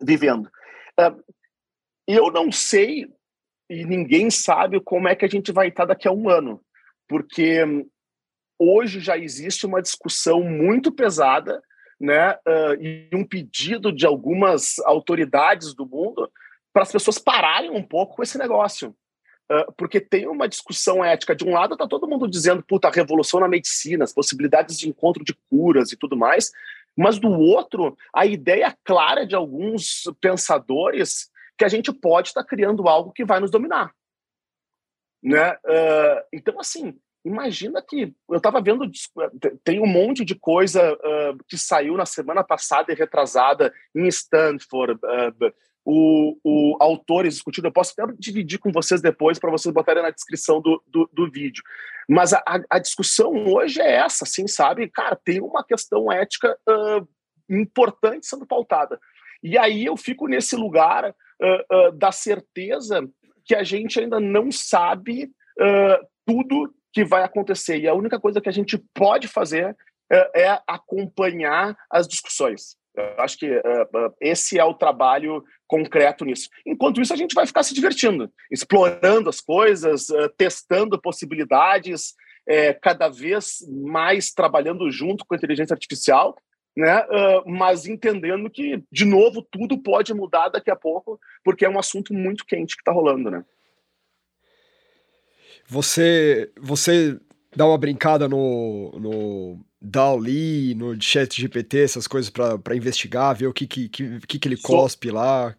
vivendo. 0.02 0.50
eu 2.08 2.32
não 2.32 2.54
sei 2.54 3.06
e 3.70 3.84
ninguém 3.86 4.30
sabe 4.30 4.80
como 4.80 5.08
é 5.08 5.16
que 5.16 5.26
a 5.26 5.30
gente 5.30 5.52
vai 5.52 5.70
estar 5.70 5.86
daqui 5.86 6.08
a 6.08 6.12
um 6.12 6.30
ano, 6.30 6.62
porque 7.08 7.64
hoje 8.60 9.00
já 9.00 9.18
existe 9.18 9.66
uma 9.66 9.82
discussão 9.82 10.42
muito 10.44 10.92
pesada 10.92 11.62
né, 12.00 12.34
uh, 12.34 12.76
e 12.80 13.10
um 13.14 13.26
pedido 13.26 13.92
de 13.92 14.06
algumas 14.06 14.80
autoridades 14.80 15.74
do 15.74 15.86
mundo 15.86 16.30
para 16.74 16.84
as 16.84 16.92
pessoas 16.92 17.18
pararem 17.18 17.72
um 17.72 17.84
pouco 17.84 18.18
com 18.18 18.24
esse 18.24 18.38
negócio. 18.38 18.96
Uh, 19.50 19.72
porque 19.78 20.02
tem 20.02 20.28
uma 20.28 20.48
discussão 20.48 21.06
ética. 21.06 21.36
De 21.36 21.46
um 21.46 21.54
lado, 21.54 21.74
está 21.74 21.88
todo 21.88 22.08
mundo 22.08 22.28
dizendo, 22.28 22.64
puta, 22.64 22.88
a 22.88 22.92
revolução 22.92 23.40
na 23.40 23.48
medicina, 23.48 24.04
as 24.04 24.14
possibilidades 24.14 24.78
de 24.78 24.90
encontro 24.90 25.24
de 25.24 25.36
curas 25.50 25.92
e 25.92 25.98
tudo 25.98 26.18
mais, 26.18 26.52
mas 26.98 27.20
do 27.20 27.30
outro, 27.30 27.96
a 28.14 28.26
ideia 28.26 28.76
clara 28.84 29.26
de 29.26 29.36
alguns 29.36 30.04
pensadores 30.20 31.30
que 31.58 31.66
a 31.66 31.70
gente 31.70 31.92
pode 31.94 32.30
estar 32.30 32.44
tá 32.44 32.48
criando 32.48 32.88
algo 32.88 33.12
que 33.12 33.26
vai 33.26 33.40
nos 33.40 33.52
dominar. 33.52 33.94
Né? 35.24 35.54
Uh, 35.54 36.22
então, 36.32 36.60
assim, 36.60 37.00
imagina 37.26 37.82
que 37.82 38.14
eu 38.30 38.38
estava 38.38 38.62
vendo 38.62 38.90
tem 39.64 39.82
um 39.82 39.88
monte 39.88 40.24
de 40.24 40.36
coisa 40.36 40.94
uh, 40.94 41.44
que 41.48 41.58
saiu 41.58 41.98
na 41.98 42.06
semana 42.06 42.44
passada 42.44 42.94
e 42.94 42.96
retrasada 42.96 43.74
em 43.96 44.08
Stanford 44.08 45.00
uh, 45.04 45.54
o, 45.84 46.38
o 46.44 46.78
autores 46.80 47.34
discutindo 47.34 47.66
eu 47.66 47.72
posso 47.72 47.94
até 47.98 48.14
dividir 48.20 48.60
com 48.60 48.72
vocês 48.72 49.02
depois 49.02 49.40
para 49.40 49.50
vocês 49.50 49.74
botarem 49.74 50.04
na 50.04 50.12
descrição 50.12 50.62
do, 50.62 50.82
do, 50.86 51.10
do 51.12 51.32
vídeo 51.32 51.64
mas 52.08 52.32
a, 52.34 52.44
a, 52.70 52.78
discussão 52.78 53.34
hoje 53.48 53.82
é 53.82 53.96
essa 53.96 54.24
assim 54.24 54.48
sabe 54.48 54.88
cara 54.90 55.16
tem 55.16 55.42
uma 55.42 55.64
questão 55.64 56.12
ética 56.12 56.56
uh, 56.70 57.08
importante 57.50 58.28
sendo 58.28 58.46
pautada 58.46 59.00
e 59.42 59.58
aí 59.58 59.86
eu 59.86 59.98
fico 59.98 60.28
nesse 60.28 60.56
lugar 60.56 61.16
da 61.98 62.12
certeza 62.12 63.08
que 63.44 63.56
a 63.56 63.64
gente 63.64 64.00
ainda 64.00 64.20
não 64.20 64.52
sabe 64.52 65.32
tudo 66.26 66.74
que 66.94 67.04
vai 67.04 67.24
acontecer. 67.24 67.78
E 67.78 67.88
a 67.88 67.94
única 67.94 68.20
coisa 68.20 68.42
que 68.42 68.50
a 68.50 68.54
gente 68.54 68.78
pode 68.94 69.28
fazer 69.28 69.76
é, 70.12 70.60
acompanhar 70.68 71.76
as 71.92 72.08
discussões. 72.08 72.78
Eu 72.96 73.20
acho 73.20 73.38
que 73.38 73.52
uh, 73.52 74.16
esse 74.22 74.58
é 74.58 74.64
o 74.64 74.74
trabalho 74.74 75.44
concreto 75.68 76.24
nisso. 76.24 76.50
Enquanto 76.66 77.02
isso, 77.02 77.14
a 77.14 77.18
gente 77.18 77.36
vai 77.36 77.46
ficar 77.46 77.64
se 77.64 77.74
divertindo, 77.74 78.32
explorando 78.50 79.30
as 79.30 79.42
coisas, 79.42 80.10
uh, 80.10 80.30
testando 80.38 81.00
possibilidades, 81.00 82.12
uh, 82.50 82.80
cada 82.82 83.10
vez 83.10 83.58
mais 83.84 84.32
trabalhando 84.32 84.90
junto 84.90 85.26
com 85.26 85.34
a 85.36 85.38
inteligência 85.38 85.74
artificial, 85.74 86.36
né? 86.76 87.06
mas 87.46 87.86
entendendo 87.88 88.50
que, 88.50 88.84
de 88.92 89.06
novo, 89.06 89.42
tudo 89.42 89.78
pode 89.78 90.14
mudar 90.14 90.50
daqui 90.50 90.70
a 90.70 90.76
pouco, 90.76 91.20
porque 91.44 91.66
é 91.66 91.70
um 91.70 91.80
assunto 91.80 92.14
muito 92.14 92.46
quente 92.46 92.76
que 92.76 92.82
está 92.82 92.92
rolando. 92.92 93.32
Né? 93.32 93.44
Você, 95.68 96.52
você 96.60 97.20
dá 97.56 97.66
uma 97.66 97.78
brincada 97.78 98.28
no, 98.28 98.92
no 99.00 99.66
DALI, 99.82 100.76
no 100.76 101.02
chat 101.02 101.40
GPT, 101.40 101.84
essas 101.84 102.08
coisas 102.08 102.30
para 102.30 102.76
investigar, 102.76 103.36
ver 103.36 103.48
o 103.48 103.54
que, 103.54 103.66
que, 103.66 103.90
que, 103.90 104.20
que 104.40 104.48
ele 104.48 104.58
cospe 104.58 105.10
sou... 105.10 105.18
lá? 105.18 105.56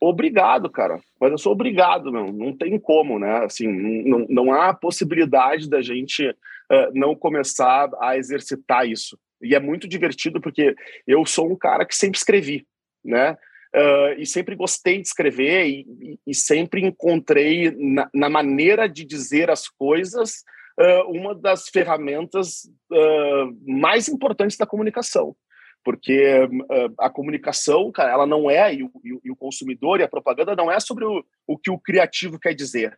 Obrigado, 0.00 0.68
cara. 0.68 0.98
Mas 1.20 1.30
eu 1.30 1.38
sou 1.38 1.52
obrigado, 1.52 2.10
não. 2.10 2.32
Não 2.32 2.56
tem 2.56 2.76
como, 2.78 3.20
né? 3.20 3.44
Assim, 3.44 3.68
não, 4.04 4.26
não 4.28 4.52
há 4.52 4.74
possibilidade 4.74 5.68
da 5.68 5.80
gente 5.80 6.28
uh, 6.28 6.90
não 6.92 7.14
começar 7.14 7.88
a 8.00 8.16
exercitar 8.16 8.88
isso. 8.88 9.16
E 9.42 9.54
é 9.54 9.60
muito 9.60 9.88
divertido 9.88 10.40
porque 10.40 10.74
eu 11.06 11.26
sou 11.26 11.50
um 11.50 11.56
cara 11.56 11.84
que 11.84 11.94
sempre 11.94 12.18
escrevi, 12.18 12.66
né? 13.04 13.36
Uh, 13.74 14.20
e 14.20 14.26
sempre 14.26 14.54
gostei 14.54 15.00
de 15.00 15.08
escrever 15.08 15.66
e, 15.66 15.80
e, 15.80 16.18
e 16.26 16.34
sempre 16.34 16.84
encontrei 16.84 17.70
na, 17.70 18.10
na, 18.12 18.28
maneira 18.28 18.86
de 18.86 19.02
dizer 19.02 19.50
as 19.50 19.66
coisas 19.66 20.44
uh, 20.78 21.10
uma 21.10 21.34
das 21.34 21.70
ferramentas 21.70 22.64
uh, 22.90 23.56
mais 23.66 24.08
importantes 24.08 24.58
da 24.58 24.66
comunicação. 24.66 25.34
Porque 25.82 26.48
a 26.96 27.10
comunicação, 27.10 27.90
cara, 27.90 28.12
ela 28.12 28.26
não 28.26 28.48
é, 28.48 28.72
e 28.72 28.84
o, 28.84 28.90
e 29.24 29.32
o, 29.32 29.34
consumidor 29.34 29.98
e 29.98 30.04
a 30.04 30.08
propaganda 30.08 30.54
não 30.54 30.70
é 30.70 30.78
sobre 30.78 31.04
o, 31.04 31.24
o 31.44 31.58
que 31.58 31.72
o 31.72 31.78
criativo 31.78 32.38
quer 32.38 32.54
dizer, 32.54 32.96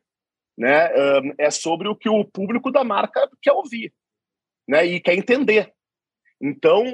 né? 0.58 0.90
é 1.38 1.50
sobre 1.50 1.88
o 1.88 1.96
que 1.96 2.10
o 2.10 2.22
público 2.26 2.70
da 2.70 2.84
marca 2.84 3.26
quer 3.40 3.52
ouvir 3.52 3.90
né? 4.68 4.84
e 4.84 5.00
quer 5.00 5.14
entender. 5.14 5.72
Então, 6.40 6.84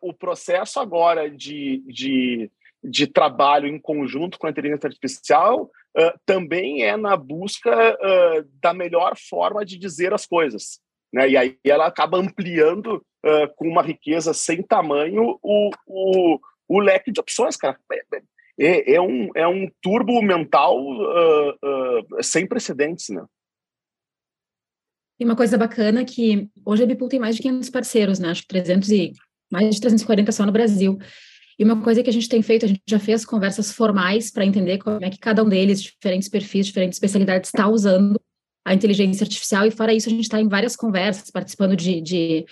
o 0.00 0.12
processo 0.12 0.78
agora 0.78 1.30
de, 1.30 1.82
de 1.86 2.50
de 2.82 3.06
trabalho 3.06 3.68
em 3.68 3.78
conjunto 3.78 4.38
com 4.38 4.46
a 4.46 4.50
inteligência 4.50 4.88
artificial 4.88 5.70
uh, 5.96 6.18
também 6.26 6.82
é 6.82 6.96
na 6.96 7.16
busca 7.16 7.70
uh, 7.70 8.48
da 8.60 8.74
melhor 8.74 9.16
forma 9.16 9.64
de 9.64 9.78
dizer 9.78 10.12
as 10.12 10.26
coisas. 10.26 10.80
Né? 11.12 11.30
E 11.30 11.36
aí 11.36 11.58
ela 11.64 11.86
acaba 11.86 12.18
ampliando 12.18 12.96
uh, 13.24 13.54
com 13.54 13.68
uma 13.68 13.82
riqueza 13.82 14.34
sem 14.34 14.62
tamanho 14.62 15.38
o, 15.42 15.70
o, 15.86 16.40
o 16.68 16.80
leque 16.80 17.12
de 17.12 17.20
opções, 17.20 17.56
cara. 17.56 17.78
É, 18.58 18.92
é, 18.92 18.94
é 18.94 19.00
um, 19.00 19.30
é 19.36 19.46
um 19.46 19.70
turbo 19.80 20.20
mental 20.20 20.76
sem 22.20 22.46
precedentes, 22.46 23.08
né? 23.08 23.24
E 25.18 25.24
uma 25.24 25.36
coisa 25.36 25.56
bacana 25.56 26.04
que 26.04 26.48
hoje 26.64 26.82
a 26.82 26.86
Bipool 26.86 27.08
tem 27.08 27.20
mais 27.20 27.36
de 27.36 27.42
500 27.42 27.70
parceiros, 27.70 28.18
né? 28.18 28.30
Acho 28.30 28.42
que 28.42 28.48
300 28.48 28.90
e 28.90 29.12
mais 29.50 29.74
de 29.74 29.80
340 29.80 30.32
só 30.32 30.46
no 30.46 30.52
Brasil. 30.52 30.98
E 31.58 31.64
uma 31.64 31.80
coisa 31.82 32.02
que 32.02 32.10
a 32.10 32.12
gente 32.12 32.28
tem 32.28 32.42
feito, 32.42 32.64
a 32.64 32.68
gente 32.68 32.82
já 32.88 32.98
fez 32.98 33.24
conversas 33.24 33.70
formais 33.70 34.30
para 34.30 34.44
entender 34.44 34.78
como 34.78 35.04
é 35.04 35.10
que 35.10 35.18
cada 35.18 35.44
um 35.44 35.48
deles, 35.48 35.82
diferentes 35.82 36.28
perfis, 36.28 36.66
diferentes 36.66 36.96
especialidades, 36.96 37.50
está 37.50 37.68
usando 37.68 38.18
a 38.64 38.74
inteligência 38.74 39.24
artificial, 39.24 39.66
e 39.66 39.70
fora 39.70 39.92
isso, 39.92 40.08
a 40.08 40.10
gente 40.10 40.22
está 40.22 40.40
em 40.40 40.48
várias 40.48 40.76
conversas, 40.76 41.30
participando 41.30 41.76
de, 41.76 42.00
de, 42.00 42.46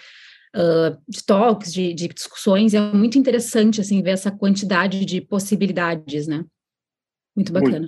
uh, 0.57 1.01
de 1.09 1.25
talks, 1.25 1.73
de, 1.73 1.95
de, 1.95 2.09
discussões, 2.09 2.73
e 2.73 2.77
é 2.77 2.81
muito 2.81 3.17
interessante, 3.17 3.81
assim, 3.81 4.03
ver 4.03 4.11
essa 4.11 4.31
quantidade 4.31 5.05
de 5.05 5.21
possibilidades, 5.21 6.27
né? 6.27 6.45
Muito 7.35 7.53
bacana. 7.53 7.87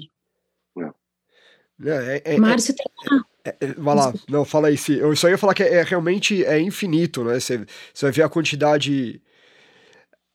Muito. 0.75 0.95
É, 1.85 2.23
é, 2.25 2.35
é, 2.35 2.37
Márcio, 2.39 2.75
tem... 2.75 2.87
É, 2.87 3.32
é, 3.45 3.74
vai 3.76 3.95
lá, 3.95 4.12
não, 4.28 4.45
fala 4.45 4.68
aí. 4.68 4.76
Se, 4.76 4.95
eu 4.95 5.14
só 5.16 5.28
ia 5.28 5.38
falar 5.38 5.55
que 5.55 5.62
é, 5.62 5.82
realmente 5.82 6.45
é 6.45 6.61
infinito, 6.61 7.24
né? 7.24 7.38
Você, 7.38 7.64
você 7.93 8.07
vai 8.07 8.12
ver 8.12 8.22
a 8.22 8.28
quantidade 8.28 9.20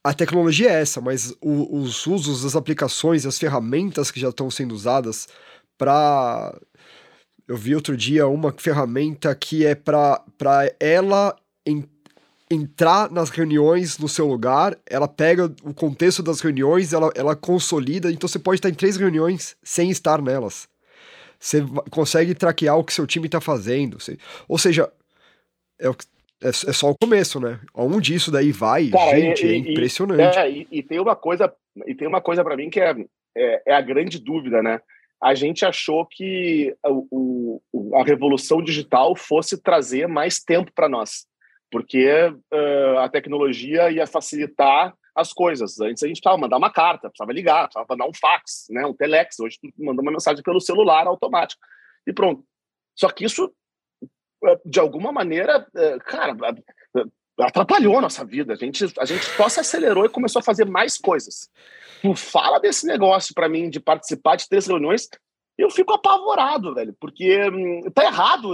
a 0.08 0.14
tecnologia 0.14 0.70
é 0.70 0.82
essa, 0.82 1.02
mas 1.02 1.36
o, 1.42 1.82
os 1.82 2.08
usos, 2.08 2.46
as 2.46 2.56
aplicações, 2.56 3.26
as 3.26 3.38
ferramentas 3.38 4.10
que 4.10 4.22
já 4.22 4.30
estão 4.30 4.50
sendo 4.50 4.74
usadas 4.74 5.28
para. 5.78 6.58
Eu 7.46 7.58
vi 7.58 7.76
outro 7.76 7.96
dia 7.98 8.26
uma 8.26 8.54
ferramenta 8.58 9.36
que 9.36 9.66
é 9.66 9.76
para 9.76 10.24
ela 10.80 11.36
en, 11.66 11.84
entrar 12.50 13.12
nas 13.12 13.30
reuniões 13.30 13.98
no 13.98 14.08
seu 14.08 14.26
lugar, 14.28 14.78
ela 14.86 15.10
pega 15.10 15.54
o 15.62 15.74
contexto 15.74 16.24
das 16.24 16.40
reuniões, 16.40 16.94
ela, 16.94 17.12
ela 17.14 17.36
consolida, 17.36 18.10
então 18.10 18.30
você 18.30 18.40
pode 18.40 18.60
estar 18.60 18.70
em 18.70 18.74
três 18.74 18.96
reuniões 18.96 19.58
sem 19.62 19.90
estar 19.90 20.22
nelas. 20.22 20.70
Você 21.40 21.64
consegue 21.90 22.34
traquear 22.34 22.78
o 22.78 22.84
que 22.84 22.94
seu 22.94 23.06
time 23.08 23.28
está 23.28 23.40
fazendo. 23.40 24.00
Você, 24.00 24.18
ou 24.48 24.58
seja, 24.58 24.92
é 25.80 25.88
é, 26.42 26.50
é 26.50 26.52
só 26.52 26.92
o 26.92 26.98
começo, 26.98 27.40
né? 27.40 27.60
Um 27.76 28.00
disso 28.00 28.32
daí 28.32 28.52
vai, 28.52 28.90
Cara, 28.90 29.20
gente, 29.20 29.46
e, 29.46 29.52
é 29.52 29.56
impressionante. 29.58 30.38
É, 30.38 30.50
e, 30.50 30.68
e, 30.72 30.84
tem 30.84 31.00
uma 31.00 31.16
coisa, 31.16 31.52
e 31.86 31.96
tem 31.96 32.08
uma 32.08 32.22
coisa 32.22 32.44
para 32.44 32.56
mim 32.56 32.70
que 32.70 32.80
é, 32.80 32.96
é, 33.36 33.64
é, 33.66 33.74
a 33.74 33.82
grande 33.82 34.20
dúvida, 34.20 34.62
né? 34.62 34.80
A 35.22 35.34
gente 35.34 35.66
achou 35.66 36.06
que 36.06 36.76
o, 36.86 37.60
o 37.74 37.96
a 37.96 38.04
revolução 38.04 38.62
digital 38.62 39.16
fosse 39.16 39.60
trazer 39.60 40.08
mais 40.08 40.40
tempo 40.40 40.72
para 40.76 40.88
nós, 40.88 41.26
porque 41.72 42.08
uh, 42.54 43.00
a 43.00 43.10
tecnologia 43.10 43.90
ia 43.90 44.06
facilitar 44.06 44.94
as 45.18 45.34
coisas. 45.34 45.80
Antes 45.82 46.04
a 46.04 46.08
gente 46.08 46.22
precisava 46.22 46.40
mandar 46.40 46.58
uma 46.58 46.72
carta, 46.72 47.10
precisava 47.10 47.34
ligar, 47.34 47.64
precisava 47.64 47.88
mandar 47.90 48.06
um 48.06 48.14
fax, 48.14 48.68
né? 48.70 48.86
um 48.86 48.94
telex. 48.94 49.40
Hoje 49.40 49.58
tu 49.60 49.70
manda 49.84 50.02
uma 50.02 50.12
mensagem 50.12 50.44
pelo 50.44 50.62
celular 50.62 51.08
automático 51.08 51.60
e 52.06 52.14
pronto. 52.14 52.46
Só 52.96 53.10
que 53.10 53.26
isso 53.26 53.52
é, 54.46 54.60
de 54.64 54.80
alguma 54.80 55.12
maneira, 55.12 55.68
é, 55.76 55.98
cara, 56.00 56.36
atrapalhou 57.40 57.98
a 57.98 58.02
nossa 58.02 58.24
vida. 58.24 58.54
A 58.54 58.56
gente, 58.56 58.86
a 59.00 59.06
gente 59.06 59.26
só 59.26 59.50
se 59.50 59.60
acelerou 59.60 60.06
e 60.06 60.10
começou 60.10 60.40
a 60.40 60.44
fazer 60.44 60.66
mais 60.66 60.98
coisas. 60.98 61.50
Tu 62.02 62.16
fala 62.16 62.60
desse 62.60 62.86
negócio 62.86 63.34
para 63.34 63.50
mim 63.50 63.70
de 63.72 63.80
participar 63.80 64.36
de 64.36 64.48
três 64.48 64.68
reuniões, 64.68 65.10
eu 65.58 65.72
fico 65.72 65.92
apavorado, 65.94 66.76
velho, 66.76 66.96
porque 67.00 67.50
hum, 67.50 67.90
tá 67.92 68.04
errado. 68.04 68.54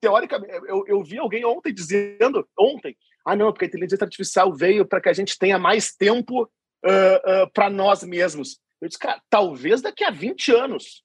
teoricamente, 0.00 0.54
eu, 0.68 0.84
eu 0.86 1.02
vi 1.02 1.18
alguém 1.18 1.44
ontem 1.44 1.74
dizendo, 1.74 2.46
ontem, 2.56 2.96
ah, 3.24 3.34
não, 3.34 3.52
porque 3.52 3.64
a 3.64 3.68
inteligência 3.68 4.04
artificial 4.04 4.52
veio 4.52 4.86
para 4.86 5.00
que 5.00 5.08
a 5.08 5.12
gente 5.12 5.38
tenha 5.38 5.58
mais 5.58 5.94
tempo 5.94 6.42
uh, 6.42 7.44
uh, 7.44 7.50
para 7.52 7.70
nós 7.70 8.02
mesmos. 8.02 8.58
Eu 8.80 8.88
disse, 8.88 8.98
cara, 8.98 9.20
talvez 9.30 9.80
daqui 9.80 10.04
a 10.04 10.10
20 10.10 10.52
anos, 10.52 11.02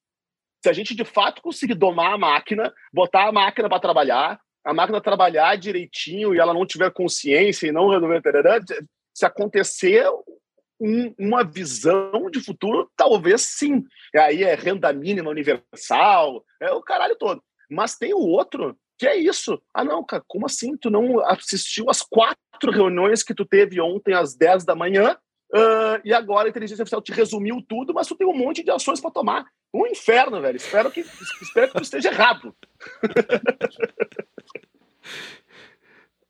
se 0.62 0.70
a 0.70 0.74
gente 0.74 0.94
de 0.94 1.06
fato 1.06 1.42
conseguir 1.42 1.76
domar 1.76 2.14
a 2.14 2.18
máquina, 2.18 2.74
botar 2.92 3.28
a 3.28 3.32
máquina 3.32 3.70
para 3.70 3.80
trabalhar, 3.80 4.40
a 4.66 4.74
máquina 4.74 5.00
trabalhar 5.00 5.58
direitinho 5.58 6.36
e 6.36 6.40
ela 6.40 6.54
não 6.54 6.66
tiver 6.66 6.92
consciência 6.92 7.68
e 7.68 7.72
não 7.72 7.90
resolver, 7.90 8.22
se 9.14 9.26
acontecer 9.26 10.06
um, 10.80 11.14
uma 11.18 11.44
visão 11.44 12.30
de 12.30 12.42
futuro, 12.42 12.90
talvez 12.96 13.42
sim. 13.42 13.84
E 14.14 14.20
aí 14.20 14.44
é 14.44 14.56
renda 14.56 14.92
mínima 14.92 15.30
universal, 15.30 16.44
é 16.62 16.72
o 16.72 16.82
caralho 16.82 17.16
todo. 17.16 17.42
Mas 17.70 17.96
tem 17.96 18.14
o 18.14 18.20
outro, 18.20 18.78
que 19.00 19.08
é 19.08 19.16
isso. 19.16 19.60
Ah, 19.74 19.86
não, 19.86 20.04
cara, 20.04 20.22
como 20.28 20.46
assim? 20.46 20.76
Tu 20.76 20.90
não 20.90 21.26
assistiu 21.26 21.90
às 21.90 22.02
quatro 22.02 22.70
reuniões 22.70 23.24
que 23.24 23.34
tu 23.34 23.46
teve 23.46 23.80
ontem 23.80 24.14
às 24.14 24.36
10 24.36 24.66
da 24.66 24.76
manhã 24.76 25.18
uh, 25.54 26.02
e 26.04 26.14
agora 26.14 26.48
a 26.48 26.50
inteligência 26.50 26.84
artificial 26.84 27.02
te 27.02 27.14
resumiu 27.14 27.64
tudo, 27.66 27.94
mas 27.94 28.08
tu 28.08 28.16
tem 28.18 28.28
um 28.28 28.38
monte 28.38 28.62
de 28.62 28.70
ações 28.70 29.00
para 29.00 29.10
tomar. 29.10 29.46
Um 29.74 29.88
inferno, 29.88 30.42
velho. 30.42 30.58
Espero 30.58 30.92
que, 30.92 31.00
espero 31.00 31.68
que 31.70 31.76
tu 31.76 31.84
esteja 31.84 32.10
errado. 32.10 32.54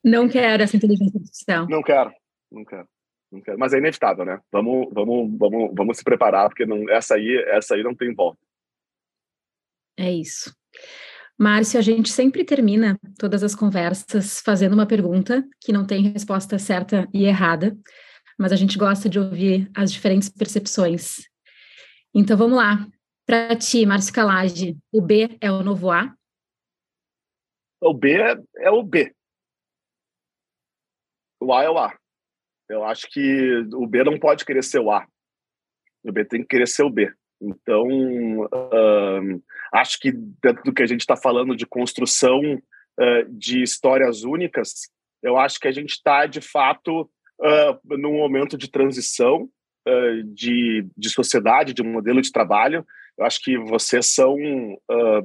Não 0.04 0.30
quero 0.30 0.62
essa 0.64 0.78
inteligência 0.78 1.20
artificial. 1.20 1.68
Não 1.68 1.82
quero, 1.82 2.14
não 2.52 2.64
quero. 2.64 2.88
Não 3.32 3.42
quero. 3.42 3.58
Mas 3.58 3.74
é 3.74 3.78
inevitável, 3.78 4.26
né? 4.26 4.40
Vamos, 4.52 4.88
vamos, 4.92 5.38
vamos, 5.38 5.72
vamos 5.76 5.98
se 5.98 6.04
preparar, 6.04 6.50
porque 6.50 6.66
não, 6.66 6.90
essa, 6.90 7.16
aí, 7.16 7.44
essa 7.48 7.76
aí 7.76 7.84
não 7.84 7.96
tem 7.96 8.14
volta. 8.14 8.40
É 9.98 10.12
isso. 10.12 10.56
Márcio, 11.40 11.80
a 11.80 11.82
gente 11.82 12.10
sempre 12.10 12.44
termina 12.44 13.00
todas 13.18 13.44
as 13.44 13.56
conversas 13.56 14.42
fazendo 14.42 14.74
uma 14.74 14.86
pergunta 14.86 15.42
que 15.62 15.72
não 15.72 15.88
tem 15.88 16.12
resposta 16.12 16.60
certa 16.60 17.08
e 17.14 17.24
errada, 17.24 17.78
mas 18.38 18.52
a 18.52 18.58
gente 18.58 18.78
gosta 18.78 19.08
de 19.08 19.18
ouvir 19.18 19.72
as 19.74 19.90
diferentes 19.90 20.28
percepções. 20.28 21.30
Então 22.14 22.36
vamos 22.36 22.58
lá. 22.58 22.86
Para 23.26 23.56
ti, 23.56 23.86
Márcio 23.86 24.14
Calage, 24.14 24.78
o 24.92 25.02
B 25.02 25.38
é 25.40 25.50
o 25.50 25.64
novo 25.64 25.90
A? 25.90 26.14
O 27.80 27.94
B 27.94 28.20
é, 28.22 28.36
é 28.58 28.70
o 28.70 28.84
B. 28.84 29.16
O 31.40 31.54
A 31.54 31.64
é 31.64 31.70
o 31.70 31.78
A. 31.78 31.98
Eu 32.68 32.84
acho 32.84 33.08
que 33.10 33.66
o 33.74 33.88
B 33.88 34.04
não 34.04 34.20
pode 34.20 34.44
querer 34.44 34.60
o 34.82 34.92
A. 34.92 35.08
O 36.04 36.12
B 36.12 36.26
tem 36.26 36.42
que 36.42 36.48
querer 36.48 36.66
o 36.84 36.90
B. 36.90 37.14
Então, 37.42 37.88
uh, 38.44 39.44
acho 39.74 40.00
que 40.00 40.12
dentro 40.12 40.64
do 40.64 40.74
que 40.74 40.84
a 40.84 40.88
gente 40.88 41.02
está 41.02 41.16
falando 41.16 41.56
de 41.56 41.66
construção 41.66 42.42
uh, 42.42 43.26
de 43.30 43.62
histórias 43.62 44.24
únicas, 44.24 44.90
eu 45.24 45.38
acho 45.38 45.60
que 45.60 45.68
a 45.68 45.72
gente 45.72 45.92
está, 45.92 46.26
de 46.26 46.42
fato, 46.42 47.02
uh, 47.02 47.98
num 47.98 48.14
momento 48.14 48.58
de 48.58 48.70
transição 48.70 49.50
de, 50.36 50.86
de 50.96 51.10
sociedade, 51.10 51.74
de 51.74 51.82
modelo 51.82 52.22
de 52.22 52.32
trabalho. 52.32 52.86
Eu 53.18 53.26
acho 53.26 53.42
que 53.42 53.58
vocês 53.58 54.06
são 54.06 54.38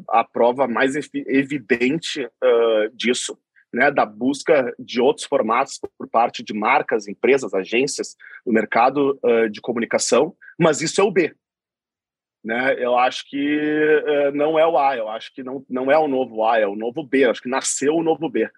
a 0.08 0.24
prova 0.24 0.66
mais 0.66 0.94
evidente 1.26 2.26
disso 2.94 3.36
né, 3.74 3.90
da 3.90 4.06
busca 4.06 4.72
de 4.78 5.00
outros 5.00 5.26
formatos 5.26 5.80
por 5.98 6.08
parte 6.08 6.42
de 6.42 6.54
marcas, 6.54 7.08
empresas, 7.08 7.52
agências 7.52 8.16
no 8.46 8.52
mercado 8.52 9.18
uh, 9.22 9.50
de 9.50 9.60
comunicação, 9.60 10.34
mas 10.58 10.80
isso 10.80 11.00
é 11.00 11.04
o 11.04 11.10
B. 11.10 11.34
Né? 12.44 12.76
Eu 12.78 12.98
acho 12.98 13.28
que 13.28 13.38
uh, 13.38 14.36
não 14.36 14.58
é 14.58 14.66
o 14.66 14.76
A, 14.76 14.94
eu 14.96 15.08
acho 15.08 15.32
que 15.32 15.42
não, 15.42 15.64
não 15.68 15.90
é 15.90 15.98
o 15.98 16.06
novo 16.06 16.44
A, 16.44 16.58
é 16.58 16.66
o 16.66 16.76
novo 16.76 17.02
B, 17.02 17.24
eu 17.24 17.30
acho 17.30 17.40
que 17.40 17.48
nasceu 17.48 17.94
o 17.94 18.02
novo 18.02 18.28
B. 18.28 18.50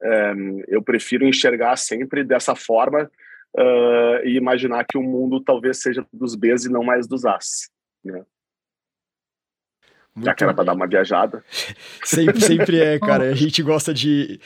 Um, 0.00 0.62
eu 0.68 0.80
prefiro 0.80 1.26
enxergar 1.26 1.76
sempre 1.76 2.22
dessa 2.22 2.54
forma 2.54 3.10
uh, 3.56 4.24
e 4.24 4.36
imaginar 4.36 4.84
que 4.84 4.96
o 4.96 5.02
mundo 5.02 5.40
talvez 5.40 5.80
seja 5.82 6.06
dos 6.12 6.36
Bs 6.36 6.66
e 6.66 6.70
não 6.70 6.84
mais 6.84 7.08
dos 7.08 7.24
As. 7.24 7.70
Né? 8.04 8.22
Muito... 10.14 10.26
Já 10.26 10.34
que 10.34 10.44
era 10.44 10.54
para 10.54 10.64
dar 10.64 10.74
uma 10.74 10.86
viajada. 10.86 11.44
sempre, 12.04 12.40
sempre 12.40 12.80
é, 12.80 12.98
cara. 13.00 13.30
A 13.30 13.34
gente 13.34 13.60
gosta 13.64 13.92
de. 13.92 14.38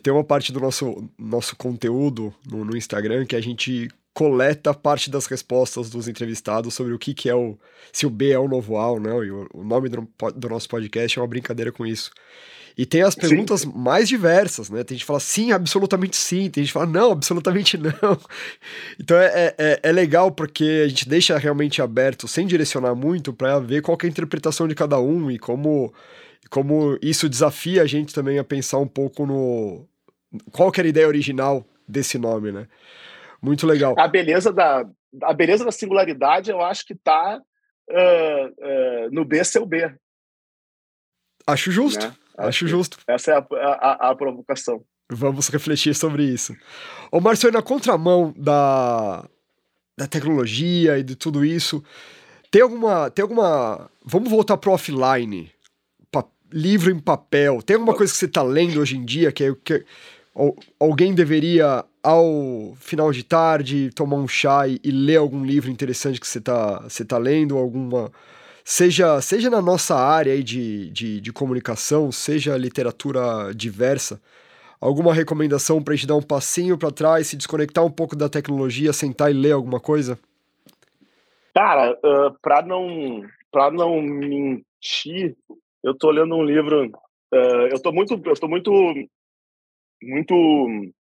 ter 0.00 0.12
uma 0.12 0.22
parte 0.22 0.52
do 0.52 0.60
nosso, 0.60 1.10
nosso 1.18 1.56
conteúdo 1.56 2.32
no, 2.48 2.64
no 2.64 2.76
Instagram 2.76 3.26
que 3.26 3.34
a 3.34 3.40
gente 3.40 3.88
coleta 4.16 4.72
parte 4.72 5.10
das 5.10 5.26
respostas 5.26 5.90
dos 5.90 6.08
entrevistados 6.08 6.72
sobre 6.72 6.94
o 6.94 6.98
que, 6.98 7.12
que 7.12 7.28
é 7.28 7.34
o. 7.34 7.58
Se 7.92 8.06
o 8.06 8.10
B 8.10 8.30
é 8.30 8.38
o 8.38 8.48
novo 8.48 8.78
A 8.78 8.92
ou 8.92 8.98
não. 8.98 9.22
E 9.22 9.30
o, 9.30 9.46
o 9.52 9.62
nome 9.62 9.90
do, 9.90 10.08
do 10.34 10.48
nosso 10.48 10.66
podcast 10.70 11.18
é 11.18 11.20
uma 11.20 11.28
brincadeira 11.28 11.70
com 11.70 11.84
isso. 11.84 12.10
E 12.78 12.86
tem 12.86 13.02
as 13.02 13.14
perguntas 13.14 13.60
sim. 13.60 13.72
mais 13.74 14.08
diversas, 14.08 14.70
né? 14.70 14.82
Tem 14.82 14.96
gente 14.96 15.02
que 15.02 15.06
fala 15.06 15.20
sim, 15.20 15.52
absolutamente 15.52 16.16
sim, 16.16 16.48
tem 16.48 16.64
gente 16.64 16.68
que 16.68 16.72
fala 16.72 16.86
não, 16.86 17.12
absolutamente 17.12 17.76
não. 17.76 18.18
Então 18.98 19.18
é, 19.18 19.54
é, 19.58 19.80
é 19.82 19.92
legal 19.92 20.30
porque 20.30 20.82
a 20.86 20.88
gente 20.88 21.06
deixa 21.06 21.36
realmente 21.36 21.82
aberto, 21.82 22.26
sem 22.26 22.46
direcionar 22.46 22.94
muito, 22.94 23.34
para 23.34 23.58
ver 23.58 23.82
qual 23.82 23.98
é 24.02 24.06
a 24.06 24.08
interpretação 24.08 24.66
de 24.66 24.74
cada 24.74 24.98
um 24.98 25.30
e 25.30 25.38
como, 25.38 25.92
como 26.48 26.98
isso 27.02 27.28
desafia 27.28 27.82
a 27.82 27.86
gente 27.86 28.14
também 28.14 28.38
a 28.38 28.44
pensar 28.44 28.78
um 28.78 28.88
pouco 28.88 29.26
no. 29.26 29.86
Qual 30.52 30.72
era 30.74 30.86
a 30.86 30.88
ideia 30.88 31.06
original 31.06 31.66
desse 31.86 32.16
nome, 32.16 32.50
né? 32.50 32.66
Muito 33.42 33.66
legal. 33.66 33.94
A 33.98 34.08
beleza 34.08 34.52
da, 34.52 34.84
a 35.22 35.32
beleza 35.32 35.64
da 35.64 35.72
singularidade, 35.72 36.50
eu 36.50 36.60
acho 36.60 36.84
que 36.86 36.94
está 36.94 37.40
uh, 37.90 38.46
uh, 38.46 39.10
no 39.10 39.24
B 39.24 39.44
seu 39.44 39.64
B. 39.64 39.92
Acho 41.46 41.70
justo. 41.70 42.06
Né? 42.06 42.14
Acho 42.38 42.66
justo. 42.66 42.98
Essa 43.06 43.32
é 43.32 43.34
a, 43.36 43.38
a, 43.38 44.10
a, 44.10 44.16
provocação. 44.16 44.84
Vamos 45.10 45.48
refletir 45.48 45.94
sobre 45.94 46.24
isso. 46.24 46.54
Ô, 47.10 47.20
Marcelo, 47.20 47.52
na 47.52 47.62
contramão 47.62 48.34
da, 48.36 49.24
da 49.96 50.06
tecnologia 50.06 50.98
e 50.98 51.02
de 51.02 51.14
tudo 51.14 51.44
isso, 51.44 51.82
tem 52.50 52.62
alguma. 52.62 53.10
Tem 53.10 53.22
alguma. 53.22 53.88
Vamos 54.04 54.28
voltar 54.28 54.56
pro 54.56 54.72
offline. 54.72 55.50
Pa, 56.10 56.24
livro 56.52 56.90
em 56.90 56.98
papel. 56.98 57.62
Tem 57.62 57.74
alguma 57.76 57.94
coisa 57.94 58.12
que 58.12 58.18
você 58.18 58.26
está 58.26 58.42
lendo 58.42 58.80
hoje 58.80 58.96
em 58.96 59.04
dia 59.04 59.30
que, 59.30 59.54
que 59.56 59.84
alguém 60.78 61.14
deveria, 61.14 61.84
ao 62.06 62.76
final 62.76 63.10
de 63.10 63.24
tarde, 63.24 63.90
tomar 63.90 64.18
um 64.18 64.28
chá 64.28 64.68
e, 64.68 64.78
e 64.84 64.92
ler 64.92 65.16
algum 65.16 65.44
livro 65.44 65.68
interessante 65.68 66.20
que 66.20 66.26
você 66.26 66.38
está 66.38 66.82
você 66.82 67.04
tá 67.04 67.18
lendo? 67.18 67.58
Alguma 67.58 68.12
seja, 68.64 69.20
seja 69.20 69.50
na 69.50 69.60
nossa 69.60 69.96
área 69.96 70.40
de, 70.40 70.88
de, 70.90 71.20
de 71.20 71.32
comunicação, 71.32 72.12
seja 72.12 72.56
literatura 72.56 73.52
diversa, 73.52 74.22
alguma 74.80 75.12
recomendação 75.12 75.82
para 75.82 75.94
a 75.94 75.96
gente 75.96 76.06
dar 76.06 76.14
um 76.14 76.22
passinho 76.22 76.78
para 76.78 76.92
trás, 76.92 77.26
se 77.26 77.36
desconectar 77.36 77.84
um 77.84 77.90
pouco 77.90 78.14
da 78.14 78.28
tecnologia, 78.28 78.92
sentar 78.92 79.28
e 79.32 79.34
ler 79.34 79.52
alguma 79.52 79.80
coisa? 79.80 80.16
Cara, 81.52 81.90
uh, 81.90 82.38
para 82.40 82.62
não 82.62 83.24
para 83.50 83.72
não 83.72 84.00
mentir, 84.00 85.34
eu 85.82 85.92
tô 85.92 86.10
lendo 86.12 86.36
um 86.36 86.44
livro, 86.44 86.86
uh, 86.86 87.66
eu 87.72 87.82
tô 87.82 87.90
muito 87.90 88.14
eu 88.14 88.48
muito 88.48 88.70
muito 90.00 90.92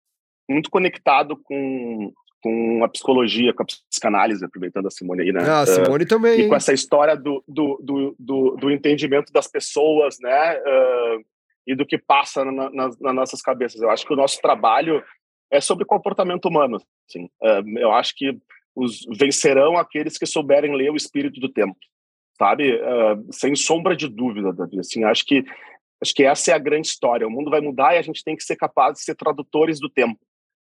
muito 0.49 0.71
conectado 0.71 1.37
com 1.37 2.13
com 2.45 2.85
a 2.85 2.89
psicologia, 2.89 3.55
com 3.55 3.63
a 3.63 3.67
psicanálise, 3.91 4.45
aproveitando 4.45 4.87
a 4.87 4.91
Simone 4.91 5.23
aí, 5.23 5.33
né? 5.33 5.41
Ah, 5.49 5.63
a 5.63 5.67
Simone 5.67 6.05
uh, 6.05 6.07
também. 6.07 6.41
E 6.41 6.47
com 6.49 6.55
essa 6.55 6.75
história 6.75 7.17
do, 7.17 7.43
do, 7.49 7.81
do, 7.83 8.17
do, 8.19 8.57
do 8.57 8.71
entendimento 8.71 9.33
das 9.33 9.49
pessoas, 9.49 10.19
né? 10.21 10.59
Uh, 10.59 11.25
e 11.67 11.75
do 11.75 11.87
que 11.87 11.97
passa 11.97 12.45
na, 12.45 12.71
na, 12.71 12.91
nas 13.01 13.15
nossas 13.15 13.41
cabeças. 13.41 13.81
Eu 13.81 13.89
acho 13.89 14.07
que 14.07 14.13
o 14.13 14.17
nosso 14.17 14.43
trabalho 14.43 15.03
é 15.51 15.59
sobre 15.59 15.87
comportamento 15.87 16.45
humano. 16.45 16.77
Assim. 17.09 17.25
Uh, 17.43 17.79
eu 17.79 17.91
acho 17.93 18.15
que 18.15 18.37
os 18.77 19.07
vencerão 19.19 19.79
aqueles 19.79 20.19
que 20.19 20.27
souberem 20.27 20.77
ler 20.77 20.91
o 20.91 20.97
espírito 20.97 21.41
do 21.41 21.49
tempo, 21.49 21.79
sabe? 22.37 22.79
sem 23.31 23.55
sombra 23.55 23.97
de 23.97 24.09
dúvida, 24.09 24.53
Davi. 24.53 24.81
Assim, 24.81 25.05
acho 25.05 25.25
que 25.25 25.45
acho 26.03 26.13
que 26.13 26.25
essa 26.25 26.51
é 26.51 26.55
a 26.55 26.59
grande 26.59 26.89
história. 26.89 27.27
O 27.27 27.31
mundo 27.31 27.51
vai 27.51 27.63
mudar 27.63 27.95
e 27.95 27.99
a 27.99 28.03
gente 28.03 28.23
tem 28.23 28.37
que 28.37 28.43
ser 28.43 28.57
capaz 28.57 28.95
de 28.95 29.05
ser 29.05 29.15
tradutores 29.15 29.81
do 29.81 29.89
tempo 29.89 30.19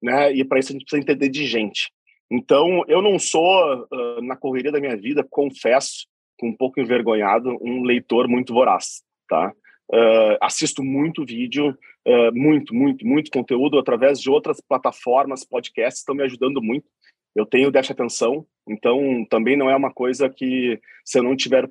né? 0.03 0.32
E 0.32 0.44
para 0.44 0.59
isso 0.59 0.70
a 0.70 0.72
gente 0.72 0.84
precisa 0.84 1.03
entender 1.03 1.28
de 1.28 1.46
gente. 1.46 1.90
Então, 2.30 2.84
eu 2.86 3.01
não 3.01 3.18
sou, 3.18 3.86
uh, 3.90 4.22
na 4.22 4.36
correria 4.36 4.70
da 4.70 4.80
minha 4.80 4.96
vida, 4.96 5.26
confesso, 5.28 6.07
um 6.42 6.55
pouco 6.55 6.80
envergonhado, 6.80 7.57
um 7.61 7.82
leitor 7.82 8.28
muito 8.28 8.53
voraz, 8.53 9.03
tá? 9.28 9.53
Uh, 9.90 10.36
assisto 10.40 10.84
muito 10.84 11.24
vídeo, 11.24 11.76
uh, 12.07 12.32
muito, 12.34 12.74
muito, 12.74 13.07
muito 13.07 13.30
conteúdo 13.30 13.78
através 13.78 14.20
de 14.20 14.30
outras 14.30 14.61
plataformas, 14.61 15.44
podcasts, 15.44 16.01
estão 16.01 16.14
me 16.14 16.22
ajudando 16.22 16.62
muito. 16.62 16.86
Eu 17.34 17.46
tenho 17.46 17.70
déficit 17.70 17.92
atenção, 17.92 18.46
então 18.68 19.24
também 19.30 19.57
não 19.57 19.70
é 19.70 19.76
uma 19.76 19.92
coisa 19.92 20.28
que, 20.28 20.78
se 21.05 21.18
eu 21.18 21.22
não 21.22 21.34
tiver 21.34 21.68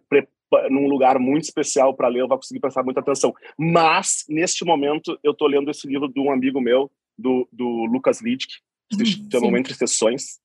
num 0.70 0.88
lugar 0.88 1.20
muito 1.20 1.44
especial 1.44 1.94
para 1.94 2.08
ler, 2.08 2.22
eu 2.22 2.28
vou 2.28 2.38
conseguir 2.38 2.60
prestar 2.60 2.84
muita 2.84 3.02
atenção. 3.02 3.34
Mas, 3.58 4.26
neste 4.30 4.66
momento, 4.66 5.20
eu 5.24 5.32
estou 5.32 5.48
lendo 5.48 5.70
esse 5.70 5.88
livro 5.88 6.08
de 6.08 6.20
um 6.20 6.32
amigo 6.32 6.62
meu, 6.62 6.90
do, 7.18 7.48
do 7.52 7.86
Lucas 7.86 8.22
Littke, 8.22 8.56
que 8.90 9.06
se 9.06 9.22
uhum, 9.22 9.30
chama 9.32 9.60
Entre 9.60 9.74
Sessões. 9.74 10.40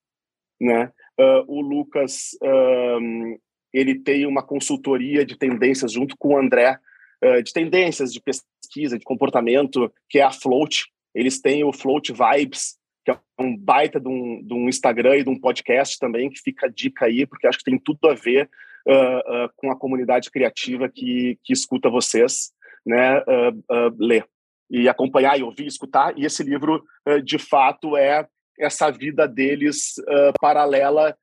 Né? 0.60 0.90
Uh, 1.18 1.44
o 1.46 1.60
Lucas 1.60 2.30
um, 2.42 3.38
ele 3.72 3.98
tem 3.98 4.26
uma 4.26 4.42
consultoria 4.42 5.24
de 5.24 5.36
tendências 5.36 5.92
junto 5.92 6.16
com 6.16 6.34
o 6.34 6.38
André, 6.38 6.78
de 7.44 7.52
tendências 7.52 8.12
de 8.12 8.20
pesquisa, 8.20 8.98
de 8.98 9.04
comportamento, 9.04 9.92
que 10.10 10.18
é 10.18 10.22
a 10.22 10.32
Float. 10.32 10.86
Eles 11.14 11.40
têm 11.40 11.62
o 11.62 11.72
Float 11.72 12.12
Vibes, 12.12 12.76
que 13.04 13.10
é 13.10 13.18
um 13.38 13.56
baita 13.56 14.00
de 14.00 14.08
um, 14.08 14.42
de 14.42 14.54
um, 14.54 14.68
Instagram 14.68 15.16
e 15.16 15.24
de 15.24 15.30
um 15.30 15.38
podcast 15.38 15.98
também, 15.98 16.30
que 16.30 16.40
fica 16.40 16.66
a 16.66 16.70
dica 16.70 17.06
aí, 17.06 17.26
porque 17.26 17.46
acho 17.46 17.58
que 17.58 17.64
tem 17.64 17.78
tudo 17.78 18.08
a 18.08 18.14
ver 18.14 18.48
uh, 18.86 19.44
uh, 19.44 19.50
com 19.56 19.70
a 19.70 19.76
comunidade 19.78 20.30
criativa 20.30 20.88
que, 20.88 21.38
que 21.42 21.52
escuta 21.52 21.90
vocês 21.90 22.52
né, 22.86 23.18
uh, 23.20 23.96
ler. 23.98 24.26
E 24.72 24.88
acompanhar, 24.88 25.38
e 25.38 25.42
ouvir, 25.42 25.66
escutar. 25.66 26.18
E 26.18 26.24
esse 26.24 26.42
livro, 26.42 26.82
de 27.22 27.38
fato, 27.38 27.94
é 27.94 28.26
essa 28.58 28.90
vida 28.90 29.28
deles 29.28 29.96
paralela 30.40 31.14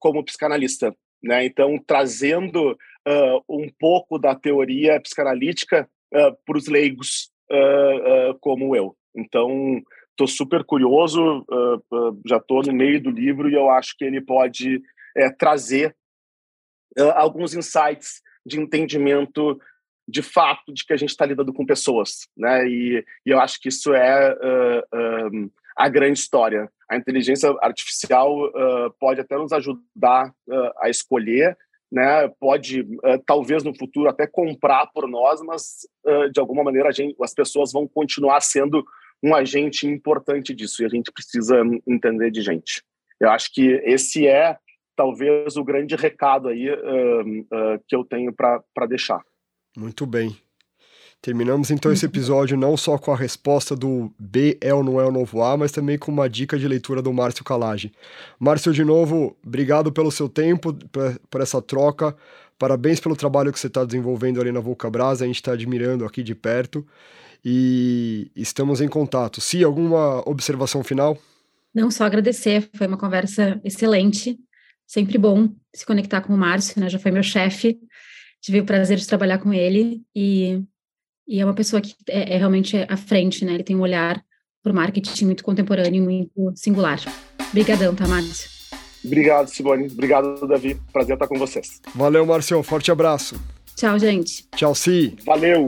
como 0.00 0.24
psicanalista. 0.24 0.92
Né? 1.22 1.46
Então, 1.46 1.78
trazendo 1.86 2.76
um 3.48 3.68
pouco 3.78 4.18
da 4.18 4.34
teoria 4.34 5.00
psicanalítica 5.00 5.88
para 6.10 6.58
os 6.58 6.66
leigos 6.66 7.30
como 8.40 8.74
eu. 8.74 8.96
Então, 9.16 9.80
estou 10.10 10.26
super 10.26 10.64
curioso, 10.64 11.46
já 12.26 12.38
estou 12.38 12.62
no 12.62 12.72
meio 12.72 13.00
do 13.00 13.10
livro 13.10 13.48
e 13.48 13.54
eu 13.54 13.70
acho 13.70 13.94
que 13.96 14.04
ele 14.04 14.20
pode 14.20 14.82
trazer 15.38 15.94
alguns 17.14 17.54
insights 17.54 18.20
de 18.44 18.58
entendimento 18.58 19.60
de 20.08 20.22
fato 20.22 20.72
de 20.72 20.84
que 20.84 20.92
a 20.92 20.96
gente 20.96 21.10
está 21.10 21.26
lidando 21.26 21.52
com 21.52 21.66
pessoas, 21.66 22.28
né? 22.36 22.66
E, 22.68 23.04
e, 23.24 23.30
eu 23.30 23.40
acho 23.40 23.60
que 23.60 23.68
isso 23.68 23.92
é 23.94 24.36
um, 25.32 25.50
a 25.76 25.88
grande 25.88 26.18
história. 26.18 26.70
A 26.90 26.96
inteligência 26.96 27.50
artificial 27.60 28.30
pode 29.00 29.20
até 29.20 29.36
nos 29.36 29.52
ajudar 29.52 30.32
a 30.80 30.88
escolher, 30.88 31.56
né? 31.90 32.28
Pode 32.38 32.86
talvez 33.26 33.64
no 33.64 33.76
futuro 33.76 34.08
até 34.08 34.26
comprar 34.26 34.86
por 34.86 35.08
nós, 35.08 35.40
mas 35.42 35.86
de 36.32 36.40
alguma 36.40 36.62
maneira 36.62 36.92
gente, 36.92 37.16
as 37.20 37.34
pessoas 37.34 37.72
vão 37.72 37.88
continuar 37.88 38.40
sendo 38.40 38.84
um 39.22 39.34
agente 39.34 39.86
importante 39.86 40.54
disso 40.54 40.82
e 40.82 40.86
a 40.86 40.88
gente 40.88 41.10
precisa 41.12 41.60
entender 41.86 42.30
de 42.30 42.42
gente. 42.42 42.82
Eu 43.20 43.30
acho 43.30 43.52
que 43.52 43.80
esse 43.84 44.26
é 44.26 44.56
talvez 44.94 45.56
o 45.56 45.64
grande 45.64 45.94
recado 45.94 46.48
aí 46.48 46.70
uh, 46.70 47.20
uh, 47.20 47.84
que 47.86 47.94
eu 47.94 48.04
tenho 48.04 48.32
para 48.32 48.86
deixar. 48.88 49.22
Muito 49.76 50.06
bem. 50.06 50.36
Terminamos 51.20 51.70
então 51.70 51.92
esse 51.92 52.06
episódio 52.06 52.56
não 52.56 52.76
só 52.76 52.96
com 52.96 53.12
a 53.12 53.16
resposta 53.16 53.74
do 53.74 54.12
B 54.18 54.56
é 54.60 54.72
ou 54.72 54.84
não 54.84 55.00
é 55.00 55.04
o 55.04 55.10
novo 55.10 55.42
A, 55.42 55.56
mas 55.56 55.72
também 55.72 55.98
com 55.98 56.12
uma 56.12 56.28
dica 56.28 56.58
de 56.58 56.68
leitura 56.68 57.02
do 57.02 57.12
Márcio 57.12 57.44
Calage. 57.44 57.92
Márcio, 58.38 58.72
de 58.72 58.84
novo, 58.84 59.36
obrigado 59.44 59.90
pelo 59.90 60.10
seu 60.10 60.28
tempo, 60.28 60.72
por, 61.28 61.40
essa 61.40 61.60
troca. 61.60 62.16
Parabéns 62.58 63.00
pelo 63.00 63.16
trabalho 63.16 63.52
que 63.52 63.58
você 63.58 63.66
está 63.66 63.84
desenvolvendo 63.84 64.40
ali 64.40 64.52
na 64.52 64.60
Vulcabras, 64.60 65.20
a 65.20 65.26
gente 65.26 65.36
está 65.36 65.52
admirando 65.52 66.04
aqui 66.04 66.22
de 66.22 66.34
perto 66.34 66.86
e 67.44 68.30
estamos 68.36 68.80
em 68.80 68.88
contato. 68.88 69.40
Se 69.40 69.64
alguma 69.64 70.22
observação 70.28 70.84
final? 70.84 71.18
Não, 71.74 71.90
só 71.90 72.04
agradecer, 72.04 72.70
foi 72.74 72.86
uma 72.86 72.96
conversa 72.96 73.60
excelente, 73.64 74.38
sempre 74.86 75.18
bom 75.18 75.48
se 75.74 75.84
conectar 75.84 76.20
com 76.22 76.32
o 76.32 76.38
Márcio, 76.38 76.80
né? 76.80 76.88
Já 76.88 76.98
foi 76.98 77.10
meu 77.10 77.22
chefe, 77.22 77.78
tive 78.46 78.60
o 78.60 78.64
prazer 78.64 78.96
de 78.96 79.06
trabalhar 79.06 79.38
com 79.38 79.52
ele 79.52 80.02
e, 80.14 80.62
e 81.26 81.40
é 81.40 81.44
uma 81.44 81.54
pessoa 81.54 81.82
que 81.82 81.96
é, 82.08 82.34
é 82.34 82.38
realmente 82.38 82.76
à 82.88 82.96
frente, 82.96 83.44
né? 83.44 83.54
Ele 83.54 83.64
tem 83.64 83.74
um 83.74 83.80
olhar 83.80 84.22
para 84.62 84.72
o 84.72 84.74
marketing 84.74 85.24
muito 85.24 85.42
contemporâneo, 85.42 86.02
muito 86.02 86.52
singular. 86.54 87.00
Obrigadão, 87.50 87.94
tá, 87.94 88.06
Márcio? 88.06 88.48
Obrigado, 89.04 89.48
Simone. 89.48 89.88
Obrigado, 89.88 90.46
Davi. 90.46 90.80
Prazer 90.92 91.14
estar 91.14 91.26
com 91.26 91.38
vocês. 91.38 91.80
Valeu, 91.94 92.24
Márcio. 92.24 92.62
Forte 92.62 92.90
abraço. 92.90 93.40
Tchau, 93.74 93.98
gente. 93.98 94.46
Tchau, 94.54 94.74
Si. 94.74 95.16
Valeu. 95.24 95.66